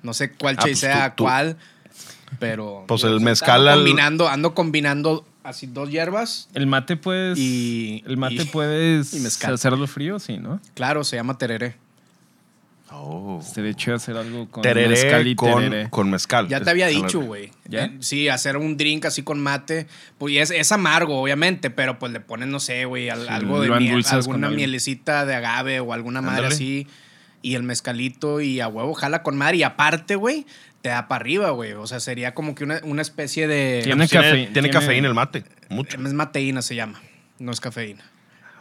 No 0.03 0.13
sé 0.13 0.31
cuál 0.33 0.55
Ah, 0.57 0.61
pues 0.63 0.79
chaser 0.81 0.93
sea 0.95 1.09
tú- 1.11 1.15
tú- 1.17 1.23
cuál, 1.25 1.57
pero... 2.39 2.85
Pues 2.87 3.03
el 3.03 3.09
ando 3.13 3.25
mezcal 3.25 3.67
al- 3.67 3.75
Combinando, 3.79 4.27
ando 4.27 4.53
combinando 4.53 5.25
así 5.43 5.67
dos 5.67 5.89
hierbas. 5.89 6.49
El 6.53 6.67
mate 6.67 6.97
puedes. 6.97 7.37
Y- 7.37 8.03
el 8.07 8.17
mate 8.17 8.35
y- 8.43 8.45
puedes 8.45 9.13
y 9.13 9.19
mezcal. 9.19 9.53
hacerlo 9.53 9.85
frío, 9.87 10.19
sí, 10.19 10.37
¿no? 10.37 10.59
Claro, 10.73 11.03
se 11.03 11.15
llama 11.17 11.37
tereré. 11.37 11.75
Oh. 12.93 13.41
Se 13.41 13.61
de 13.61 13.69
hecho 13.69 13.93
hacer 13.95 14.17
algo 14.17 14.49
con 14.49 14.63
Tereré 14.63 14.89
mezcal 14.89 15.27
y 15.27 15.35
con, 15.35 15.63
tereré. 15.63 15.89
con 15.89 16.09
mezcal. 16.09 16.47
Ya 16.47 16.59
te 16.61 16.69
había 16.69 16.89
es- 16.89 16.95
dicho, 16.95 17.19
güey. 17.21 17.51
Eh, 17.71 17.97
Sí, 17.99 18.27
hacer 18.29 18.57
un 18.57 18.77
drink 18.77 19.05
así 19.05 19.23
con 19.23 19.39
mate. 19.39 19.87
Pues 20.17 20.33
y 20.33 20.39
es, 20.39 20.51
es 20.51 20.71
amargo, 20.71 21.21
obviamente, 21.21 21.69
pero 21.69 21.97
pues 21.99 22.11
le 22.11 22.19
pones, 22.19 22.47
no 22.49 22.59
sé, 22.59 22.85
güey, 22.85 23.09
al- 23.09 23.29
algo 23.29 23.61
de 23.61 23.69
miel, 23.79 24.03
alguna 24.09 24.49
mielecita 24.49 25.25
de 25.25 25.35
agave 25.35 25.79
o 25.79 25.93
alguna 25.93 26.21
madre 26.21 26.37
Ándale. 26.47 26.55
así. 26.55 26.87
Y 27.41 27.55
el 27.55 27.63
mezcalito 27.63 28.39
y 28.41 28.59
a 28.59 28.67
huevo 28.67 28.93
jala 28.93 29.23
con 29.23 29.35
madre. 29.37 29.57
Y 29.57 29.63
aparte, 29.63 30.15
güey, 30.15 30.45
te 30.81 30.89
da 30.89 31.07
para 31.07 31.21
arriba, 31.21 31.49
güey. 31.51 31.73
O 31.73 31.87
sea, 31.87 31.99
sería 31.99 32.33
como 32.35 32.53
que 32.55 32.63
una, 32.63 32.81
una 32.83 33.01
especie 33.01 33.47
de... 33.47 33.81
Tiene 33.83 34.07
Tiene, 34.07 34.23
cafe- 34.23 34.37
tiene 34.37 34.51
tiene- 34.51 34.69
cafeína 34.69 35.07
el 35.07 35.13
mate. 35.15 35.43
Mucho. 35.69 35.97
Es 35.99 36.13
mateína 36.13 36.61
se 36.61 36.75
llama, 36.75 37.01
no 37.39 37.51
es 37.51 37.59
cafeína. 37.61 38.03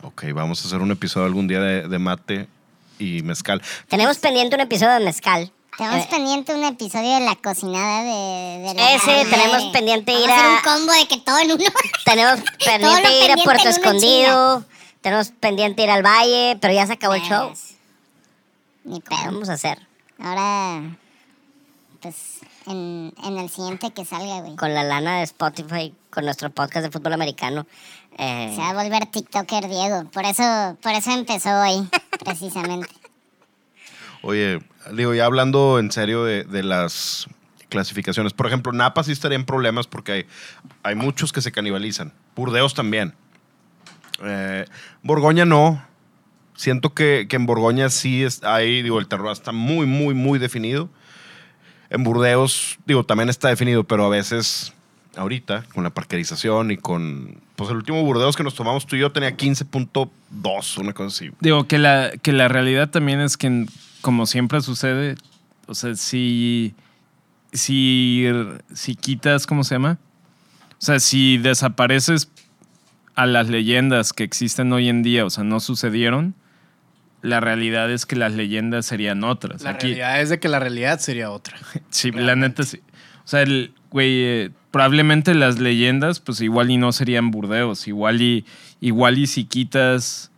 Ok, 0.03 0.25
vamos 0.33 0.65
a 0.65 0.69
hacer 0.69 0.81
un 0.81 0.91
episodio 0.93 1.27
algún 1.27 1.47
día 1.49 1.61
de, 1.61 1.89
de 1.89 1.99
mate 1.99 2.47
y 3.01 3.23
mezcal. 3.23 3.61
Tenemos 3.89 4.19
pendiente 4.19 4.55
un 4.55 4.61
episodio 4.63 4.93
de 4.95 5.01
mezcal. 5.05 5.53
Tenemos 5.77 6.05
Eh, 6.05 6.09
pendiente 6.11 6.55
un 6.55 6.63
episodio 6.65 7.15
de 7.15 7.21
la 7.21 7.37
cocinada 7.37 8.03
de, 8.03 8.59
de 8.69 8.75
la 8.75 8.93
Ese, 8.95 9.07
madre. 9.07 9.25
tenemos 9.31 9.63
pendiente 9.73 10.13
Vamos 10.13 10.27
ir 10.27 10.31
a 10.31 10.35
hacer 10.37 10.47
a- 10.47 10.53
un 10.53 10.61
combo 10.79 10.93
de 10.93 11.09
que 11.09 11.17
todo 11.19 11.39
en 11.39 11.53
uno. 11.53 11.65
Tenemos 12.05 12.41
pendiente 12.65 12.85
ir 12.85 12.91
a 12.93 13.03
pendiente 13.35 13.45
Puerto 13.45 13.63
en 13.63 13.69
una 13.69 13.77
Escondido. 13.77 14.65
Tenemos 15.01 15.29
pendiente 15.41 15.83
ir 15.83 15.91
al 15.91 16.03
Valle, 16.05 16.59
pero 16.61 16.75
ya 16.75 16.87
se 16.87 16.93
acabó 16.95 17.15
el 17.15 17.23
show. 17.23 17.49
Pues, 17.49 17.75
Ni 18.85 19.01
¿Qué 19.01 19.09
pedo. 19.09 19.19
vamos 19.33 19.49
a 19.49 19.55
hacer? 19.55 19.87
Ahora, 20.23 20.83
pues, 22.03 22.15
en, 22.67 23.15
en 23.25 23.39
el 23.39 23.49
siguiente 23.49 23.91
que 23.93 24.05
salga, 24.05 24.41
güey. 24.41 24.57
Con 24.57 24.75
la 24.75 24.85
lana 24.85 25.19
de 25.19 25.23
Spotify, 25.25 25.95
con 26.11 26.25
nuestro 26.27 26.51
podcast 26.51 26.85
de 26.85 26.91
fútbol 26.91 27.15
americano. 27.15 27.67
eh, 28.19 28.53
Se 28.55 28.61
va 28.61 28.71
a 28.71 28.75
volver 28.75 29.07
TikToker 29.07 29.69
Diego. 29.69 30.05
Por 30.11 30.25
eso, 30.27 30.77
por 30.83 30.93
eso 30.93 31.11
empezó 31.13 31.51
hoy, 31.63 31.89
precisamente. 32.25 32.89
Oye, 34.23 34.61
digo, 34.93 35.15
ya 35.15 35.25
hablando 35.25 35.79
en 35.79 35.91
serio 35.91 36.25
de, 36.25 36.45
de 36.45 36.63
las 36.63 37.29
clasificaciones. 37.71 38.35
Por 38.35 38.47
ejemplo, 38.47 38.73
Napa 38.73 39.03
sí 39.03 39.13
estaría 39.13 39.37
en 39.37 39.47
problemas 39.47 39.87
porque 39.87 40.27
hay, 40.83 40.95
muchos 40.95 41.33
que 41.33 41.41
se 41.41 41.51
canibalizan. 41.51 42.13
Burdeos 42.37 42.75
también. 42.75 43.15
Eh, 44.23 44.67
Borgoña 45.03 45.47
no. 45.47 45.83
Siento 46.55 46.93
que, 46.93 47.27
que 47.27 47.37
en 47.37 47.47
Borgoña 47.47 47.89
sí 47.89 48.23
es, 48.23 48.45
hay, 48.45 48.83
digo, 48.83 48.99
el 48.99 49.09
terror 49.09 49.33
está 49.33 49.53
muy, 49.53 49.87
muy, 49.87 50.13
muy 50.13 50.39
definido. 50.39 50.91
En 51.89 52.05
Burdeos, 52.05 52.79
digo, 52.85 53.05
también 53.05 53.31
está 53.31 53.49
definido, 53.49 53.85
pero 53.85 54.05
a 54.05 54.09
veces, 54.11 54.75
ahorita, 55.17 55.65
con 55.75 55.85
la 55.85 55.91
parquerización 55.91 56.71
y 56.71 56.77
con. 56.77 57.39
Pues 57.57 57.71
el 57.71 57.77
último 57.77 58.03
Burdeos 58.03 58.37
que 58.37 58.45
nos 58.45 58.55
tomamos 58.55 58.87
tú 58.87 58.97
y 58.97 59.01
yo 59.01 59.13
tenía 59.13 59.37
15.2, 59.37 60.79
una 60.79 60.93
cosa 60.93 61.09
así. 61.09 61.31
Digo, 61.41 61.67
que 61.67 61.79
la, 61.79 62.13
que 62.23 62.33
la 62.33 62.49
realidad 62.49 62.91
también 62.91 63.21
es 63.21 63.37
que, 63.37 63.67
como 64.01 64.27
siempre 64.27 64.61
sucede, 64.61 65.17
o 65.67 65.75
sea, 65.75 65.95
si, 65.95 66.75
si, 67.53 68.27
si 68.73 68.95
quitas, 68.95 69.47
¿cómo 69.47 69.65
se 69.65 69.75
llama? 69.75 69.99
O 70.73 70.83
sea, 70.85 71.01
si 71.01 71.37
desapareces 71.39 72.31
a 73.15 73.27
las 73.27 73.49
leyendas 73.49 74.13
que 74.13 74.25
existen 74.25 74.73
hoy 74.73 74.89
en 74.89 75.03
día, 75.03 75.27
o 75.27 75.31
sea, 75.31 75.45
no 75.45 75.61
sucedieron, 75.61 76.35
la 77.23 77.41
realidad 77.41 77.91
es 77.91 78.07
que 78.07 78.17
las 78.17 78.33
leyendas 78.33 78.87
serían 78.87 79.25
otras. 79.25 79.63
La 79.63 79.71
Aquí, 79.71 79.89
realidad 79.89 80.23
es 80.23 80.31
de 80.31 80.41
que 80.41 80.49
la 80.49 80.59
realidad 80.59 80.99
sería 81.01 81.31
otra. 81.31 81.59
sí, 81.91 82.11
la 82.13 82.35
neta 82.37 82.63
sí. 82.63 82.81
Sea, 83.31 83.43
el, 83.43 83.73
eh, 83.97 84.51
probablemente 84.73 85.35
las 85.37 85.61
leyendas, 85.61 86.19
pues 86.19 86.41
igual 86.41 86.69
y 86.69 86.79
no 86.79 86.91
serían 86.91 87.31
burdeos, 87.31 87.87
igual 87.87 88.21
y, 88.21 88.45
igual 88.81 89.19
y 89.19 89.29
si 89.29 89.45
quitas 89.45 90.33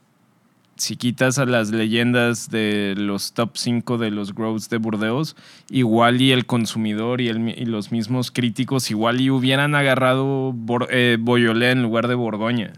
si 0.76 0.96
quitas 0.96 1.38
a 1.38 1.46
las 1.46 1.70
leyendas 1.70 2.50
de 2.50 2.92
los 2.98 3.32
top 3.32 3.52
5 3.54 3.96
de 3.96 4.10
los 4.10 4.34
growths 4.34 4.68
de 4.68 4.76
Burdeos, 4.76 5.36
igual 5.70 6.20
y 6.20 6.32
el 6.32 6.44
consumidor 6.44 7.22
y, 7.22 7.28
el 7.28 7.48
y 7.48 7.64
los 7.64 7.92
mismos 7.92 8.30
críticos, 8.30 8.90
igual 8.90 9.22
y 9.22 9.30
hubieran 9.30 9.74
agarrado 9.74 10.54
eh, 10.90 11.16
Beaujolais 11.18 11.72
en 11.72 11.82
lugar 11.82 12.08
de 12.08 12.14
Borgoña. 12.14 12.74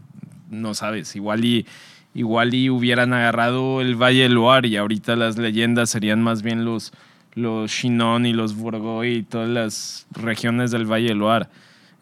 No 0.49 0.75
sabes, 0.75 1.17
igual 1.17 1.45
y, 1.45 1.67
igual 2.15 2.55
y 2.55 2.71
hubieran 2.71 3.15
agarrado 3.15 3.81
el 3.81 3.97
Valle 4.01 4.23
del 4.23 4.35
Loire 4.35 4.69
y 4.69 4.77
ahorita 4.77 5.17
las 5.17 5.39
leyendas 5.39 5.91
serían 5.91 6.23
más 6.23 6.43
bien 6.43 6.65
los, 6.65 6.93
los 7.35 7.71
Chinon 7.71 8.27
y 8.27 8.33
los 8.33 8.55
Bourgogne 8.57 9.09
y 9.11 9.23
todas 9.23 9.49
las 9.49 10.07
regiones 10.13 10.71
del 10.71 10.87
Valle 10.91 11.09
del 11.09 11.19
Loire. 11.19 11.47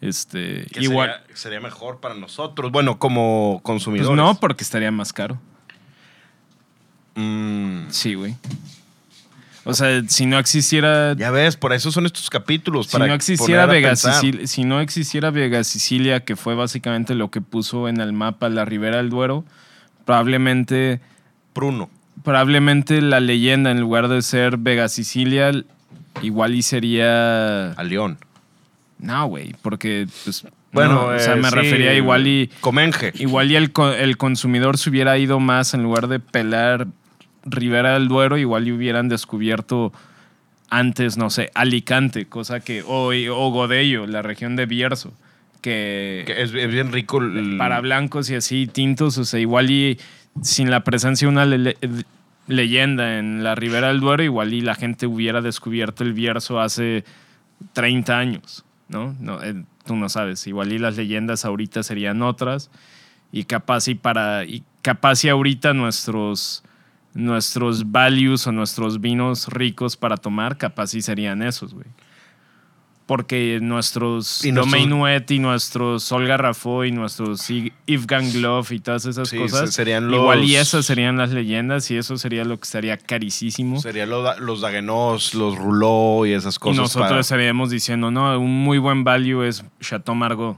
Este, 0.01 0.65
Que 0.71 0.81
igual, 0.81 1.11
Sería, 1.21 1.35
sería 1.37 1.59
mejor 1.61 1.99
para 2.01 2.13
nosotros, 2.15 2.71
bueno, 2.71 2.99
como 2.99 3.53
pues 3.61 3.63
consumidores. 3.63 4.15
no, 4.15 4.35
porque 4.39 4.63
estaría 4.63 4.91
más 4.91 5.13
caro. 5.13 5.39
Mm, 7.15 7.89
Sí, 7.89 8.15
güey. 8.15 8.35
O 9.65 9.73
sea, 9.73 10.03
si 10.09 10.25
no 10.25 10.37
existiera. 10.39 11.13
ya 11.13 11.31
ves, 11.31 11.55
por 11.55 11.71
eso 11.71 11.89
son 11.89 12.05
estos 12.05 12.29
capítulos. 12.29 12.87
si 12.87 12.91
para 12.93 13.07
no 13.07 13.13
existiera 13.13 13.65
Vega. 13.65 13.95
Sicilia, 13.95 14.45
si 14.45 14.65
no 14.65 14.81
existiera 14.81 15.31
Vega 15.31 15.63
Sicilia, 15.63 16.19
que 16.25 16.35
fue 16.35 16.53
básicamente 16.53 17.15
lo 17.15 17.31
que 17.31 17.39
puso 17.39 17.87
en 17.87 18.01
el 18.01 18.11
mapa 18.11 18.49
la 18.49 18.65
Ribera 18.65 18.97
del 18.97 19.09
Duero, 19.09 19.45
probablemente, 20.03 20.99
Bruno. 21.55 21.89
Probablemente 22.23 23.01
la 23.01 23.19
leyenda, 23.19 23.71
en 23.71 23.79
lugar 23.79 24.07
de 24.07 24.21
ser 24.21 24.57
Vega 24.57 24.87
Sicilia, 24.89 25.51
igual 26.21 26.55
y 26.55 26.61
sería. 26.61 27.71
A 27.73 27.83
León. 27.83 28.17
No, 28.99 29.27
güey, 29.27 29.53
porque, 29.61 30.07
pues. 30.23 30.45
Bueno, 30.71 30.93
no, 30.93 31.05
o 31.15 31.19
sea, 31.19 31.33
eh, 31.33 31.35
me 31.35 31.49
sí, 31.49 31.55
refería 31.55 31.93
igual 31.93 32.25
y. 32.27 32.49
Comenge. 32.61 33.11
Igual 33.15 33.51
y 33.51 33.55
el, 33.57 33.71
el 33.99 34.17
consumidor 34.17 34.77
se 34.77 34.89
hubiera 34.89 35.17
ido 35.17 35.39
más 35.39 35.73
en 35.75 35.83
lugar 35.83 36.07
de 36.07 36.19
pelar 36.19 36.87
Ribera 37.45 37.93
del 37.93 38.07
Duero, 38.07 38.37
igual 38.37 38.67
y 38.67 38.71
hubieran 38.71 39.09
descubierto 39.09 39.91
antes, 40.69 41.17
no 41.17 41.29
sé, 41.29 41.51
Alicante, 41.53 42.25
cosa 42.25 42.59
que. 42.61 42.81
O, 42.87 43.11
o 43.13 43.49
Godello, 43.51 44.07
la 44.07 44.23
región 44.23 44.55
de 44.55 44.65
Bierzo, 44.65 45.13
que, 45.61 46.23
Que 46.25 46.41
es, 46.41 46.53
es 46.53 46.71
bien 46.71 46.91
rico. 46.91 47.19
el- 47.19 47.57
para 47.59 47.79
blancos 47.81 48.29
y 48.31 48.35
así 48.35 48.65
tintos, 48.65 49.17
o 49.19 49.25
sea, 49.25 49.39
igual 49.39 49.69
y 49.69 49.99
sin 50.41 50.71
la 50.71 50.83
presencia 50.83 51.27
de 51.27 51.31
una 51.31 51.45
le- 51.45 51.77
leyenda 52.47 53.19
en 53.19 53.43
la 53.43 53.55
Ribera 53.55 53.87
del 53.87 53.99
Duero, 53.99 54.23
igual 54.23 54.53
y 54.53 54.61
la 54.61 54.75
gente 54.75 55.07
hubiera 55.07 55.41
descubierto 55.41 56.03
el 56.03 56.13
Bierzo 56.13 56.59
hace 56.59 57.03
30 57.73 58.17
años, 58.17 58.65
¿no? 58.89 59.15
no 59.19 59.41
eh, 59.43 59.63
tú 59.85 59.95
no 59.95 60.09
sabes, 60.09 60.45
igual 60.47 60.73
y 60.73 60.79
las 60.79 60.97
leyendas 60.97 61.45
ahorita 61.45 61.83
serían 61.83 62.21
otras 62.21 62.69
y 63.31 63.45
capaz 63.45 63.87
y 63.87 63.95
para 63.95 64.43
y 64.45 64.63
capaz 64.81 65.23
y 65.23 65.29
ahorita 65.29 65.73
nuestros 65.73 66.63
nuestros 67.13 67.91
values 67.91 68.47
o 68.47 68.51
nuestros 68.51 68.99
vinos 68.99 69.47
ricos 69.47 69.95
para 69.97 70.17
tomar 70.17 70.57
capaz 70.57 70.93
y 70.95 71.01
serían 71.01 71.41
esos, 71.43 71.73
güey. 71.73 71.85
Porque 73.13 73.59
nuestros 73.61 74.43
Y 74.43 74.51
nuestros- 74.51 74.71
Domaine 74.71 74.89
Nuet 74.89 75.29
y 75.29 75.37
nuestros 75.37 76.01
Sol 76.01 76.25
Garrafó 76.25 76.83
y 76.83 76.91
nuestros 76.91 77.47
Yves 77.47 78.07
Gangloff 78.07 78.71
y 78.71 78.79
todas 78.79 79.05
esas 79.05 79.29
Sí, 79.29 79.37
cosas. 79.37 79.71
serían 79.71 80.11
Igual 80.11 80.43
y 80.43 80.55
esas 80.55 80.83
serían 80.87 81.15
las 81.15 81.29
leyendas 81.29 81.91
y 81.91 81.97
eso 81.97 82.17
sería 82.17 82.43
lo 82.43 82.57
que 82.57 82.63
estaría 82.63 82.97
carísimo. 82.97 83.79
Sería 83.79 84.07
lo 84.07 84.23
los 84.39 84.61
Dagenos, 84.61 85.35
los 85.35 85.55
Rouleau 85.59 86.25
y 86.25 86.31
esas 86.33 86.55
y 86.55 86.57
cosas. 86.57 86.77
nosotros 86.77 87.07
para- 87.09 87.21
estaríamos 87.21 87.69
diciendo, 87.69 88.09
no, 88.09 88.39
un 88.39 88.63
muy 88.63 88.79
buen 88.79 89.03
value 89.03 89.43
es 89.43 89.63
Chateau 89.79 90.15
Margaux. 90.15 90.57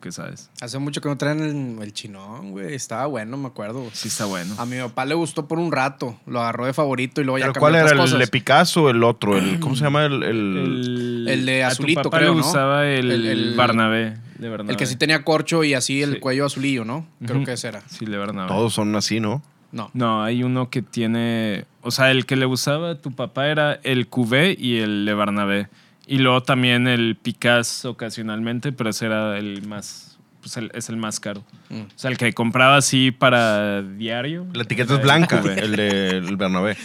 ¿Tú 0.00 0.04
qué 0.08 0.12
sabes? 0.12 0.48
Hace 0.62 0.78
mucho 0.78 1.02
que 1.02 1.10
no 1.10 1.18
traen 1.18 1.40
el, 1.42 1.82
el 1.82 1.92
chinón, 1.92 2.52
güey. 2.52 2.74
Estaba 2.74 3.04
bueno, 3.04 3.36
me 3.36 3.48
acuerdo. 3.48 3.84
Sí 3.92 4.08
está 4.08 4.24
bueno. 4.24 4.54
A 4.56 4.64
mi 4.64 4.78
papá 4.78 5.04
le 5.04 5.14
gustó 5.14 5.46
por 5.46 5.58
un 5.58 5.70
rato. 5.70 6.18
Lo 6.26 6.40
agarró 6.40 6.64
de 6.64 6.72
favorito 6.72 7.20
y 7.20 7.24
luego 7.24 7.36
ya 7.36 7.44
¿Pero 7.44 7.52
cambió 7.52 7.60
cuál 7.82 7.92
era? 7.98 8.04
¿El 8.04 8.18
de 8.18 8.26
Picasso 8.26 8.84
o 8.84 8.90
el 8.90 9.04
otro? 9.04 9.36
El, 9.36 9.60
¿Cómo 9.60 9.76
se 9.76 9.84
llama? 9.84 10.06
El, 10.06 10.22
el- 10.22 11.26
El 11.28 11.44
de 11.44 11.64
a 11.64 11.68
tu 11.68 11.72
azulito, 11.74 12.02
papá 12.04 12.16
creo, 12.16 12.30
le 12.30 12.36
¿no? 12.38 12.42
gustaba 12.42 12.86
el, 12.88 13.10
El- 13.10 13.26
el- 13.26 13.54
Barnabé. 13.56 14.16
De 14.38 14.48
Bernabé. 14.48 14.72
El 14.72 14.78
que 14.78 14.86
sí 14.86 14.96
tenía 14.96 15.22
corcho 15.22 15.64
y 15.64 15.74
así 15.74 16.00
el 16.02 16.14
Sí. 16.14 16.18
cuello 16.20 16.46
azulillo, 16.46 16.86
¿no? 16.86 17.06
Creo 17.26 17.44
que 17.44 17.52
ese 17.52 17.68
era. 17.68 17.82
Sí, 17.86 18.06
de 18.06 18.16
Bernabé. 18.16 18.48
Todos 18.48 18.72
son 18.72 18.96
así, 18.96 19.20
¿no? 19.20 19.42
No. 19.70 19.90
No, 19.92 20.24
hay 20.24 20.42
uno 20.42 20.70
que 20.70 20.80
tiene. 20.80 21.66
O 21.82 21.90
sea, 21.90 22.10
el 22.10 22.24
que 22.24 22.36
le 22.36 22.46
gustaba 22.46 22.92
a 22.92 22.94
tu 22.94 23.12
papá 23.12 23.48
era 23.48 23.74
el 23.82 24.08
Cubé 24.08 24.56
y 24.58 24.78
el 24.78 25.04
de 25.04 25.12
Barnabé. 25.12 25.68
Y 26.10 26.18
luego 26.18 26.42
también 26.42 26.88
el 26.88 27.14
Picasso 27.14 27.90
ocasionalmente, 27.90 28.72
pero 28.72 28.90
ese 28.90 29.06
era 29.06 29.38
el 29.38 29.62
más. 29.68 30.18
Pues 30.40 30.56
el- 30.56 30.72
es 30.74 30.88
el 30.88 30.96
más 30.96 31.20
caro. 31.20 31.44
Mm. 31.68 31.82
O 31.82 31.86
sea, 31.94 32.10
el 32.10 32.16
que 32.16 32.32
compraba 32.32 32.76
así 32.78 33.12
para 33.12 33.80
diario. 33.82 34.44
La 34.52 34.64
etiqueta 34.64 34.94
es 34.96 35.02
blanca, 35.02 35.40
Cubé. 35.40 35.60
el 35.60 35.76
del 35.76 36.36
Bernabé. 36.36 36.76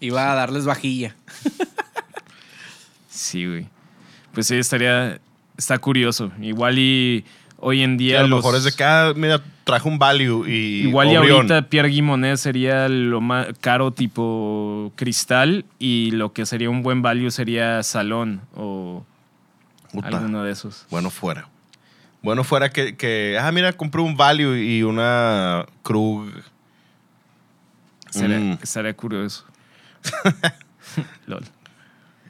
Iba 0.00 0.32
a 0.32 0.34
darles 0.36 0.64
vajilla. 0.64 1.14
Sí, 3.10 3.46
güey. 3.46 3.66
Pues 4.32 4.46
sí, 4.46 4.56
estaría. 4.56 5.20
Está 5.58 5.76
curioso. 5.78 6.32
Igual 6.40 6.78
y 6.78 7.24
hoy 7.60 7.82
en 7.82 7.96
día. 7.96 8.20
a 8.20 8.22
lo 8.22 8.28
los- 8.28 8.38
mejor 8.44 8.56
es 8.56 8.64
de 8.64 8.72
cada, 8.72 9.14
mira, 9.14 9.40
trajo 9.64 9.88
un 9.88 9.98
value 9.98 10.46
y. 10.48 10.82
Igual 10.88 11.12
y 11.12 11.14
ahorita 11.16 11.68
Pierre 11.68 11.88
Guimonet 11.88 12.36
sería 12.36 12.88
lo 12.88 13.20
más 13.20 13.46
caro 13.60 13.92
tipo 13.92 14.92
cristal 14.96 15.64
y 15.78 16.10
lo 16.12 16.32
que 16.32 16.46
sería 16.46 16.70
un 16.70 16.82
buen 16.82 17.02
value 17.02 17.30
sería 17.30 17.82
salón 17.82 18.40
o 18.56 19.04
alguno 20.02 20.42
de 20.44 20.52
esos. 20.52 20.86
Bueno, 20.90 21.10
fuera. 21.10 21.48
Bueno, 22.22 22.44
fuera 22.44 22.68
que, 22.70 22.96
que, 22.96 23.38
ah, 23.40 23.50
mira, 23.50 23.72
compré 23.72 24.02
un 24.02 24.16
value 24.16 24.54
y 24.56 24.82
una 24.82 25.64
Krug. 25.82 26.30
Sería, 28.10 28.38
Mm. 28.38 28.92
curioso. 28.96 29.44
Lol. 31.26 31.44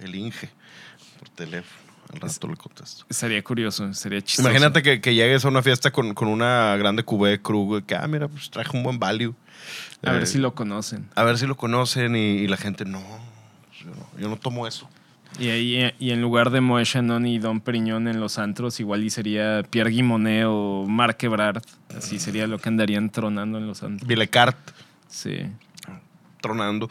El 0.01 0.15
Inge. 0.15 0.49
Por 1.19 1.29
teléfono. 1.31 1.90
Al 2.13 2.21
rato 2.21 2.49
le 2.49 2.57
contesto. 2.57 3.05
Estaría 3.09 3.43
curioso, 3.45 3.87
estaría 3.87 4.21
chistoso. 4.21 4.49
Imagínate 4.49 4.83
que, 4.83 5.01
que 5.01 5.15
llegues 5.15 5.45
a 5.45 5.49
una 5.49 5.63
fiesta 5.63 5.91
con, 5.93 6.13
con 6.15 6.29
una 6.29 6.77
grande 6.77 7.03
cubé 7.05 7.41
Krug. 7.41 7.85
Que, 7.85 7.95
ah, 7.95 8.07
mira, 8.09 8.27
pues 8.29 8.51
traje 8.51 8.77
un 8.77 8.83
buen 8.83 8.99
value. 8.99 9.35
A 10.03 10.13
ver 10.13 10.23
Eh, 10.25 10.27
si 10.27 10.39
lo 10.39 10.55
conocen. 10.55 11.09
A 11.15 11.23
ver 11.25 11.39
si 11.39 11.47
lo 11.47 11.57
conocen 11.57 12.17
y, 12.17 12.39
y 12.39 12.49
la 12.49 12.57
gente, 12.57 12.85
no, 12.85 13.01
yo 13.79 13.91
no, 13.91 14.21
yo 14.21 14.29
no 14.29 14.37
tomo 14.37 14.67
eso. 14.67 14.89
Y 15.39 15.49
ahí 15.51 15.93
y 16.01 16.11
en 16.11 16.21
lugar 16.21 16.51
de 16.51 16.61
Moe 16.61 16.83
Shannon 16.85 17.25
y 17.27 17.39
Don 17.39 17.61
Periñón 17.61 18.09
en 18.09 18.19
los 18.19 18.39
antros, 18.39 18.81
igual 18.81 19.05
y 19.05 19.11
sería 19.11 19.63
Pierre 19.71 19.91
Guimonet 19.91 20.47
o 20.49 20.87
Marc 20.89 21.23
Ebrard. 21.23 21.63
Así 21.97 22.19
sería 22.19 22.49
lo 22.49 22.59
que 22.59 22.69
andarían 22.69 23.11
tronando 23.11 23.59
en 23.59 23.69
los 23.69 23.85
antros. 23.85 24.09
Vilecart 24.09 24.59
Sí. 25.07 25.43
tronando. 26.41 26.91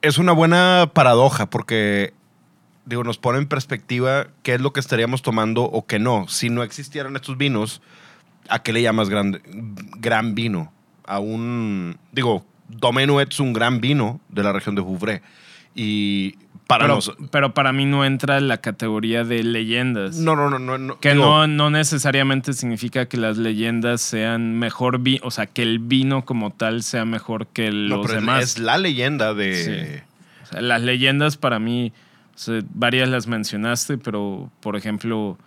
Es 0.00 0.16
una 0.18 0.32
buena 0.32 0.90
paradoja 0.94 1.46
porque, 1.50 2.14
digo, 2.86 3.04
nos 3.04 3.18
pone 3.18 3.38
en 3.38 3.46
perspectiva 3.46 4.28
qué 4.42 4.54
es 4.54 4.60
lo 4.60 4.72
que 4.72 4.80
estaríamos 4.80 5.22
tomando 5.22 5.62
o 5.64 5.86
qué 5.86 5.98
no. 5.98 6.26
Si 6.28 6.50
no 6.50 6.62
existieran 6.62 7.16
estos 7.16 7.36
vinos, 7.38 7.80
¿a 8.48 8.62
qué 8.62 8.72
le 8.72 8.82
llamas 8.82 9.08
grande, 9.08 9.40
gran 9.98 10.34
vino? 10.34 10.72
A 11.06 11.18
un, 11.18 11.96
digo, 12.12 12.44
Domenuet 12.68 13.30
es 13.32 13.40
un 13.40 13.52
gran 13.52 13.80
vino 13.80 14.20
de 14.28 14.42
la 14.42 14.52
región 14.52 14.74
de 14.74 14.80
Vouvray. 14.80 15.20
Y 15.74 16.36
para 16.66 16.86
Pero, 16.86 17.00
pero 17.30 17.52
para 17.52 17.72
mí 17.72 17.84
no 17.84 18.04
entra 18.04 18.38
en 18.38 18.48
la 18.48 18.58
categoría 18.58 19.24
de 19.24 19.42
leyendas. 19.42 20.16
No, 20.16 20.34
no, 20.36 20.48
no, 20.48 20.58
no. 20.58 20.78
no, 20.78 21.00
Que 21.00 21.12
digo, 21.12 21.24
no, 21.24 21.46
no 21.46 21.70
necesariamente 21.70 22.52
significa 22.54 23.06
que 23.06 23.16
las 23.18 23.36
leyendas 23.36 24.00
sean 24.00 24.54
mejor 24.58 25.00
vino, 25.00 25.20
o 25.24 25.30
sea, 25.30 25.46
que 25.46 25.62
el 25.62 25.78
vino 25.80 26.24
como 26.24 26.52
tal 26.52 26.82
sea 26.82 27.04
mejor 27.04 27.48
que 27.48 27.70
no, 27.70 27.96
los 27.98 28.06
pero 28.06 28.18
es- 28.18 28.24
demás. 28.24 28.44
es 28.44 28.58
la 28.60 28.78
leyenda 28.78 29.34
de... 29.34 29.54
Sí. 29.54 30.02
O 30.44 30.46
sea, 30.46 30.60
las 30.62 30.80
leyendas 30.80 31.36
para 31.36 31.58
mí, 31.58 31.92
o 32.34 32.38
sea, 32.38 32.60
varias 32.74 33.08
las 33.08 33.26
mencionaste, 33.26 33.98
pero 33.98 34.50
por 34.60 34.76
ejemplo, 34.76 35.38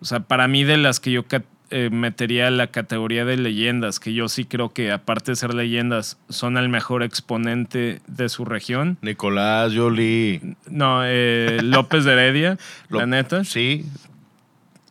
o 0.00 0.04
sea, 0.04 0.20
para 0.20 0.48
mí 0.48 0.64
de 0.64 0.76
las 0.76 1.00
que 1.00 1.12
yo 1.12 1.24
eh, 1.70 1.90
metería 1.92 2.50
la 2.50 2.68
categoría 2.68 3.24
de 3.24 3.36
leyendas, 3.36 4.00
que 4.00 4.14
yo 4.14 4.28
sí 4.28 4.46
creo 4.46 4.70
que 4.70 4.90
aparte 4.90 5.32
de 5.32 5.36
ser 5.36 5.54
leyendas, 5.54 6.18
son 6.28 6.56
el 6.56 6.68
mejor 6.68 7.02
exponente 7.02 8.00
de 8.06 8.28
su 8.28 8.44
región. 8.44 8.96
Nicolás 9.02 9.72
Jolie. 9.74 10.56
No, 10.66 11.02
eh, 11.04 11.60
López 11.62 12.04
de 12.04 12.12
Heredia, 12.12 12.58
la 12.88 13.06
neta. 13.06 13.44
Sí. 13.44 13.84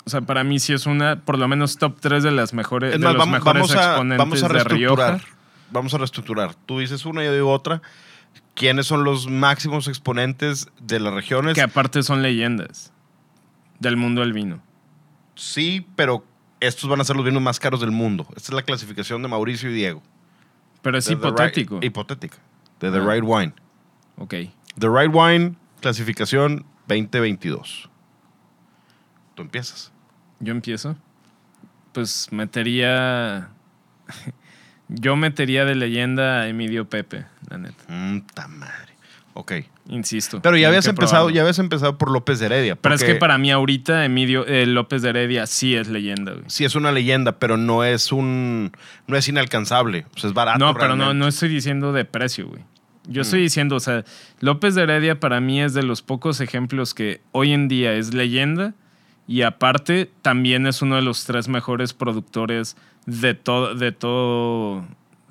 O 0.06 0.10
sea, 0.10 0.22
para 0.22 0.44
mí 0.44 0.60
sí 0.60 0.72
es 0.72 0.86
una, 0.86 1.20
por 1.20 1.38
lo 1.38 1.48
menos 1.48 1.78
top 1.78 1.98
3 2.00 2.24
de 2.24 2.32
las 2.32 2.54
mejores, 2.54 2.94
Es 2.94 3.02
de 3.02 3.06
los 3.06 3.18
vamos, 3.18 3.34
mejores 3.40 3.62
vamos 3.64 3.76
a, 3.76 3.90
exponentes 3.90 4.18
vamos 4.18 4.44
a 4.44 4.48
de 4.48 4.54
reestructurar. 4.54 5.14
Rioja. 5.14 5.28
Vamos 5.72 5.94
a 5.94 5.98
reestructurar. 5.98 6.56
Tú 6.66 6.80
dices 6.80 7.06
una, 7.06 7.24
yo 7.24 7.34
digo 7.34 7.52
otra. 7.52 7.82
¿Quiénes 8.58 8.88
son 8.88 9.04
los 9.04 9.28
máximos 9.30 9.88
exponentes 9.88 10.68
de 10.82 11.00
las 11.00 11.14
regiones? 11.14 11.54
Que 11.54 11.62
aparte 11.62 12.02
son 12.02 12.24
leyendas 12.24 12.92
del 13.80 13.98
mundo 13.98 14.22
del 14.22 14.34
vino. 14.34 14.64
Sí, 15.36 15.86
pero 15.96 16.26
estos 16.60 16.90
van 16.90 17.00
a 17.00 17.04
ser 17.04 17.16
los 17.16 17.24
vinos 17.24 17.40
más 17.42 17.60
caros 17.60 17.80
del 17.82 17.92
mundo. 17.92 18.26
Esta 18.36 18.50
es 18.50 18.54
la 18.54 18.64
clasificación 18.64 19.22
de 19.22 19.28
Mauricio 19.28 19.70
y 19.70 19.74
Diego. 19.76 20.02
Pero 20.82 20.98
es 20.98 21.06
De 21.06 21.14
hipotético. 21.14 21.76
Right- 21.80 21.86
hipotética. 21.86 22.38
De 22.80 22.90
The 22.92 22.98
Ah. 22.98 23.14
Right 23.14 23.24
Wine. 23.24 23.54
Ok. 24.18 24.34
The 24.80 24.90
Right 24.90 25.12
Wine, 25.14 25.56
clasificación 25.80 26.66
2022. 26.88 27.90
Tú 29.36 29.44
empiezas. 29.44 29.92
Yo 30.40 30.52
empiezo. 30.52 30.96
Pues 31.94 32.32
metería. 32.32 33.50
Yo 34.90 35.16
metería 35.16 35.66
de 35.66 35.76
leyenda 35.76 36.42
a 36.42 36.48
Emilio 36.48 36.88
Pepe, 36.90 37.26
la 37.50 37.58
neta. 37.58 37.84
Mm, 37.88 38.22
ta 38.34 38.48
madre. 38.48 38.94
Ok. 39.34 39.54
Insisto. 39.90 40.42
Pero 40.42 40.58
ya 40.58 40.68
habías 40.68 40.88
empezado, 40.88 41.26
probarlo. 41.26 41.36
ya 41.36 41.42
habías 41.42 41.60
empezado 41.60 41.98
por 41.98 42.10
López 42.12 42.40
de 42.40 42.48
Heredia. 42.48 42.76
Pero 42.76 42.96
es 42.96 43.04
que 43.04 43.16
para 43.16 43.38
mí 43.38 43.52
ahorita 43.52 44.04
Emilio 44.04 44.46
eh, 44.48 44.66
López 44.66 45.02
de 45.04 45.10
Heredia 45.10 45.46
sí 45.46 45.76
es 45.76 45.88
leyenda, 45.88 46.32
güey. 46.34 46.46
Sí 46.48 46.66
es 46.66 46.74
una 46.76 46.92
leyenda, 46.92 47.34
pero 47.40 47.56
no 47.56 47.84
es 47.84 48.12
un. 48.12 48.72
No 49.06 49.16
es 49.16 49.28
inalcanzable. 49.30 50.06
O 50.16 50.20
sea, 50.20 50.30
es 50.30 50.34
barato. 50.34 50.60
No, 50.60 50.74
pero 50.74 50.96
no, 50.96 51.14
no 51.14 51.28
estoy 51.28 51.50
diciendo 51.50 51.94
de 51.94 52.04
precio, 52.04 52.48
güey. 52.48 52.64
Yo 53.10 53.22
Mm. 53.22 53.24
estoy 53.24 53.42
diciendo, 53.42 53.76
o 53.76 53.80
sea, 53.80 54.04
López 54.42 54.76
de 54.76 54.84
Heredia 54.84 55.20
para 55.20 55.40
mí 55.40 55.62
es 55.62 55.74
de 55.74 55.84
los 55.84 56.02
pocos 56.02 56.42
ejemplos 56.42 56.94
que 56.94 57.22
hoy 57.32 57.54
en 57.54 57.68
día 57.70 57.94
es 57.94 58.14
leyenda 58.14 58.74
y 59.28 59.44
aparte 59.44 60.10
también 60.24 60.66
es 60.68 60.82
uno 60.82 60.96
de 60.96 61.04
los 61.04 61.24
tres 61.26 61.48
mejores 61.48 61.94
productores 61.94 62.76
de 63.06 63.34
todo, 63.36 63.76
de 63.76 63.92
todo, 63.94 64.84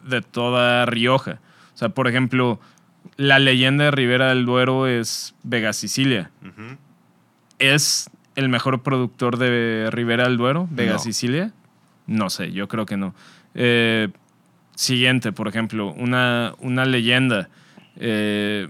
de 0.05 0.23
toda 0.23 0.87
Rioja. 0.87 1.41
O 1.77 1.79
sea, 1.79 1.91
por 1.91 2.09
ejemplo, 2.09 2.59
la 3.18 3.39
leyenda 3.39 3.85
de 3.85 3.91
Ribera 3.93 4.31
del 4.31 4.47
Duero 4.47 4.87
es 4.89 5.35
Vega 5.45 5.72
Sicilia. 5.74 6.31
¿Es 7.59 8.11
el 8.35 8.49
mejor 8.49 8.83
productor 8.83 9.39
de 9.39 9.89
Ribera 9.93 10.24
del 10.24 10.37
Duero, 10.37 10.66
Vega 10.70 10.95
No. 10.95 10.99
Sicilia? 10.99 11.53
No 12.07 12.31
sé, 12.31 12.53
yo 12.53 12.68
creo 12.68 12.87
que 12.87 12.97
no. 12.97 13.14
Eh, 13.55 14.09
siguiente, 14.74 15.33
por 15.33 15.49
ejemplo, 15.49 15.93
una, 15.93 16.55
una 16.61 16.85
leyenda. 16.85 17.49
Eh, 17.97 18.68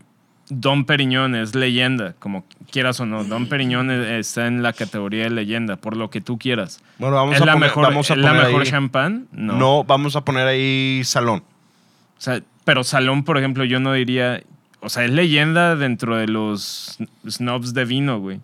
Don 0.48 0.84
Periñón 0.84 1.34
es 1.34 1.57
leyenda, 1.57 2.14
como 2.20 2.44
quieras 2.70 3.00
o 3.00 3.07
no. 3.07 3.24
Don 3.24 3.48
Periñón 3.48 3.90
e- 3.90 4.20
está 4.20 4.46
en 4.46 4.62
la 4.62 4.72
categoría 4.72 5.24
de 5.24 5.30
leyenda, 5.30 5.74
por 5.76 5.96
lo 5.96 6.09
que 6.11 6.20
tú 6.20 6.38
quieras. 6.38 6.80
Bueno, 6.98 7.16
vamos 7.16 7.34
¿Es 7.34 7.42
a 7.42 7.46
la 7.46 7.52
poner, 7.54 7.68
mejor, 7.68 7.82
vamos 7.84 8.11
a 8.11 8.14
¿es 8.14 8.20
la 8.20 8.32
mejor 8.32 8.62
ahí- 8.62 8.68
champán? 8.68 9.26
No. 9.32 9.57
No. 9.59 9.84
vamos 9.84 10.14
a 10.14 10.24
poner 10.24 10.46
ahí 10.46 11.02
salón. 11.04 11.42
O 12.16 12.20
sea, 12.20 12.40
pero 12.66 12.82
Salón, 12.82 13.22
por 13.24 13.38
ejemplo, 13.38 13.64
yo 13.64 13.78
no 13.80 13.92
diría. 13.92 14.42
O 14.80 14.88
sea, 14.90 15.04
es 15.04 15.10
leyenda 15.12 15.76
dentro 15.76 16.16
de 16.16 16.26
los 16.26 16.98
snobs 17.26 17.72
de 17.74 17.84
vino, 17.84 18.18
güey. 18.18 18.40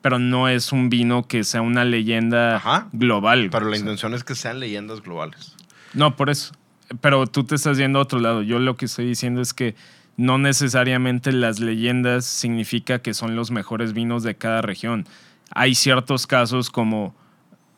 Pero 0.00 0.18
no 0.20 0.48
es 0.48 0.70
un 0.70 0.90
vino 0.90 1.26
que 1.26 1.42
sea 1.44 1.60
una 1.60 1.84
leyenda 1.84 2.56
Ajá. 2.56 2.88
global. 2.92 3.48
Pero 3.50 3.66
la 3.66 3.72
sea, 3.72 3.80
intención 3.80 4.14
es 4.14 4.22
que 4.22 4.34
sean 4.36 4.60
leyendas 4.60 5.02
globales. 5.02 5.56
no, 5.92 6.14
por 6.14 6.30
eso. 6.30 6.54
Pero 7.00 7.26
tú 7.26 7.42
te 7.44 7.56
estás 7.56 7.76
yendo 7.78 7.98
a 7.98 8.02
otro 8.02 8.20
lado. 8.20 8.42
Yo 8.42 8.60
lo 8.60 8.76
que 8.76 8.84
estoy 8.84 9.06
diciendo 9.06 9.40
es 9.40 9.52
que 9.54 9.74
no 10.16 10.38
necesariamente 10.38 11.32
las 11.32 11.58
leyendas 11.58 12.24
significa 12.26 13.00
que 13.00 13.12
son 13.12 13.34
los 13.34 13.50
mejores 13.50 13.92
vinos 13.92 14.22
de 14.22 14.36
cada 14.36 14.62
región. 14.62 15.04
Hay 15.50 15.74
ciertos 15.74 16.26
casos 16.28 16.70
como, 16.70 17.14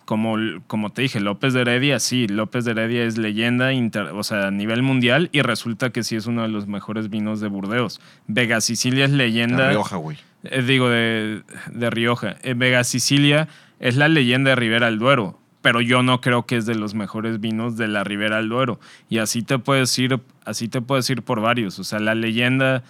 como, 0.07 0.37
como 0.67 0.91
te 0.91 1.03
dije, 1.03 1.21
López 1.21 1.53
de 1.53 1.61
Heredia, 1.61 2.01
sí, 2.01 2.27
López 2.29 2.65
de 2.65 2.71
Heredia 2.71 3.05
es 3.05 3.19
leyenda 3.19 3.73
inter- 3.75 4.13
o 4.15 4.23
sea, 4.23 4.47
a 4.47 4.51
nivel 4.51 4.83
mundial 4.83 5.29
y 5.33 5.43
resulta 5.43 5.91
que 5.91 6.03
sí 6.03 6.17
es 6.17 6.25
uno 6.27 6.41
de 6.43 6.49
los 6.49 6.67
mejores 6.67 7.11
vinos 7.11 7.41
de 7.41 7.49
Burdeos. 7.49 8.01
Vega 8.27 8.61
Sicilia 8.63 9.05
es 9.05 9.11
leyenda. 9.11 9.69
Rioja, 9.69 9.97
güey. 9.97 10.17
Eh, 10.45 10.63
digo, 10.63 10.89
de, 10.89 11.43
de 11.73 11.91
Rioja. 11.91 12.37
Eh, 12.43 12.55
Vega 12.57 12.83
Sicilia 12.85 13.49
es 13.81 13.97
la 13.97 14.09
leyenda 14.09 14.51
de 14.51 14.57
Ribera 14.57 14.87
del 14.87 14.99
Duero, 14.99 15.39
pero 15.61 15.81
yo 15.81 16.03
no 16.05 16.21
creo 16.21 16.47
que 16.47 16.57
es 16.57 16.65
de 16.67 16.77
los 16.77 16.95
mejores 16.95 17.41
vinos 17.41 17.77
de 17.77 17.89
la 17.89 18.05
Ribera 18.05 18.37
del 18.37 18.49
Duero. 18.49 18.79
Y 19.11 19.19
así 19.19 19.43
te 19.43 19.59
puedes 19.59 19.99
ir, 19.99 20.21
así 20.45 20.69
te 20.69 20.81
puedes 20.81 21.11
ir 21.11 21.23
por 21.23 21.41
varios. 21.41 21.79
O 21.81 21.85
sea, 21.85 21.99
la 21.99 22.15
leyenda, 22.15 22.85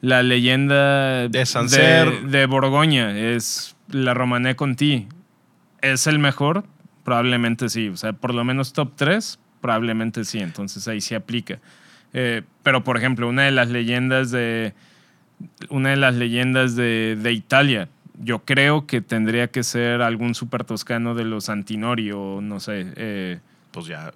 la 0.00 0.24
leyenda 0.24 1.28
De 1.28 1.44
de, 2.28 2.38
de 2.38 2.46
Borgoña 2.46 3.16
es 3.16 3.76
la 3.88 4.12
Romané 4.12 4.56
Conti. 4.56 5.06
¿Es 5.82 6.06
el 6.06 6.18
mejor? 6.18 6.64
Probablemente 7.04 7.68
sí. 7.68 7.88
O 7.88 7.96
sea, 7.96 8.12
por 8.12 8.34
lo 8.34 8.44
menos 8.44 8.72
top 8.72 8.92
3, 8.96 9.38
probablemente 9.60 10.24
sí. 10.24 10.38
Entonces 10.38 10.86
ahí 10.88 11.00
sí 11.00 11.14
aplica. 11.14 11.58
Eh, 12.12 12.42
pero, 12.62 12.84
por 12.84 12.96
ejemplo, 12.96 13.28
una 13.28 13.42
de 13.44 13.50
las 13.50 13.68
leyendas 13.68 14.30
de, 14.30 14.74
una 15.68 15.90
de 15.90 15.96
las 15.96 16.14
leyendas 16.14 16.76
de, 16.76 17.16
de 17.20 17.32
Italia. 17.32 17.88
Yo 18.20 18.40
creo 18.40 18.86
que 18.86 19.00
tendría 19.00 19.48
que 19.48 19.62
ser 19.62 20.02
algún 20.02 20.34
super 20.34 20.64
toscano 20.64 21.14
de 21.14 21.24
los 21.24 21.48
Antinori 21.48 22.10
o 22.12 22.40
no 22.40 22.58
sé. 22.60 22.92
eh, 22.96 23.38
Pues 23.70 23.86
ya, 23.86 24.12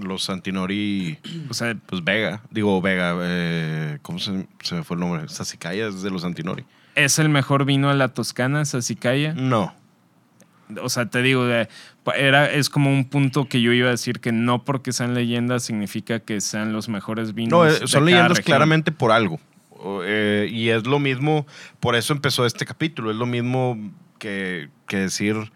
los 0.00 0.22
Santinori, 0.22 1.18
o 1.48 1.54
sea, 1.54 1.74
pues 1.86 2.04
Vega. 2.04 2.42
Digo, 2.52 2.80
Vega, 2.80 3.16
eh, 3.22 3.98
¿cómo 4.02 4.20
se, 4.20 4.46
se 4.62 4.76
me 4.76 4.84
fue 4.84 4.94
el 4.94 5.00
nombre? 5.00 5.28
Sasicaya 5.28 5.88
es 5.88 6.02
de 6.02 6.10
los 6.10 6.22
Santinori. 6.22 6.64
¿es 6.94 7.18
el 7.18 7.28
mejor 7.28 7.64
vino 7.64 7.88
de 7.88 7.94
la 7.96 8.08
Toscana, 8.08 8.64
Sassicaia? 8.64 9.32
No. 9.34 9.72
O 10.82 10.88
sea, 10.88 11.06
te 11.06 11.22
digo, 11.22 11.46
era, 12.14 12.50
es 12.50 12.68
como 12.68 12.90
un 12.90 13.04
punto 13.04 13.48
que 13.48 13.60
yo 13.60 13.72
iba 13.72 13.88
a 13.88 13.92
decir 13.92 14.20
que 14.20 14.32
no 14.32 14.64
porque 14.64 14.92
sean 14.92 15.14
leyendas 15.14 15.62
significa 15.62 16.20
que 16.20 16.40
sean 16.40 16.72
los 16.72 16.88
mejores 16.88 17.34
vinos. 17.34 17.50
No, 17.50 17.66
eh, 17.66 17.72
de 17.80 17.86
son 17.86 18.00
cada 18.00 18.04
leyendas 18.04 18.28
región. 18.38 18.44
claramente 18.44 18.92
por 18.92 19.12
algo. 19.12 19.40
Eh, 20.04 20.48
y 20.50 20.68
es 20.68 20.86
lo 20.86 20.98
mismo, 20.98 21.46
por 21.80 21.96
eso 21.96 22.12
empezó 22.12 22.44
este 22.46 22.66
capítulo. 22.66 23.10
Es 23.10 23.16
lo 23.16 23.26
mismo 23.26 23.78
que, 24.18 24.68
que 24.86 24.98
decir, 24.98 25.52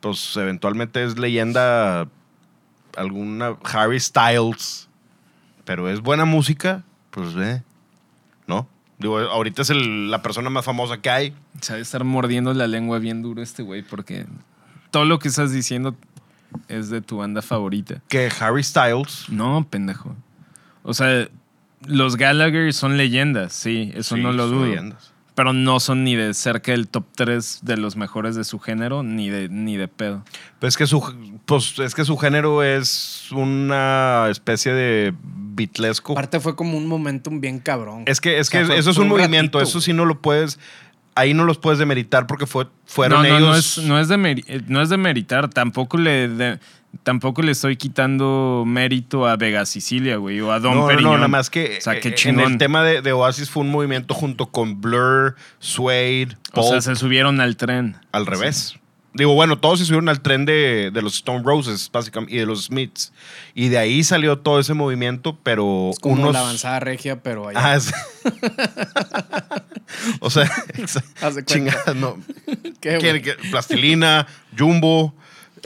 pues 0.00 0.36
eventualmente 0.36 1.04
es 1.04 1.18
leyenda 1.18 2.08
alguna 2.96 3.56
Harry 3.64 4.00
Styles, 4.00 4.88
pero 5.64 5.88
es 5.88 6.00
buena 6.00 6.24
música, 6.24 6.82
pues 7.10 7.34
ve, 7.34 7.62
¿no? 7.62 7.69
Digo, 9.00 9.18
ahorita 9.18 9.62
es 9.62 9.70
el- 9.70 10.10
la 10.10 10.22
persona 10.22 10.50
más 10.50 10.64
famosa 10.64 10.98
que 10.98 11.10
hay. 11.10 11.34
Se 11.60 11.72
ha 11.72 11.76
de 11.76 11.82
estar 11.82 12.04
mordiendo 12.04 12.52
la 12.54 12.66
lengua 12.68 12.98
bien 12.98 13.22
duro 13.22 13.42
este 13.42 13.62
güey 13.62 13.82
porque 13.82 14.26
todo 14.90 15.04
lo 15.06 15.18
que 15.18 15.28
estás 15.28 15.52
diciendo 15.52 15.96
es 16.68 16.90
de 16.90 17.00
tu 17.00 17.16
banda 17.18 17.42
favorita. 17.42 18.02
Que 18.08 18.30
Harry 18.40 18.62
Styles. 18.62 19.24
No, 19.28 19.66
pendejo. 19.68 20.14
O 20.82 20.94
sea, 20.94 21.28
los 21.86 22.16
Gallagher 22.16 22.72
son 22.74 22.96
leyendas, 22.96 23.52
sí, 23.52 23.90
eso 23.94 24.16
sí, 24.16 24.22
no 24.22 24.32
lo 24.32 24.44
son 24.48 24.52
dudo. 24.58 24.66
leyendas. 24.66 25.12
Pero 25.40 25.54
no 25.54 25.80
son 25.80 26.04
ni 26.04 26.16
de 26.16 26.34
cerca 26.34 26.72
del 26.72 26.86
top 26.86 27.06
3 27.16 27.60
de 27.62 27.78
los 27.78 27.96
mejores 27.96 28.36
de 28.36 28.44
su 28.44 28.58
género, 28.58 29.02
ni 29.02 29.30
de, 29.30 29.48
ni 29.48 29.78
de 29.78 29.88
pedo. 29.88 30.22
Pero 30.58 30.68
es 30.68 30.76
que 30.76 30.86
su, 30.86 31.00
pues, 31.46 31.78
es 31.78 31.94
que 31.94 32.04
su 32.04 32.18
género 32.18 32.62
es 32.62 33.26
una 33.32 34.26
especie 34.28 34.74
de 34.74 35.14
bitlesco. 35.24 36.12
Aparte 36.12 36.40
fue 36.40 36.56
como 36.56 36.76
un 36.76 36.86
momentum 36.86 37.40
bien 37.40 37.58
cabrón. 37.58 38.02
Es 38.04 38.20
que, 38.20 38.38
es 38.38 38.48
O 38.48 38.50
sea, 38.50 38.60
que 38.60 38.66
fue 38.66 38.78
eso 38.78 38.90
es 38.90 38.98
un 38.98 39.04
un 39.04 39.08
movimiento, 39.08 39.60
ratito, 39.60 39.62
eso 39.62 39.80
sí 39.80 39.94
no 39.94 40.04
lo 40.04 40.20
puedes, 40.20 40.58
ahí 41.14 41.32
no 41.32 41.44
los 41.44 41.56
puedes 41.56 41.78
demeritar 41.78 42.26
porque 42.26 42.44
fue, 42.44 42.66
fueron 42.84 43.22
no, 43.22 43.28
no, 43.30 43.36
ellos. 43.38 43.78
no 43.78 43.98
es, 43.98 44.10
no, 44.10 44.16
es 44.16 44.44
eh, 44.46 44.62
no 44.68 44.82
es 44.82 44.90
de 44.90 44.98
meritar. 44.98 45.48
Tampoco 45.48 45.96
le, 45.96 46.28
de- 46.28 46.60
tampoco 47.02 47.42
le 47.42 47.52
estoy 47.52 47.76
quitando 47.76 48.64
mérito 48.66 49.26
a 49.26 49.36
Vega 49.36 49.64
Sicilia, 49.66 50.16
güey, 50.16 50.40
o 50.40 50.52
a 50.52 50.60
Don 50.60 50.74
no, 50.74 50.80
no, 50.82 50.86
Periñón. 50.88 51.12
no, 51.12 51.16
nada 51.18 51.28
más 51.28 51.50
que 51.50 51.78
O 51.78 51.80
sea, 51.80 51.98
qué 52.00 52.08
eh, 52.10 52.14
en 52.24 52.40
el 52.40 52.58
tema 52.58 52.82
de, 52.82 53.00
de 53.02 53.12
Oasis 53.12 53.48
fue 53.50 53.62
un 53.62 53.70
movimiento 53.70 54.14
junto 54.14 54.46
con 54.46 54.80
Blur, 54.80 55.36
Suede, 55.58 56.36
O 56.54 56.62
sea, 56.62 56.80
se 56.80 56.96
subieron 56.96 57.40
al 57.40 57.56
tren. 57.56 57.96
al 58.12 58.26
revés. 58.26 58.76
Digo, 59.12 59.34
bueno, 59.34 59.58
todos 59.58 59.80
se 59.80 59.86
subieron 59.86 60.08
al 60.08 60.20
tren 60.20 60.44
de, 60.44 60.92
de 60.92 61.02
los 61.02 61.14
Stone 61.16 61.42
Roses, 61.44 61.90
básicamente, 61.92 62.32
y 62.32 62.38
de 62.38 62.46
los 62.46 62.66
Smiths. 62.66 63.12
Y 63.56 63.68
de 63.68 63.76
ahí 63.78 64.04
salió 64.04 64.38
todo 64.38 64.60
ese 64.60 64.72
movimiento, 64.72 65.36
pero 65.42 65.90
Es 65.90 65.98
como 65.98 66.14
unos... 66.14 66.32
la 66.32 66.38
avanzada 66.40 66.78
regia, 66.78 67.20
pero 67.20 67.48
allá. 67.48 67.58
Ah, 67.60 67.74
es- 67.74 67.92
o 70.20 70.30
sea, 70.30 70.48
chingada, 71.46 71.94
no. 71.94 72.18
¿Qué, 72.80 72.98
güey? 72.98 73.20
¿Qué- 73.20 73.36
qué? 73.36 73.48
Plastilina, 73.50 74.26
Jumbo, 74.56 75.14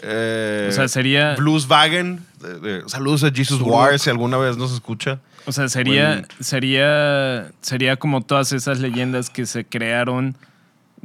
eh, 0.03 0.68
O 0.70 0.72
sea, 0.72 0.88
sería- 0.88 1.34
Blueswagen. 1.36 2.20
de- 2.62 2.82
saludos 2.88 3.24
a 3.24 3.30
Jesus. 3.30 3.61
War 3.62 3.99
si 3.99 4.11
alguna 4.11 4.36
vez 4.36 4.57
nos 4.57 4.72
escucha. 4.72 5.20
O 5.47 5.53
sea, 5.53 5.68
sería, 5.68 6.09
Bueno. 6.09 6.28
sería, 6.40 7.51
sería 7.61 7.97
como 7.97 8.22
todas 8.22 8.53
esas 8.53 8.80
leyendas 8.80 9.28
que 9.30 9.45
se 9.47 9.64
crearon 9.64 10.36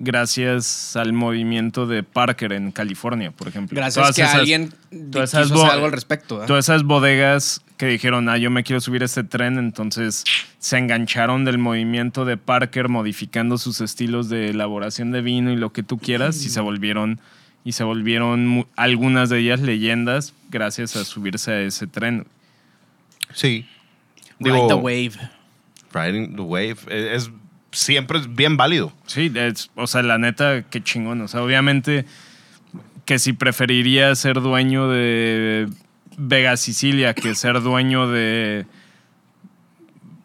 gracias 0.02 0.96
al 0.96 1.12
movimiento 1.14 1.86
de 1.86 2.04
Parker 2.04 2.54
en 2.54 2.72
California, 2.72 3.32
por 3.32 3.48
ejemplo. 3.50 3.76
Gracias 3.76 4.02
Todas 4.02 4.16
que 4.16 4.22
esas- 4.22 4.36
alguien 4.36 4.70
todas 5.12 5.30
quiso 5.32 5.42
esas 5.44 5.52
hacer 5.52 5.72
algo 5.72 5.86
al 5.86 5.92
respecto. 5.92 6.40
Todas 6.46 6.66
esas 6.66 6.84
bodegas 6.84 7.62
que 7.76 7.86
dijeron, 7.88 8.30
ah, 8.30 8.38
yo 8.38 8.50
me 8.50 8.64
quiero 8.64 8.80
subir 8.80 9.02
a 9.02 9.06
este 9.06 9.24
tren, 9.24 9.58
entonces 9.58 10.24
se 10.60 10.78
engancharon 10.78 11.44
del 11.46 11.58
movimiento 11.58 12.24
de 12.26 12.38
Parker 12.38 12.88
modificando 12.90 13.58
sus 13.58 13.82
estilos 13.82 14.30
de 14.30 14.50
elaboración 14.50 15.12
de 15.12 15.22
vino 15.22 15.52
y 15.52 15.58
lo 15.58 15.72
que 15.74 15.84
tú 15.84 15.98
quieras 15.98 16.44
y 16.46 16.50
se 16.50 16.62
volvieron 16.62 17.20
y 17.64 17.74
se 17.74 17.84
volvieron 17.84 18.68
algunas 18.76 19.30
de 19.30 19.40
ellas 19.40 19.60
leyendas 19.60 20.34
gracias 20.50 20.96
a 20.96 21.04
subirse 21.06 21.52
a 21.52 21.62
ese 21.62 21.88
tren. 21.88 22.26
Sí. 23.34 23.68
Ride 24.40 24.68
the 24.68 24.74
wave. 24.76 25.12
Riding 25.94 26.36
the 26.36 26.42
wave 26.42 26.78
eh, 26.88 27.12
es, 27.16 27.30
siempre 27.72 28.20
es 28.20 28.34
bien 28.36 28.58
válido. 28.58 28.94
Sí, 29.06 29.32
es- 29.36 29.70
o 29.76 29.88
sea, 29.88 30.02
la 30.04 30.18
neta, 30.18 30.64
qué 30.70 30.82
chingón. 30.84 31.22
O 31.22 31.28
sea, 31.28 31.44
obviamente 31.44 32.06
que 33.06 33.20
si 33.20 33.34
preferiría 33.34 34.14
ser 34.16 34.40
dueño 34.42 34.88
de 34.90 35.68
Vega 36.18 36.58
Sicilia 36.58 37.14
que 37.14 37.34
ser 37.36 37.60
dueño 37.62 38.08
de 38.08 38.66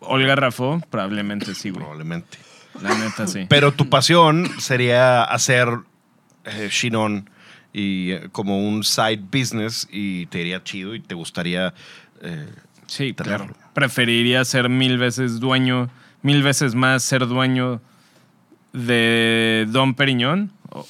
Olga 0.01 0.37
Rafó, 0.37 0.83
probablemente 0.91 1.55
sí, 1.55 1.71
güey. 1.71 1.81
Probablemente. 1.83 2.39
La 2.83 2.95
neta, 2.99 3.27
sí. 3.27 3.47
Pero 3.49 3.73
tu 3.73 3.89
pasión 3.89 4.51
sería 4.59 5.23
hacer 5.25 5.69
eh, 6.45 6.69
Shinon 6.71 7.29
y 7.73 8.13
eh, 8.13 8.29
como 8.33 8.59
un 8.67 8.85
side 8.85 9.21
business 9.33 9.89
y 9.91 10.27
te 10.27 10.41
iría 10.41 10.63
chido 10.63 10.95
y 10.95 11.01
te 11.01 11.15
gustaría 11.15 11.75
eh, 12.23 12.49
Sí, 12.87 13.13
tenerlo. 13.13 13.47
claro. 13.47 13.61
Preferiría 13.75 14.45
ser 14.45 14.69
mil 14.69 14.99
veces 14.99 15.41
dueño, 15.41 15.89
mil 16.23 16.43
veces 16.43 16.75
más 16.75 17.03
ser 17.03 17.27
dueño 17.27 17.81
de 18.73 19.67
Don 19.71 19.95
Periñón. 19.95 20.53
O- 20.71 20.87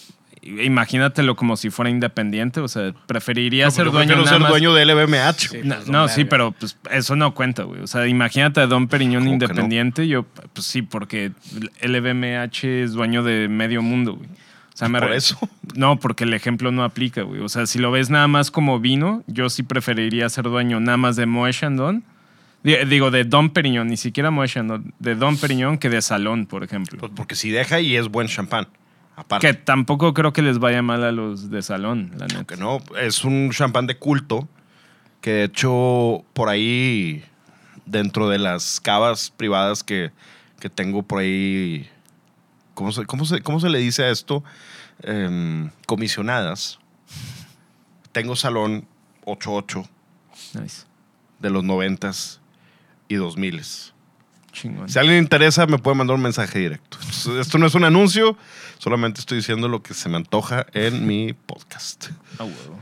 Imagínatelo 0.47 1.37
como 1.37 1.57
si 1.57 1.71
fuera 1.71 1.89
independiente. 1.91 2.61
O 2.61 2.69
sea, 2.69 2.93
preferiría 3.07 3.65
No, 3.67 3.71
ser 3.71 3.85
pues 3.85 3.93
yo 3.93 3.99
dueño 3.99 4.17
nada 4.17 4.29
ser 4.29 4.41
más- 4.41 4.51
dueño 4.51 4.75
del 4.75 4.89
LVMH. 4.91 5.49
Sí. 5.49 5.59
No, 5.65 5.77
pues, 5.77 5.89
no, 5.89 6.07
sí, 6.09 6.25
pero 6.27 6.53
pues 6.53 6.77
eso 6.91 7.17
no 7.17 7.33
cuenta, 7.33 7.63
güey. 7.63 7.81
O 7.81 7.87
sea, 7.87 8.07
imagínate 8.07 8.61
a 8.61 8.67
Don 8.67 8.87
Periñón 8.89 9.27
independiente. 9.27 10.07
Yo, 10.07 10.25
pues 10.53 10.67
sí, 10.67 10.83
porque 10.83 11.33
LVMH 11.81 12.83
es 12.83 12.93
dueño 12.93 13.23
de 13.23 13.49
medio 13.49 13.81
mundo, 13.81 14.17
güey. 14.17 14.29
O 14.75 14.77
sea, 14.77 14.89
me 14.89 14.99
¿Por 15.01 15.11
re- 15.11 15.17
eso? 15.17 15.39
No, 15.77 15.99
porque 15.99 16.25
el 16.25 16.35
ejemplo 16.35 16.71
no 16.73 16.85
aplica, 16.85 17.23
güey. 17.23 17.41
O 17.41 17.49
sea, 17.49 17.67
si 17.67 17.79
lo 17.79 17.91
ves 17.91 18.11
nada 18.11 18.29
más 18.29 18.51
como 18.51 18.79
vino, 18.81 19.23
yo 19.27 19.49
sí 19.51 19.63
preferiría 19.63 20.29
ser 20.29 20.45
dueño 20.45 20.79
nada 20.81 20.97
más 20.97 21.17
de 21.17 21.27
Moët 21.27 21.53
Chandon. 21.55 22.05
Di- 22.63 22.85
Digo, 22.89 23.11
de 23.11 23.25
Don 23.25 23.51
Periñón, 23.51 23.89
ni 23.89 23.97
siquiera 23.97 24.31
Moët 24.31 24.51
Chandon, 24.51 24.95
de 24.99 25.15
Don 25.17 25.37
Periñón 25.37 25.79
que 25.79 25.89
de 25.91 26.01
Salón, 26.03 26.47
por 26.47 26.63
ejemplo. 26.65 26.99
Pues 26.99 27.13
porque 27.15 27.35
si 27.35 27.51
deja 27.51 27.81
y 27.81 27.97
es 27.97 28.09
buen 28.09 28.29
champán. 28.29 28.69
Aparte. 29.17 29.47
Que 29.47 29.55
tampoco 29.55 30.13
creo 30.13 30.33
que 30.33 30.43
les 30.43 30.59
vaya 30.59 30.83
mal 30.83 31.05
a 31.05 31.13
los 31.13 31.51
de 31.51 31.63
Salón, 31.63 32.11
la 32.19 32.27
neta. 32.27 32.45
Que 32.45 32.57
no, 32.57 32.79
es 33.01 33.25
un 33.25 33.51
champán 33.53 33.87
de 33.87 33.97
culto 33.97 34.49
que 35.21 35.31
de 35.31 35.45
hecho 35.45 36.25
por 36.35 36.49
ahí, 36.49 37.23
dentro 37.87 38.29
de 38.29 38.39
las 38.39 38.81
cavas 38.81 39.31
privadas 39.37 39.83
que, 39.85 40.11
que 40.61 40.69
tengo 40.69 41.03
por 41.05 41.21
ahí, 41.21 41.89
¿cómo 42.75 42.93
se, 42.93 43.07
cómo 43.07 43.25
se, 43.25 43.41
cómo 43.41 43.61
se 43.61 43.69
le 43.69 43.79
dice 43.79 44.05
a 44.05 44.11
esto? 44.11 44.45
Em, 45.03 45.71
comisionadas. 45.87 46.79
Tengo 48.13 48.37
salón 48.37 48.87
88 49.25 49.89
Nice. 50.61 50.83
de 51.41 51.51
los 51.51 51.65
90s 51.65 52.39
y 53.09 53.17
2000s. 53.17 53.93
Chingón. 54.53 54.89
Si 54.89 54.99
a 54.99 55.01
alguien 55.01 55.17
le 55.17 55.23
interesa, 55.23 55.67
me 55.67 55.79
puede 55.79 55.97
mandar 55.97 56.15
un 56.15 56.23
mensaje 56.23 56.61
directo. 56.61 56.97
Esto- 57.41 57.59
no 57.59 57.67
es 57.67 57.75
un 57.75 57.83
anuncio, 57.85 58.37
solamente 58.79 59.19
estoy 59.21 59.39
diciendo 59.39 59.67
lo 59.69 59.83
que 59.83 59.95
se 59.95 60.09
me 60.09 60.17
antoja 60.17 60.67
en 60.75 61.07
mi 61.07 61.33
podcast. 61.33 62.07
Ah, 62.39 62.45
huevo. 62.45 62.81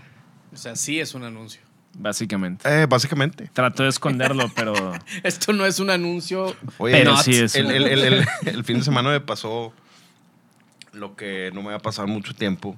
O 0.53 0.57
sea, 0.57 0.77
sí 0.77 1.01
es 1.01 1.15
un 1.15 1.25
anuncio. 1.25 1.63
Básicamente. 1.99 2.69
Eh, 2.83 2.87
básicamente. 2.87 3.51
Trato 3.55 3.83
de 3.85 3.89
esconderlo, 3.89 4.51
pero. 4.55 4.93
Esto 5.23 5.53
no 5.55 5.65
es 5.65 5.79
un 5.81 5.89
anuncio. 5.91 6.55
Oye, 6.79 6.93
Pero 6.95 7.17
sí 7.19 7.37
es. 7.37 7.55
el, 7.55 7.71
el- 7.71 7.87
el- 7.87 8.05
el- 8.05 8.27
el 8.45 8.65
fin 8.65 8.79
de 8.79 8.85
semana 8.85 9.09
me 9.11 9.21
pasó 9.21 9.73
lo 10.93 11.17
que 11.17 11.51
no 11.55 11.63
me 11.63 11.71
va 11.71 11.77
a 11.77 11.81
pasar 11.83 12.07
mucho 12.07 12.35
tiempo 12.35 12.77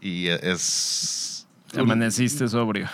y 0.00 0.26
es 0.28 1.46
Amaneciste 1.76 2.48
sobrio. 2.48 2.88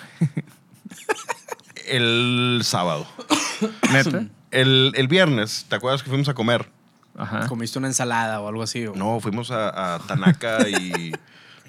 el 1.87 2.61
sábado. 2.65 3.07
¿Neta? 3.93 4.27
El, 4.51 4.93
el 4.97 5.09
viernes, 5.09 5.67
¿te 5.69 5.77
acuerdas 5.77 6.03
que 6.03 6.09
fuimos 6.11 6.29
a 6.29 6.35
comer? 6.35 6.69
Ajá. 7.17 7.47
Comiste 7.49 7.79
una 7.79 7.89
ensalada 7.89 8.41
o 8.41 8.49
algo 8.49 8.63
así. 8.63 8.87
O 8.87 8.95
No, 8.95 9.21
fuimos 9.21 9.51
a, 9.51 9.95
a 9.95 9.99
Tanaka 10.01 10.69
y, 10.69 11.13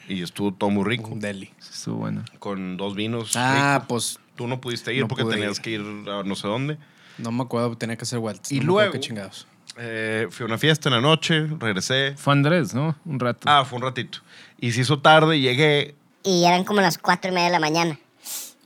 y 0.08 0.22
estuvo 0.22 0.54
todo 0.54 0.70
muy 0.70 0.84
rico. 0.84 1.10
un 1.10 1.20
deli. 1.20 1.52
Estuvo 1.60 1.98
bueno. 1.98 2.24
Con 2.40 2.78
dos 2.78 2.96
vinos. 2.96 3.34
Ah, 3.36 3.80
ricos. 3.82 3.88
pues 3.88 4.20
Tú 4.36 4.48
no 4.48 4.62
pudiste 4.62 4.94
ir 4.94 5.02
no 5.02 5.08
porque 5.10 5.24
pude 5.24 5.36
tenías 5.36 5.58
ir. 5.58 5.62
que 5.64 5.70
ir 5.72 5.82
a 5.82 6.24
no 6.24 6.36
sé 6.36 6.48
dónde. 6.48 6.78
no 7.18 7.32
me 7.32 7.44
acuerdo, 7.44 7.76
tenía 7.78 7.98
que 7.98 8.04
hacer 8.04 8.20
vueltas. 8.20 8.50
Y 8.52 8.56
no 8.56 8.62
me 8.62 8.66
acuerdo 8.68 8.78
luego- 8.80 8.94
qué 8.94 9.00
chingados. 9.00 9.48
Eh, 9.82 10.28
fui 10.30 10.44
a 10.44 10.48
una 10.48 10.58
fiesta 10.58 10.90
en 10.90 10.96
la 10.96 11.02
noche, 11.02 11.48
regresé. 11.58 12.14
Fue 12.18 12.34
Andrés, 12.34 12.74
¿no? 12.74 12.98
Un 13.06 13.18
rato. 13.18 13.48
Ah, 13.50 13.64
fue 13.64 13.78
un 13.78 13.84
ratito. 13.84 14.20
Y 14.60 14.74
se 14.74 14.82
hizo 14.82 15.00
tarde, 15.00 15.40
llegué. 15.40 15.96
Y 16.24 16.44
eran 16.44 16.66
como 16.66 16.82
las 16.82 16.98
cuatro 16.98 17.32
y 17.32 17.34
media 17.34 17.48
de 17.48 17.54
la 17.54 17.60
mañana. 17.60 17.98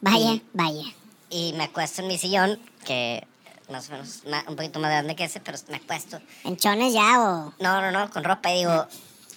Vaya, 0.01 0.41
vaya. 0.53 0.85
Y 1.29 1.53
me 1.53 1.65
acuesto 1.65 2.01
en 2.01 2.07
mi 2.07 2.17
sillón, 2.17 2.59
que 2.83 3.27
más 3.69 3.89
o 3.89 3.91
menos 3.91 4.23
un 4.47 4.55
poquito 4.55 4.79
más 4.79 4.89
grande 4.89 5.15
que 5.15 5.25
ese, 5.25 5.39
pero 5.39 5.57
me 5.69 5.77
acuesto. 5.77 6.19
¿En 6.45 6.57
chones 6.57 6.93
ya 6.93 7.21
o...? 7.21 7.53
No, 7.59 7.81
no, 7.81 7.91
no, 7.91 8.09
con 8.09 8.23
ropa 8.23 8.51
y 8.51 8.59
digo, 8.59 8.87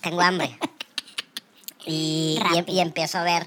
tengo 0.02 0.20
hambre. 0.20 0.58
Y, 1.88 2.36
y, 2.36 2.42
Rappi. 2.42 2.72
y 2.72 2.80
empiezo 2.80 3.18
a 3.18 3.22
ver 3.22 3.46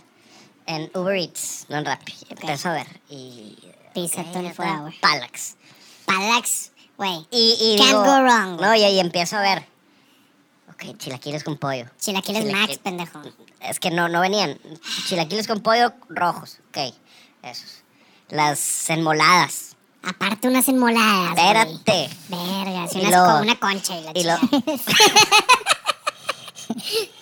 en 0.65 0.89
Uber 0.93 1.13
Eats, 1.17 1.65
no 1.67 1.75
en 1.79 1.83
Rappi. 1.83 2.13
Empiezo 2.29 2.69
a 2.69 2.71
ver. 2.71 2.87
Y. 3.09 3.57
Pizza 3.93 4.21
ok, 4.21 4.33
24 4.33 4.63
está, 4.63 4.81
hour. 4.81 4.93
Palax. 5.01 5.57
Palax, 6.05 6.71
güey. 6.99 7.25
Y, 7.31 7.57
y 7.59 7.77
Can't 7.77 7.89
digo, 7.89 8.03
go 8.03 8.21
wrong. 8.21 8.61
No, 8.61 8.75
y 8.75 8.83
ahí 8.83 8.99
empiezo 8.99 9.37
a 9.37 9.41
ver. 9.41 9.65
Ok, 10.69 10.97
chilaquiles 10.97 11.43
con 11.43 11.57
pollo. 11.57 11.85
Chilaquiles 11.99 12.43
Chilaquil- 12.45 12.51
Max, 12.51 12.77
pendejo. 12.77 13.21
Es 13.61 13.79
que 13.79 13.89
no, 13.89 14.07
no 14.09 14.21
venían. 14.21 14.59
Chilaquiles 15.07 15.47
con 15.47 15.61
pollo 15.61 15.93
rojos. 16.09 16.59
Ok, 16.69 16.93
esos. 17.43 17.83
Las 18.29 18.89
enmoladas. 18.89 19.75
Aparte 20.03 20.47
unas 20.47 20.67
enmoladas. 20.69 21.29
Espérate. 21.37 22.09
Verga, 22.29 22.87
si 22.87 22.97
Y 22.99 23.01
unas 23.01 23.11
luego- 23.11 23.25
con 23.33 23.41
una 23.41 23.59
concha 23.59 23.97
y 23.97 24.03
la 24.03 24.11
y 24.13 24.23
lo-. 24.23 24.37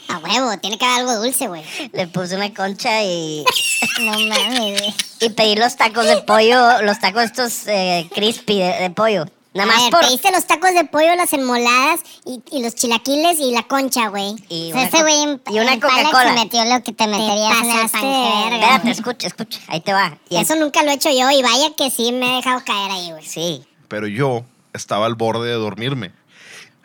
A 0.10 0.18
huevo, 0.20 0.58
tiene 0.60 0.78
que 0.78 0.86
haber 0.86 1.00
algo 1.02 1.16
dulce, 1.24 1.48
güey. 1.48 1.64
Le 1.94 2.08
puse 2.08 2.36
una 2.36 2.54
concha 2.54 3.02
y, 3.04 3.44
No 4.02 4.12
mames, 4.20 4.94
y 5.22 5.30
pedí 5.30 5.56
los 5.56 5.76
tacos 5.78 6.06
de 6.06 6.18
pollo, 6.22 6.82
los 6.82 7.00
tacos 7.00 7.24
estos 7.24 7.68
eh, 7.68 8.10
crispy 8.14 8.60
de, 8.60 8.74
de 8.80 8.90
pollo. 8.90 9.26
Nada 9.54 9.72
A 9.72 9.74
más 9.76 9.84
ver, 9.84 9.92
por... 9.92 10.02
pediste 10.02 10.32
los 10.32 10.46
tacos 10.46 10.74
de 10.74 10.84
pollo, 10.86 11.16
las 11.16 11.34
enmoladas 11.34 12.02
y, 12.26 12.42
y 12.52 12.62
los 12.62 12.76
chilaquiles 12.76 13.40
y 13.40 13.52
la 13.52 13.64
concha, 13.64 14.08
güey. 14.10 14.36
Y 14.50 14.72
O 14.72 14.76
sea, 14.76 14.82
una 14.82 14.84
ese 14.88 15.02
güey 15.02 15.22
en, 15.24 15.42
y 15.52 15.60
una 15.60 15.80
Coca-Cola. 15.80 16.34
se 16.34 16.34
metió 16.44 16.66
lo 16.66 16.84
que 16.84 16.92
te 16.94 17.08
meterías 17.08 17.62
en 17.62 17.70
el. 17.72 18.54
Espérate, 18.54 18.92
escucha, 18.92 19.28
escucha. 19.28 19.60
Ahí 19.68 19.82
te 19.82 19.94
va. 19.94 20.18
Y 20.30 20.38
Eso 20.38 20.56
nunca 20.56 20.84
lo 20.84 20.92
he 20.92 20.94
hecho 20.94 21.10
yo 21.10 21.32
y 21.32 21.42
vaya 21.42 21.70
que 21.78 21.90
sí 21.90 22.12
me 22.12 22.34
he 22.34 22.36
dejado 22.38 22.62
caer 22.66 22.92
ahí, 22.92 23.12
güey. 23.12 23.26
Sí. 23.26 23.64
pero 23.88 24.06
yo 24.08 24.44
estaba 24.74 25.06
al 25.08 25.16
borde 25.16 25.48
de 25.48 25.56
dormirme. 25.56 26.12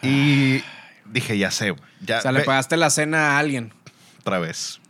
Y 0.03 0.63
dije, 1.05 1.37
ya 1.39 1.51
sé, 1.51 1.71
güey, 1.71 1.83
ya 2.01 2.19
O 2.19 2.23
sea, 2.23 2.33
le 2.33 2.41
pagaste 2.41 2.77
la 2.77 2.91
cena 2.91 3.33
a 3.37 3.39
alguien. 3.39 3.73
otra 4.21 4.39
vez. 4.39 4.81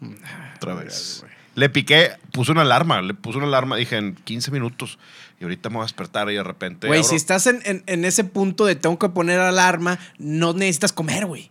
Otra 0.57 0.75
vez. 0.75 1.25
Le 1.55 1.68
piqué, 1.68 2.11
puse 2.32 2.50
una 2.53 2.62
alarma, 2.62 3.03
le 3.03 3.14
puse 3.14 3.38
una 3.38 3.46
alarma, 3.46 3.76
dije 3.76 3.96
en 3.96 4.14
15 4.14 4.50
minutos. 4.50 4.98
Y 5.40 5.44
ahorita 5.44 5.68
me 5.68 5.74
voy 5.76 5.82
a 5.82 5.84
despertar 5.86 6.30
y 6.30 6.34
de 6.34 6.42
repente. 6.44 6.86
Güey, 6.86 7.03
si 7.05 7.16
estás 7.16 7.46
en, 7.46 7.61
en- 7.64 7.82
en 7.86 8.05
ese 8.05 8.24
punto 8.24 8.64
de 8.64 8.74
tengo 8.76 8.98
que 8.98 9.09
poner 9.09 9.40
alarma, 9.40 9.98
no 10.18 10.53
necesitas 10.53 10.92
comer, 10.92 11.26
güey. 11.26 11.50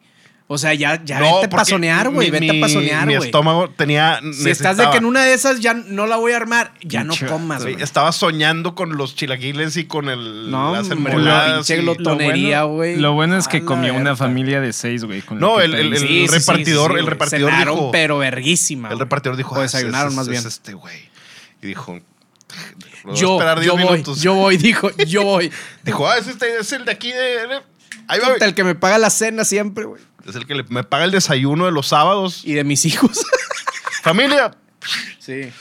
O 0.53 0.57
sea, 0.57 0.73
ya, 0.73 1.01
ya 1.05 1.19
No, 1.19 1.35
vete 1.35 1.45
a 1.45 1.49
pasonear, 1.57 2.09
güey. 2.09 2.27
mi- 2.29 2.31
Vete 2.39 2.49
a 2.49 2.53
mi- 2.53 2.59
pasonear, 2.61 3.07
Mi 3.07 3.15
güey. 3.15 3.29
estómago 3.29 3.69
tenía. 3.69 4.19
Si 4.33 4.49
estás 4.49 4.75
de 4.75 4.89
que 4.89 4.97
en 4.97 5.05
una 5.05 5.23
de 5.23 5.33
esas 5.33 5.61
ya 5.61 5.73
no 5.73 6.07
la 6.07 6.17
voy 6.17 6.33
a 6.33 6.35
armar, 6.37 6.73
ya 6.81 7.05
no 7.05 7.13
comas, 7.29 7.63
Sí, 7.63 7.71
güey. 7.71 7.81
estaba 7.81 8.11
soñando 8.11 8.75
con 8.75 8.97
los 8.97 9.15
chilaquiles 9.15 9.77
y 9.77 9.85
con 9.85 10.09
el, 10.09 10.51
No, 10.51 10.73
las 10.75 10.89
pinche 10.89 11.77
y- 11.77 11.81
glot- 11.85 12.03
Tonería, 12.03 12.63
bueno, 12.63 12.75
güey. 12.75 12.95
Lo 12.97 13.13
bueno 13.13 13.37
es 13.37 13.47
que 13.47 13.63
comió 13.63 13.93
una 13.93 14.17
familia 14.17 14.59
de 14.59 14.73
seis, 14.73 15.05
güey. 15.05 15.23
No, 15.31 15.61
el- 15.61 15.73
el- 15.73 15.89
pediste. 15.91 16.23
el- 16.25 16.29
repartidor- 16.29 16.97
el 16.99 17.07
repartidor 17.07 17.51
Cenaron, 17.51 17.75
dijo- 17.75 17.91
pero 17.91 18.17
verguísima. 18.17 18.89
El 18.89 18.99
repartidor 18.99 19.37
dijo: 19.37 19.55
O 19.55 19.59
"Ah, 19.59 19.61
desayunaron 19.61 20.09
es- 20.09 20.15
más 20.17 20.25
es- 20.25 20.29
bien. 20.31 20.39
Es 20.41 20.47
este 20.47 20.73
güey. 20.73 21.09
Y 21.61 21.67
dijo: 21.67 21.93
"Lo 21.93 22.01
voy 23.05 23.13
a 23.15 23.19
Yo, 23.21 23.33
esperar 23.35 23.59
10 23.59 23.67
yo 23.67 23.73
voy, 23.77 23.91
minutos". 23.93 24.21
yo 24.21 24.33
voy, 24.33 24.57
dijo, 24.57 24.89
yo 25.07 25.23
voy. 25.23 25.49
Dijo: 25.83 26.07
Ah, 26.09 26.17
es, 26.17 26.27
este, 26.27 26.57
es 26.59 26.71
el 26.73 26.83
de 26.85 26.91
aquí. 26.91 27.11
De, 27.11 27.61
ahí 28.07 28.19
va. 28.19 28.33
El 28.45 28.53
que 28.53 28.63
me 28.63 28.75
paga 28.75 28.97
la 28.97 29.09
cena 29.09 29.45
siempre, 29.45 29.85
güey. 29.85 30.01
Es 30.27 30.35
el 30.35 30.45
que 30.45 30.55
le- 30.55 30.65
me 30.69 30.83
paga 30.83 31.05
el 31.05 31.11
desayuno 31.11 31.65
de 31.65 31.71
los 31.71 31.87
sábados. 31.87 32.41
Y 32.45 32.53
de 32.53 32.63
mis 32.63 32.85
hijos. 32.85 33.25
Familia. 34.03 34.51
Sí. 35.19 35.51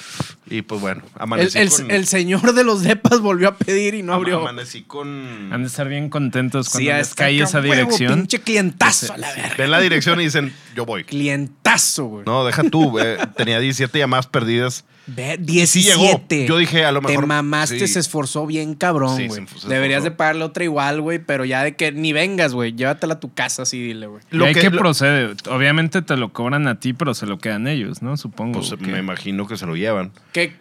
Y 0.50 0.62
pues 0.62 0.80
bueno, 0.80 1.02
El, 1.14 1.22
amanecí 1.22 1.58
el- 1.58 1.70
con... 1.70 1.90
el 1.92 2.06
señor 2.06 2.52
de 2.54 2.64
los 2.64 2.82
depas 2.82 3.20
volvió 3.20 3.48
a 3.48 3.56
pedir 3.56 3.94
y 3.94 4.02
no 4.02 4.12
abrió. 4.14 4.40
Amanecí 4.40 4.82
con... 4.82 5.52
Han 5.52 5.60
de 5.62 5.68
estar 5.68 5.88
bien 5.88 6.08
contentos 6.10 6.68
cuando 6.68 6.84
Sí, 6.86 6.90
a 6.90 6.98
les 6.98 7.08
esta 7.10 7.24
cae 7.24 7.40
esa 7.40 7.60
huevo, 7.60 7.72
dirección. 7.74 8.14
Pinche 8.14 8.40
clientazo 8.40 9.12
a 9.12 9.16
la 9.16 9.32
verga. 9.32 9.54
Ven 9.56 9.70
la 9.70 9.80
dirección 9.80 10.20
y 10.20 10.24
dicen, 10.24 10.52
yo 10.74 10.84
voy. 10.84 11.04
Clientazo, 11.04 12.04
güey. 12.06 12.24
No, 12.26 12.44
deja 12.44 12.64
tú. 12.64 12.98
eh, 12.98 13.16
tenía 13.36 13.60
17 13.60 13.96
llamadas 13.98 14.26
perdidas. 14.26 14.84
Ve, 15.06 15.38
sí 15.66 15.82
llegó. 15.82 16.02
17. 16.02 16.46
Yo 16.46 16.56
dije, 16.58 16.84
a 16.84 16.92
lo 16.92 17.00
mejor- 17.02 17.22
Te 17.22 17.26
mamaste, 17.26 17.80
sí. 17.80 17.94
se 17.94 17.98
esforzó 18.00 18.46
bien 18.46 18.74
cabrón, 18.74 19.16
Sí, 19.16 19.26
güey. 19.26 19.44
Deberías 19.66 20.04
de 20.04 20.10
pagarle 20.12 20.44
otra 20.44 20.62
igual, 20.62 21.00
güey, 21.00 21.18
pero 21.18 21.44
ya 21.44 21.64
de 21.64 21.74
que 21.74 21.90
ni 21.90 22.12
vengas, 22.12 22.52
güey. 22.52 22.72
Llévatela 22.74 23.14
a 23.14 23.20
tu 23.20 23.32
casa 23.34 23.62
así, 23.62 23.80
dile, 23.82 24.06
güey. 24.06 24.22
Lo 24.30 24.44
hay 24.44 24.54
que- 24.54 24.60
que, 24.60 24.70
lo- 24.70 24.78
procede. 24.78 25.34
Obviamente 25.48 26.02
te 26.02 26.16
lo 26.16 26.32
cobran 26.32 26.68
a 26.68 26.78
ti, 26.78 26.92
pero 26.92 27.14
se 27.14 27.26
lo 27.26 27.38
quedan 27.38 27.66
ellos, 27.66 28.02
¿no? 28.02 28.16
Supongo. 28.16 28.60
Pues 28.60 28.70
que- 28.78 28.86
me 28.86 28.98
imagino 28.98 29.48
que 29.48 29.56
se 29.56 29.66
lo 29.66 29.74
llevan. 29.74 30.12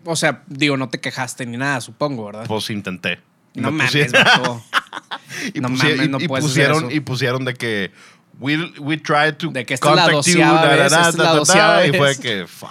O 0.06 0.16
sea, 0.16 0.44
digo, 0.48 0.78
no 0.78 0.90
te 0.90 1.00
quejaste 1.00 1.46
ni 1.46 1.58
nada, 1.58 1.82
supongo, 1.82 2.26
¿verdad? 2.26 2.46
Pues 2.48 2.70
intenté. 2.70 3.20
No 3.56 3.72
me 3.72 3.84
mames, 3.84 3.92
pusieron- 3.94 4.24
vato. 4.24 4.64
y, 5.54 5.60
No 5.60 5.70
pusie- 5.70 5.96
mames, 5.96 6.10
no 6.10 6.20
y 6.20 6.28
puedes 6.28 6.46
hacer 6.46 6.68
pusieron, 6.72 6.78
eso. 6.86 6.92
y 6.96 7.00
pusieron 7.00 7.46
de 7.46 7.54
que 7.56 7.92
we, 8.40 8.58
we 8.80 8.98
tried 8.98 9.36
to 9.36 9.50
De 9.50 9.66
que 9.66 9.74
esta 9.74 9.90
es 9.90 9.96
la 9.96 10.04
contact 10.06 10.28
you, 10.28 10.34
doceava 10.34 10.62
da, 10.62 10.68
da, 10.68 10.76
vez, 10.76 10.92
da, 10.92 10.98
esta 10.98 11.10
es 11.10 11.16
la 11.18 11.24
da, 11.24 11.30
da, 11.32 11.36
doceava 11.40 11.86
y 11.88 11.90
fue 11.92 12.00
vez. 12.08 12.20
que 12.20 12.48
fuck. 12.48 12.70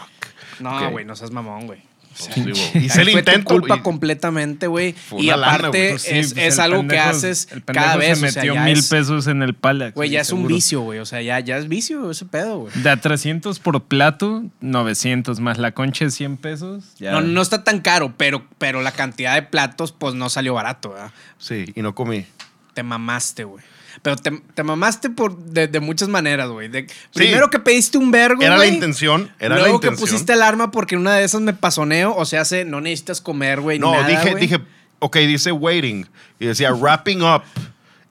No, 0.61 0.90
güey, 0.90 1.04
no 1.04 1.14
seas 1.16 1.30
mamón, 1.30 1.66
güey. 1.66 1.82
Sí, 2.18 2.52
Hice 2.74 3.02
el 3.02 3.10
intento. 3.10 3.48
culpa 3.54 3.76
y- 3.76 3.80
completamente, 3.80 4.66
güey. 4.66 4.94
Y 5.16 5.26
lana, 5.28 5.54
aparte 5.54 5.98
sí, 5.98 6.10
es, 6.18 6.34
pues 6.34 6.46
es 6.46 6.58
algo 6.58 6.86
que 6.88 6.98
haces 6.98 7.48
el 7.52 7.62
cada 7.64 7.96
vez. 7.96 8.18
se 8.18 8.26
o 8.26 8.30
sea, 8.30 8.42
metió 8.42 8.60
mil 8.62 8.78
es, 8.78 8.88
pesos 8.88 9.26
en 9.28 9.42
el 9.42 9.54
Palax. 9.54 9.94
Güey, 9.94 10.10
ya 10.10 10.20
es 10.20 10.32
un 10.32 10.46
vicio, 10.46 10.80
güey. 10.80 10.98
O 10.98 11.06
sea, 11.06 11.22
ya, 11.22 11.38
ya 11.40 11.56
es 11.58 11.68
vicio 11.68 12.10
ese 12.10 12.24
pedo, 12.24 12.58
güey. 12.58 12.72
De 12.82 12.90
a 12.90 12.96
300 12.96 13.60
por 13.60 13.84
plato, 13.84 14.42
900 14.60 15.40
más 15.40 15.58
la 15.58 15.72
concha 15.72 16.04
de 16.06 16.10
100 16.10 16.36
pesos. 16.38 16.84
Ya. 16.98 17.12
No, 17.12 17.20
no 17.20 17.40
está 17.40 17.62
tan 17.64 17.80
caro, 17.80 18.14
pero, 18.16 18.44
pero 18.58 18.82
la 18.82 18.92
cantidad 18.92 19.34
de 19.34 19.42
platos, 19.42 19.92
pues 19.92 20.14
no 20.14 20.28
salió 20.28 20.54
barato, 20.54 20.90
¿verdad? 20.90 21.12
Sí, 21.38 21.72
y 21.74 21.82
no 21.82 21.94
comí. 21.94 22.26
Te 22.74 22.82
mamaste, 22.82 23.44
güey. 23.44 23.64
Pero 24.03 24.16
te, 24.16 24.30
te 24.55 24.62
mamaste 24.62 25.11
por, 25.11 25.36
de, 25.36 25.66
de 25.68 25.80
muchas 25.80 26.09
maneras, 26.09 26.49
güey. 26.49 26.70
Primero 27.14 27.51
que 27.51 27.59
pediste 27.59 27.99
un 27.99 28.11
vergo, 28.11 28.42
Era 28.42 28.57
la 28.57 28.66
intención. 28.66 29.30
Era 29.38 29.57
Luego 29.57 29.68
la 29.68 29.74
intención. 29.74 29.96
que 29.96 30.01
pusiste 30.12 30.32
alarma 30.32 30.70
porque 30.70 30.94
en 30.94 31.01
una 31.03 31.14
de 31.16 31.24
esas 31.24 31.40
me 31.40 31.53
pasoneo. 31.53 32.14
O 32.16 32.24
sea, 32.24 32.44
se, 32.44 32.64
no 32.64 32.80
necesitas 32.80 33.20
comer, 33.20 33.61
güey. 33.61 33.78
No, 33.78 33.92
nada, 33.92 34.07
dije, 34.07 34.34
dije, 34.36 34.61
ok, 35.01 35.16
dice 35.18 35.53
waiting. 35.53 36.07
Y 36.38 36.46
decía 36.46 36.72
wrapping 36.72 37.22
up. 37.22 37.42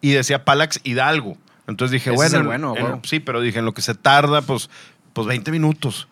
Y 0.02 0.12
decía 0.12 0.44
Palax 0.46 0.80
Hidalgo. 0.84 1.38
Entonces 1.68 1.92
dije, 1.94 2.10
Ese 2.12 2.16
bueno. 2.16 2.28
es 2.28 2.34
el 2.34 2.40
en- 2.42 2.46
bueno, 2.46 2.76
en- 2.96 3.04
sí, 3.04 3.20
pero 3.20 3.42
dije, 3.42 3.60
en 3.60 3.66
lo 3.66 3.74
que 3.74 3.82
se 3.82 3.96
tarda, 3.96 4.42
pues, 4.42 4.70
pues 5.14 5.28
20 5.28 5.52
minutos. 5.52 6.08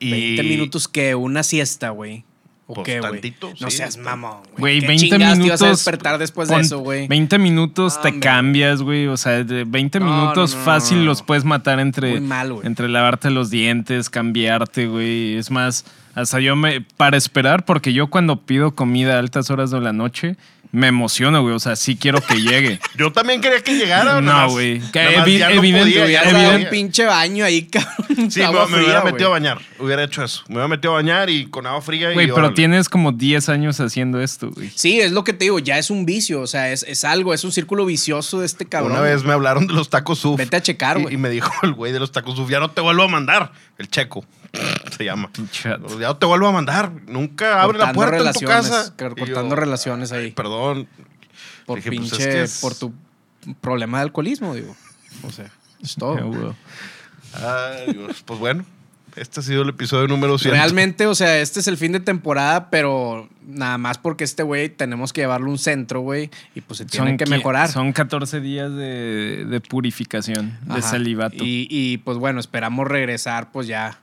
Y 0.00 0.10
20 0.10 0.42
minutos 0.44 0.86
que 0.88 1.14
una 1.14 1.42
siesta, 1.42 1.90
güey. 1.90 2.24
¿O 2.70 2.74
Pues 2.74 2.84
qué, 2.84 3.00
tantito, 3.00 3.50
No 3.60 3.70
sí, 3.70 3.78
seas 3.78 3.96
mamón, 3.96 4.42
güey. 4.58 4.58
Güey, 4.58 4.80
¿Qué 4.80 4.86
20 4.88 5.04
chingados 5.08 5.38
te 5.38 5.42
minutos. 5.42 5.60
ibas 5.60 5.62
a 5.62 5.68
despertar 5.70 6.18
después 6.18 6.48
de 6.50 6.56
eso, 6.60 6.80
güey? 6.80 7.08
20 7.08 7.38
minutos 7.38 7.98
te 8.02 8.08
Hombre. 8.08 8.20
cambias, 8.20 8.82
güey. 8.82 9.06
O 9.06 9.16
sea, 9.16 9.42
de 9.42 9.64
20 9.64 10.00
No, 10.00 10.04
minutos 10.06 10.52
no, 10.52 10.58
no, 10.58 10.64
fácil 10.66 10.98
no, 10.98 11.04
no. 11.04 11.08
los 11.08 11.22
puedes 11.22 11.44
matar 11.44 11.80
entre, 11.80 12.10
Muy 12.10 12.20
mal, 12.20 12.52
güey. 12.52 12.66
entre 12.66 12.88
lavarte 12.90 13.30
los 13.30 13.48
dientes, 13.48 14.10
cambiarte, 14.10 14.86
güey. 14.86 15.36
Es 15.36 15.50
más, 15.50 15.86
hasta 16.14 16.40
yo 16.40 16.56
me. 16.56 16.82
Para 16.82 17.16
esperar, 17.16 17.64
porque 17.64 17.94
yo 17.94 18.08
cuando 18.08 18.42
pido 18.42 18.74
comida 18.74 19.16
a 19.16 19.18
altas 19.20 19.48
horas 19.50 19.70
de 19.70 19.80
la 19.80 19.94
noche, 19.94 20.36
me 20.72 20.88
emociono, 20.88 21.42
güey. 21.42 21.54
O 21.54 21.58
sea, 21.60 21.76
sí 21.76 21.96
quiero 21.96 22.20
que 22.20 22.40
llegue. 22.40 22.78
Yo 22.98 23.12
también 23.12 23.40
quería 23.40 23.60
que 23.62 23.74
llegara. 23.76 24.20
No, 24.20 24.50
güey. 24.50 24.80
Que 24.92 25.16
evi- 25.18 25.38
ya 25.38 25.48
no 25.50 25.56
evidente, 25.56 26.00
podía, 26.00 26.22
podía. 26.24 26.56
un 26.56 26.66
pinche 26.70 27.04
baño 27.04 27.44
ahí, 27.44 27.62
cabrón. 27.70 28.30
Sí, 28.30 28.42
Agua 28.42 28.66
me, 28.66 28.72
me 28.76 28.82
hubiera 28.84 29.00
fría, 29.00 29.12
metido 29.12 29.28
a 29.28 29.32
bañar. 29.32 29.58
Hubiera 29.78 30.04
hecho 30.04 30.22
eso. 30.24 30.42
Me 30.48 30.54
hubiera 30.56 30.68
metido 30.68 30.92
a 30.92 30.96
bañar 30.96 31.30
y 31.30 31.46
con 31.46 31.66
agua 31.66 31.80
fría. 31.80 32.10
y 32.10 32.14
Güey, 32.14 32.26
pero 32.26 32.38
órale. 32.38 32.54
tienes 32.54 32.88
como 32.88 33.12
10 33.12 33.48
años 33.48 33.80
haciendo 33.80 34.20
esto, 34.20 34.50
güey. 34.50 34.70
Sí, 34.74 35.00
es 35.00 35.12
lo 35.12 35.24
que 35.24 35.32
te 35.32 35.44
digo, 35.46 35.58
ya 35.58 35.78
es 35.78 35.90
un 35.90 36.04
vicio, 36.04 36.40
o 36.40 36.46
sea, 36.46 36.70
es, 36.72 36.82
es 36.88 37.04
algo, 37.04 37.32
es 37.34 37.44
un 37.44 37.52
círculo 37.52 37.86
vicioso 37.86 38.40
de 38.40 38.46
este 38.46 38.66
cabrón. 38.66 38.92
Una 38.92 39.00
vez 39.00 39.24
me 39.24 39.32
hablaron 39.32 39.66
de 39.66 39.72
los 39.74 39.88
tacos 39.90 40.18
suf. 40.18 40.36
Vete 40.38 40.56
a 40.56 40.62
checar, 40.62 40.98
y- 40.98 41.02
güey. 41.02 41.14
Y, 41.14 41.16
me 41.16 41.30
dijo 41.30 41.50
el 41.62 41.72
güey 41.72 41.92
de 41.92 42.00
los 42.00 42.12
tacos 42.12 42.36
suf, 42.36 42.50
ya 42.50 42.60
no 42.60 42.70
te 42.70 42.80
vuelvo 42.80 43.04
a 43.04 43.08
mandar. 43.08 43.52
El 43.78 43.88
checo 43.88 44.24
se 44.96 45.04
llama. 45.04 45.30
Chat. 45.50 45.80
Ya 46.00 46.08
no 46.08 46.16
te 46.16 46.26
vuelvo 46.26 46.46
a 46.48 46.52
mandar. 46.52 46.90
Nunca 47.06 47.62
abre 47.62 47.78
la 47.78 47.92
puerta 47.92 48.18
en 48.18 48.32
tu 48.32 48.40
casa. 48.46 48.94
cortando 48.96 49.56
relaciones 49.56 50.12
ahí. 50.12 50.26
"Ay, 50.26 50.30
Perdón. 50.32 50.88
por 51.66 51.76
dije, 51.78 51.90
pues, 51.90 52.00
pinche, 52.10 52.16
es 52.22 52.26
que 52.34 52.42
es- 52.42 52.60
por 52.60 52.74
tu 52.74 52.92
problema 53.60 53.98
de 53.98 54.04
alcoholismo, 54.04 54.54
digo. 54.54 54.74
O 55.22 55.30
sea, 55.30 55.50
es 55.82 55.94
todo. 55.96 56.54
Ah. 57.34 57.72
Ay, 57.86 57.92
Dios. 57.92 58.22
Pues 58.24 58.40
bueno, 58.40 58.64
este 59.14 59.40
ha 59.40 59.42
sido 59.42 59.62
el 59.62 59.68
episodio 59.68 60.08
número 60.08 60.38
100. 60.38 60.54
Realmente, 60.54 61.06
o 61.06 61.14
sea, 61.14 61.40
este 61.40 61.60
es 61.60 61.68
el 61.68 61.76
fin 61.76 61.92
de 61.92 62.00
temporada, 62.00 62.70
pero 62.70 63.28
nada 63.46 63.76
más 63.76 63.98
porque 63.98 64.24
este 64.24 64.42
güey 64.42 64.70
tenemos 64.70 65.12
que 65.12 65.20
llevarlo 65.20 65.48
a 65.48 65.50
un 65.50 65.58
centro, 65.58 66.00
güey, 66.00 66.30
y 66.54 66.62
pues 66.62 66.78
se 66.78 66.86
tiene 66.86 67.18
que 67.18 67.26
mejorar. 67.26 67.70
Son 67.70 67.92
14 67.92 68.40
días 68.40 68.72
de, 68.74 69.44
de 69.44 69.60
purificación, 69.60 70.58
de. 70.62 70.80
Y, 71.44 71.66
y, 71.70 71.98
pues 71.98 72.16
bueno, 72.16 72.40
esperamos 72.40 72.88
regresar, 72.88 73.52
pues 73.52 73.66
ya. 73.66 73.98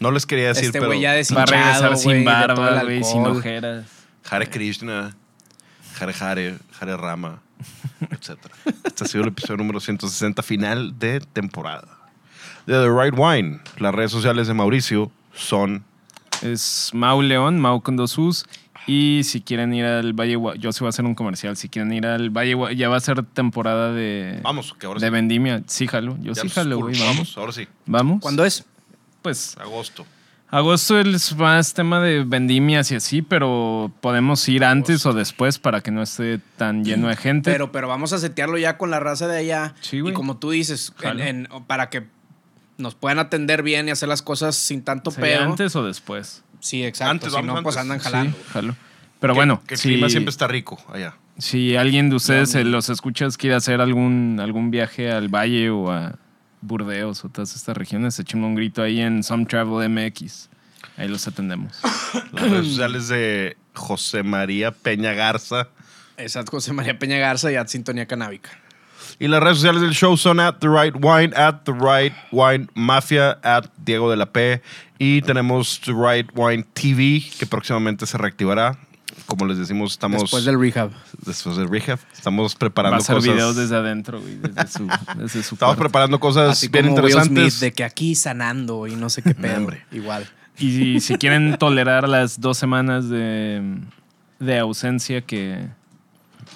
No 0.00 0.10
les 0.10 0.24
quería 0.24 0.48
decir, 0.48 0.64
Este 0.64 0.80
pero 0.80 0.94
ya 0.94 1.12
Va 1.36 1.42
a 1.42 1.46
regresar 1.46 1.94
güey, 1.94 1.98
sin 1.98 2.24
barba, 2.24 2.82
güey, 2.82 3.04
sin 3.04 3.26
ojeras. 3.26 3.84
Hare 4.28 4.48
Krishna, 4.48 5.14
Hare 6.00 6.14
Hare, 6.18 6.58
Hare 6.80 6.96
Rama, 6.96 7.42
etc. 8.10 8.38
Este 8.82 9.04
ha 9.04 9.06
sido 9.06 9.24
el 9.24 9.28
episodio 9.28 9.58
número 9.58 9.78
160 9.78 10.42
final 10.42 10.98
de 10.98 11.20
temporada. 11.20 11.98
De 12.66 12.72
The 12.74 12.88
Right 12.88 13.14
Wine, 13.16 13.60
las 13.78 13.94
redes 13.94 14.10
sociales 14.10 14.46
de 14.46 14.54
Mauricio 14.54 15.10
son 15.34 15.84
Es 16.40 16.90
Mau 16.94 17.20
León, 17.20 17.60
Mau 17.60 17.82
con 17.82 17.96
dos 17.96 18.16
U's. 18.16 18.46
Y 18.86 19.20
si 19.24 19.42
quieren 19.42 19.74
ir 19.74 19.84
al 19.84 20.14
Valle 20.14 20.38
yo 20.58 20.72
sí 20.72 20.80
voy 20.80 20.86
a 20.86 20.88
hacer 20.88 21.04
un 21.04 21.14
comercial. 21.14 21.56
Si 21.56 21.68
quieren 21.68 21.92
ir 21.92 22.06
al 22.06 22.30
Valle 22.30 22.74
ya 22.74 22.88
va 22.88 22.96
a 22.96 23.00
ser 23.00 23.22
temporada 23.22 23.92
de, 23.92 24.40
Vamos, 24.42 24.74
que 24.78 24.86
ahora 24.86 24.98
de 24.98 25.06
sí. 25.06 25.10
vendimia. 25.12 25.62
Sí, 25.66 25.86
jalo. 25.86 26.16
Yo 26.22 26.32
Ya 26.32 26.42
sí 26.42 26.48
jalo, 26.48 26.78
güey. 26.78 26.98
Vamos. 26.98 27.16
Vamos, 27.16 27.38
ahora 27.38 27.52
sí. 27.52 27.68
Vamos. 27.84 28.20
¿Cuándo 28.22 28.44
es? 28.46 28.64
Pues 29.22 29.56
Agosto. 29.58 30.06
agosto 30.48 30.98
es 30.98 31.36
más 31.36 31.74
tema 31.74 32.00
de 32.00 32.24
vendimias 32.24 32.90
y 32.90 32.96
así, 32.96 33.22
pero 33.22 33.92
podemos 34.00 34.48
ir 34.48 34.64
antes 34.64 35.04
o 35.06 35.12
después 35.12 35.58
para 35.58 35.80
que 35.82 35.90
no 35.90 36.02
esté 36.02 36.40
tan 36.56 36.84
lleno 36.84 37.08
de 37.08 37.16
gente. 37.16 37.50
Pero, 37.52 37.70
pero 37.72 37.86
vamos 37.88 38.12
a 38.12 38.18
setearlo 38.18 38.58
ya 38.58 38.76
con 38.78 38.90
la 38.90 38.98
raza 39.00 39.28
de 39.28 39.38
allá. 39.38 39.74
Sí, 39.80 40.00
güey. 40.00 40.12
Y 40.12 40.14
como 40.14 40.38
tú 40.38 40.50
dices, 40.50 40.92
en- 40.98 41.02
Jalo. 41.02 41.22
en- 41.22 41.48
para 41.66 41.90
que 41.90 42.04
nos 42.78 42.94
puedan 42.94 43.18
atender 43.18 43.62
bien 43.62 43.88
y 43.88 43.90
hacer 43.90 44.08
las 44.08 44.22
cosas 44.22 44.56
sin 44.56 44.82
tanto 44.82 45.10
¿Sería 45.10 45.38
pedo. 45.38 45.50
antes 45.50 45.76
o 45.76 45.84
después? 45.84 46.42
Sí, 46.60 46.82
exacto. 46.84 47.10
Antes, 47.10 47.28
si 47.30 47.34
vamos 47.36 47.54
no, 47.56 47.62
pues 47.62 47.76
andan 47.76 48.00
Sí, 48.00 48.04
jalando. 48.04 48.36
jalo. 48.52 48.76
Pero 49.20 49.34
Que- 49.34 49.38
bueno, 49.38 49.62
Que 49.66 49.74
el 49.74 49.80
si, 49.80 49.88
clima 49.90 50.08
siempre 50.08 50.30
está 50.30 50.46
rico 50.48 50.78
allá. 50.90 51.14
si 51.36 51.76
alguien 51.76 52.08
de 52.08 52.16
ustedes 52.16 52.54
los 52.64 52.88
escuchas 52.88 53.36
quiere 53.36 53.54
hacer 53.54 53.82
algún, 53.82 54.38
algún 54.40 54.70
viaje 54.70 55.12
al 55.12 55.28
Valle 55.28 55.68
o 55.68 55.90
a 55.92 56.14
Burdeos 56.60 57.24
o 57.24 57.28
todas 57.28 57.54
estas 57.54 57.76
regiones, 57.76 58.18
échenme 58.18 58.46
un 58.46 58.54
grito 58.54 58.82
ahí 58.82 59.00
en 59.00 59.22
Some 59.22 59.46
Travel 59.46 59.88
MX. 59.88 60.48
Ahí 60.96 61.08
los 61.08 61.26
atendemos. 61.26 61.80
Las 62.32 62.50
redes 62.50 62.66
sociales 62.68 63.08
de 63.08 63.56
José 63.74 64.22
María 64.22 64.70
Peña 64.72 65.12
Garza. 65.12 65.68
Exacto, 66.16 66.52
José 66.52 66.72
María 66.72 66.98
Peña 66.98 67.18
Garza 67.18 67.50
y 67.50 67.56
Ad 67.56 67.68
Sintonía 67.68 68.06
Canábica. 68.06 68.50
Y 69.18 69.28
las 69.28 69.42
redes 69.42 69.58
sociales 69.58 69.82
del 69.82 69.92
show 69.92 70.16
son 70.16 70.40
at 70.40 70.56
The 70.60 70.68
Right 70.68 70.94
Wine, 70.98 71.34
at 71.36 71.62
The 71.64 71.72
Right 71.72 72.14
Wine 72.30 72.68
Mafia, 72.74 73.38
at 73.42 73.66
Diego 73.76 74.10
de 74.10 74.16
la 74.16 74.26
P. 74.26 74.62
Y 74.98 75.22
tenemos 75.22 75.80
The 75.80 75.92
Right 75.92 76.30
Wine 76.34 76.64
TV, 76.74 77.22
que 77.38 77.46
próximamente 77.46 78.06
se 78.06 78.16
reactivará. 78.18 78.78
Como 79.30 79.46
les 79.46 79.58
decimos, 79.58 79.92
estamos 79.92 80.22
Después 80.22 80.44
del 80.44 80.60
rehab. 80.60 80.90
después 81.24 81.56
del 81.56 81.68
rehab. 81.68 81.98
Estamos 82.12 82.54
Va 82.54 82.58
preparando 82.58 82.96
a 82.96 82.98
hacer 82.98 83.14
cosas. 83.16 83.32
videos 83.32 83.54
desde 83.56 83.76
adentro, 83.76 84.20
güey, 84.20 84.34
desde 84.36 84.66
su, 84.66 84.86
desde 85.16 85.42
su 85.44 85.54
Estamos 85.54 85.76
preparando 85.76 86.18
cosas 86.18 86.50
Así 86.50 86.66
bien 86.68 86.86
como 86.86 86.96
Will 86.96 87.10
interesantes. 87.12 87.54
Smith, 87.54 87.60
de 87.62 87.72
que 87.72 87.84
aquí 87.84 88.14
sanando 88.16 88.86
y 88.88 88.96
no 88.96 89.08
sé 89.08 89.22
qué 89.22 89.34
pedo. 89.36 89.56
hombre. 89.58 89.84
Igual. 89.92 90.26
Y 90.58 90.98
si 91.00 91.14
quieren 91.14 91.56
tolerar 91.58 92.08
las 92.08 92.40
dos 92.40 92.58
semanas 92.58 93.08
de, 93.08 93.62
de 94.40 94.58
ausencia 94.58 95.20
que... 95.22 95.68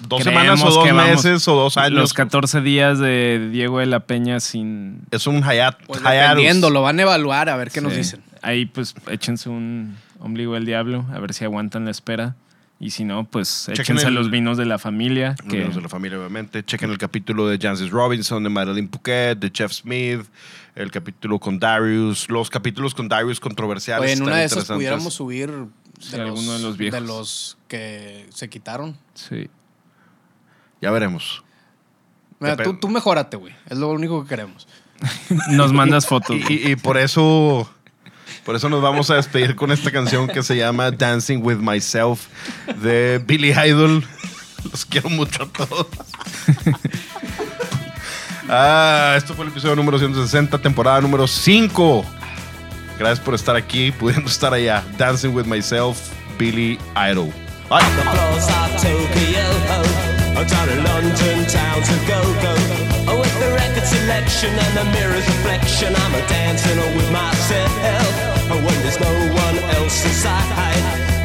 dos 0.09 0.21
semanas 0.23 0.61
o 0.61 0.69
dos 0.69 0.93
meses 0.93 1.47
o 1.47 1.55
dos 1.55 1.77
años. 1.77 1.97
Los 1.99 2.13
14 2.13 2.59
días 2.61 2.99
de 2.99 3.49
Diego 3.51 3.79
de 3.79 3.85
la 3.87 4.01
Peña 4.01 4.39
sin... 4.41 4.99
Es 5.11 5.25
un 5.27 5.43
hayat. 5.43 5.77
Pues 5.87 6.01
hiatus. 6.01 6.19
dependiendo, 6.19 6.69
lo 6.69 6.81
van 6.81 6.99
a 6.99 7.03
evaluar 7.03 7.47
a 7.49 7.55
ver 7.55 7.71
qué 7.71 7.79
nos 7.81 7.95
dicen. 7.95 8.21
Ahí 8.41 8.65
pues 8.67 8.93
échense 9.09 9.49
un 9.49 9.95
ombligo 10.19 10.53
del 10.53 10.65
diablo, 10.65 11.05
a 11.13 11.19
ver 11.19 11.33
si 11.33 11.45
aguantan 11.45 11.85
la 11.85 11.91
espera. 11.91 12.35
Y 12.79 12.91
si 12.91 13.05
no, 13.05 13.23
pues 13.25 13.63
Chequen 13.67 13.81
échense 13.81 14.07
el- 14.07 14.15
los 14.15 14.29
vinos 14.29 14.57
de 14.57 14.65
la 14.65 14.77
familia. 14.77 15.29
Los 15.39 15.47
Que, 15.47 15.55
miembros 15.57 15.75
de 15.77 15.81
la 15.81 15.89
familia, 15.89 16.17
obviamente. 16.19 16.63
Chequen 16.63 16.91
el 16.91 16.97
capítulo 16.97 17.47
de 17.47 17.57
Jancis 17.57 17.89
Robinson, 17.89 18.43
de 18.43 18.49
Madeline 18.49 18.89
Phuket, 18.89 19.39
de 19.39 19.51
Jeff 19.53 19.71
Smith, 19.71 20.21
el 20.75 20.91
capítulo 20.91 21.39
con 21.39 21.57
Darius, 21.57 22.29
los 22.29 22.49
capítulos 22.49 22.93
con 22.93 23.07
Darius 23.07 23.39
controversiales. 23.39 24.03
Oye, 24.03 24.13
en 24.13 24.23
una 24.23 24.37
de 24.37 24.45
esas 24.45 24.65
pudiéramos 24.65 25.13
subir 25.13 25.49
Sí, 25.99 26.17
alguno 26.17 26.51
de 26.53 26.59
los 26.59 26.75
viejos. 26.77 26.99
de 26.99 27.07
los 27.07 27.57
que 27.69 28.25
se 28.29 28.49
quitaron. 28.49 28.97
sí. 29.13 29.49
Ya 30.81 30.91
veremos. 30.91 31.43
Mira, 32.39 32.57
tú, 32.57 32.77
tú 32.77 32.89
mejórate, 32.89 33.37
güey. 33.37 33.55
Es 33.69 33.77
lo 33.77 33.89
único 33.89 34.21
que 34.21 34.29
queremos. 34.29 34.67
Nos 35.51 35.71
mandas 35.73 36.05
fotos. 36.05 36.35
Y, 36.49 36.53
y- 36.53 36.71
y 36.71 36.75
por 36.75 36.97
eso 36.97 37.69
Por 38.43 38.55
eso 38.55 38.69
nos 38.69 38.81
vamos 38.81 39.09
a 39.09 39.15
despedir 39.15 39.55
con 39.55 39.71
esta 39.71 39.91
canción 39.91 40.27
que 40.27 40.43
se 40.43 40.55
llama 40.55 40.91
Dancing 40.91 41.39
with 41.41 41.57
Myself 41.57 42.27
de 42.81 43.21
Billy 43.25 43.51
Idol. 43.51 44.03
Los 44.71 44.85
quiero 44.85 45.09
mucho 45.09 45.43
a 45.43 45.47
todos. 45.47 45.87
Ah, 48.47 49.15
esto 49.17 49.33
fue 49.33 49.45
el 49.45 49.51
episodio 49.51 49.75
número 49.75 49.97
160, 49.97 50.59
temporada 50.59 51.01
número 51.01 51.25
5. 51.27 52.05
Gracias 52.99 53.19
por 53.19 53.33
estar 53.33 53.55
aquí, 53.55 53.91
pudiendo 53.91 54.29
estar 54.29 54.53
allá. 54.53 54.83
Dancing 54.97 55.29
with 55.29 55.45
Myself, 55.45 55.97
Billy 56.37 56.77
Idol. 56.95 57.33
Bye. 57.69 57.81
When 68.47 68.77
there's 68.83 68.99
no 68.99 69.13
one 69.33 69.57
else 69.77 70.05
inside, 70.05 70.45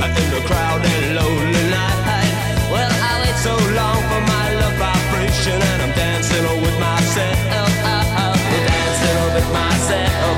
in 0.00 0.28
the 0.34 0.40
crowd 0.48 0.80
and 0.84 1.14
lonely 1.16 1.64
night. 1.70 2.32
Well, 2.72 2.90
I 2.90 3.12
wait 3.22 3.36
so 3.36 3.54
long 3.76 4.00
for 4.08 4.20
my 4.24 4.46
love 4.60 4.76
vibration, 4.80 5.60
and 5.60 5.82
I'm 5.84 5.92
dancing 5.92 6.44
with 6.64 6.76
myself. 6.80 7.36
Dancing 8.72 9.18
with 9.36 9.48
myself. 9.52 10.36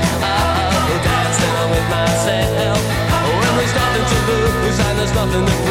Dancing 1.07 1.55
with 1.73 1.87
myself. 1.89 2.79
Oh, 3.15 3.31
when 3.39 3.53
there's 3.57 3.75
nothing 3.79 4.05
to 4.11 4.17
lose 4.29 4.79
and 4.79 4.95
there's 4.99 5.15
nothing 5.15 5.45
to 5.45 5.62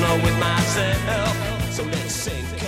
dancing 0.00 0.22
with 0.24 0.38
myself. 0.38 1.72
So 1.72 1.84
let's 1.84 2.14
sing. 2.14 2.63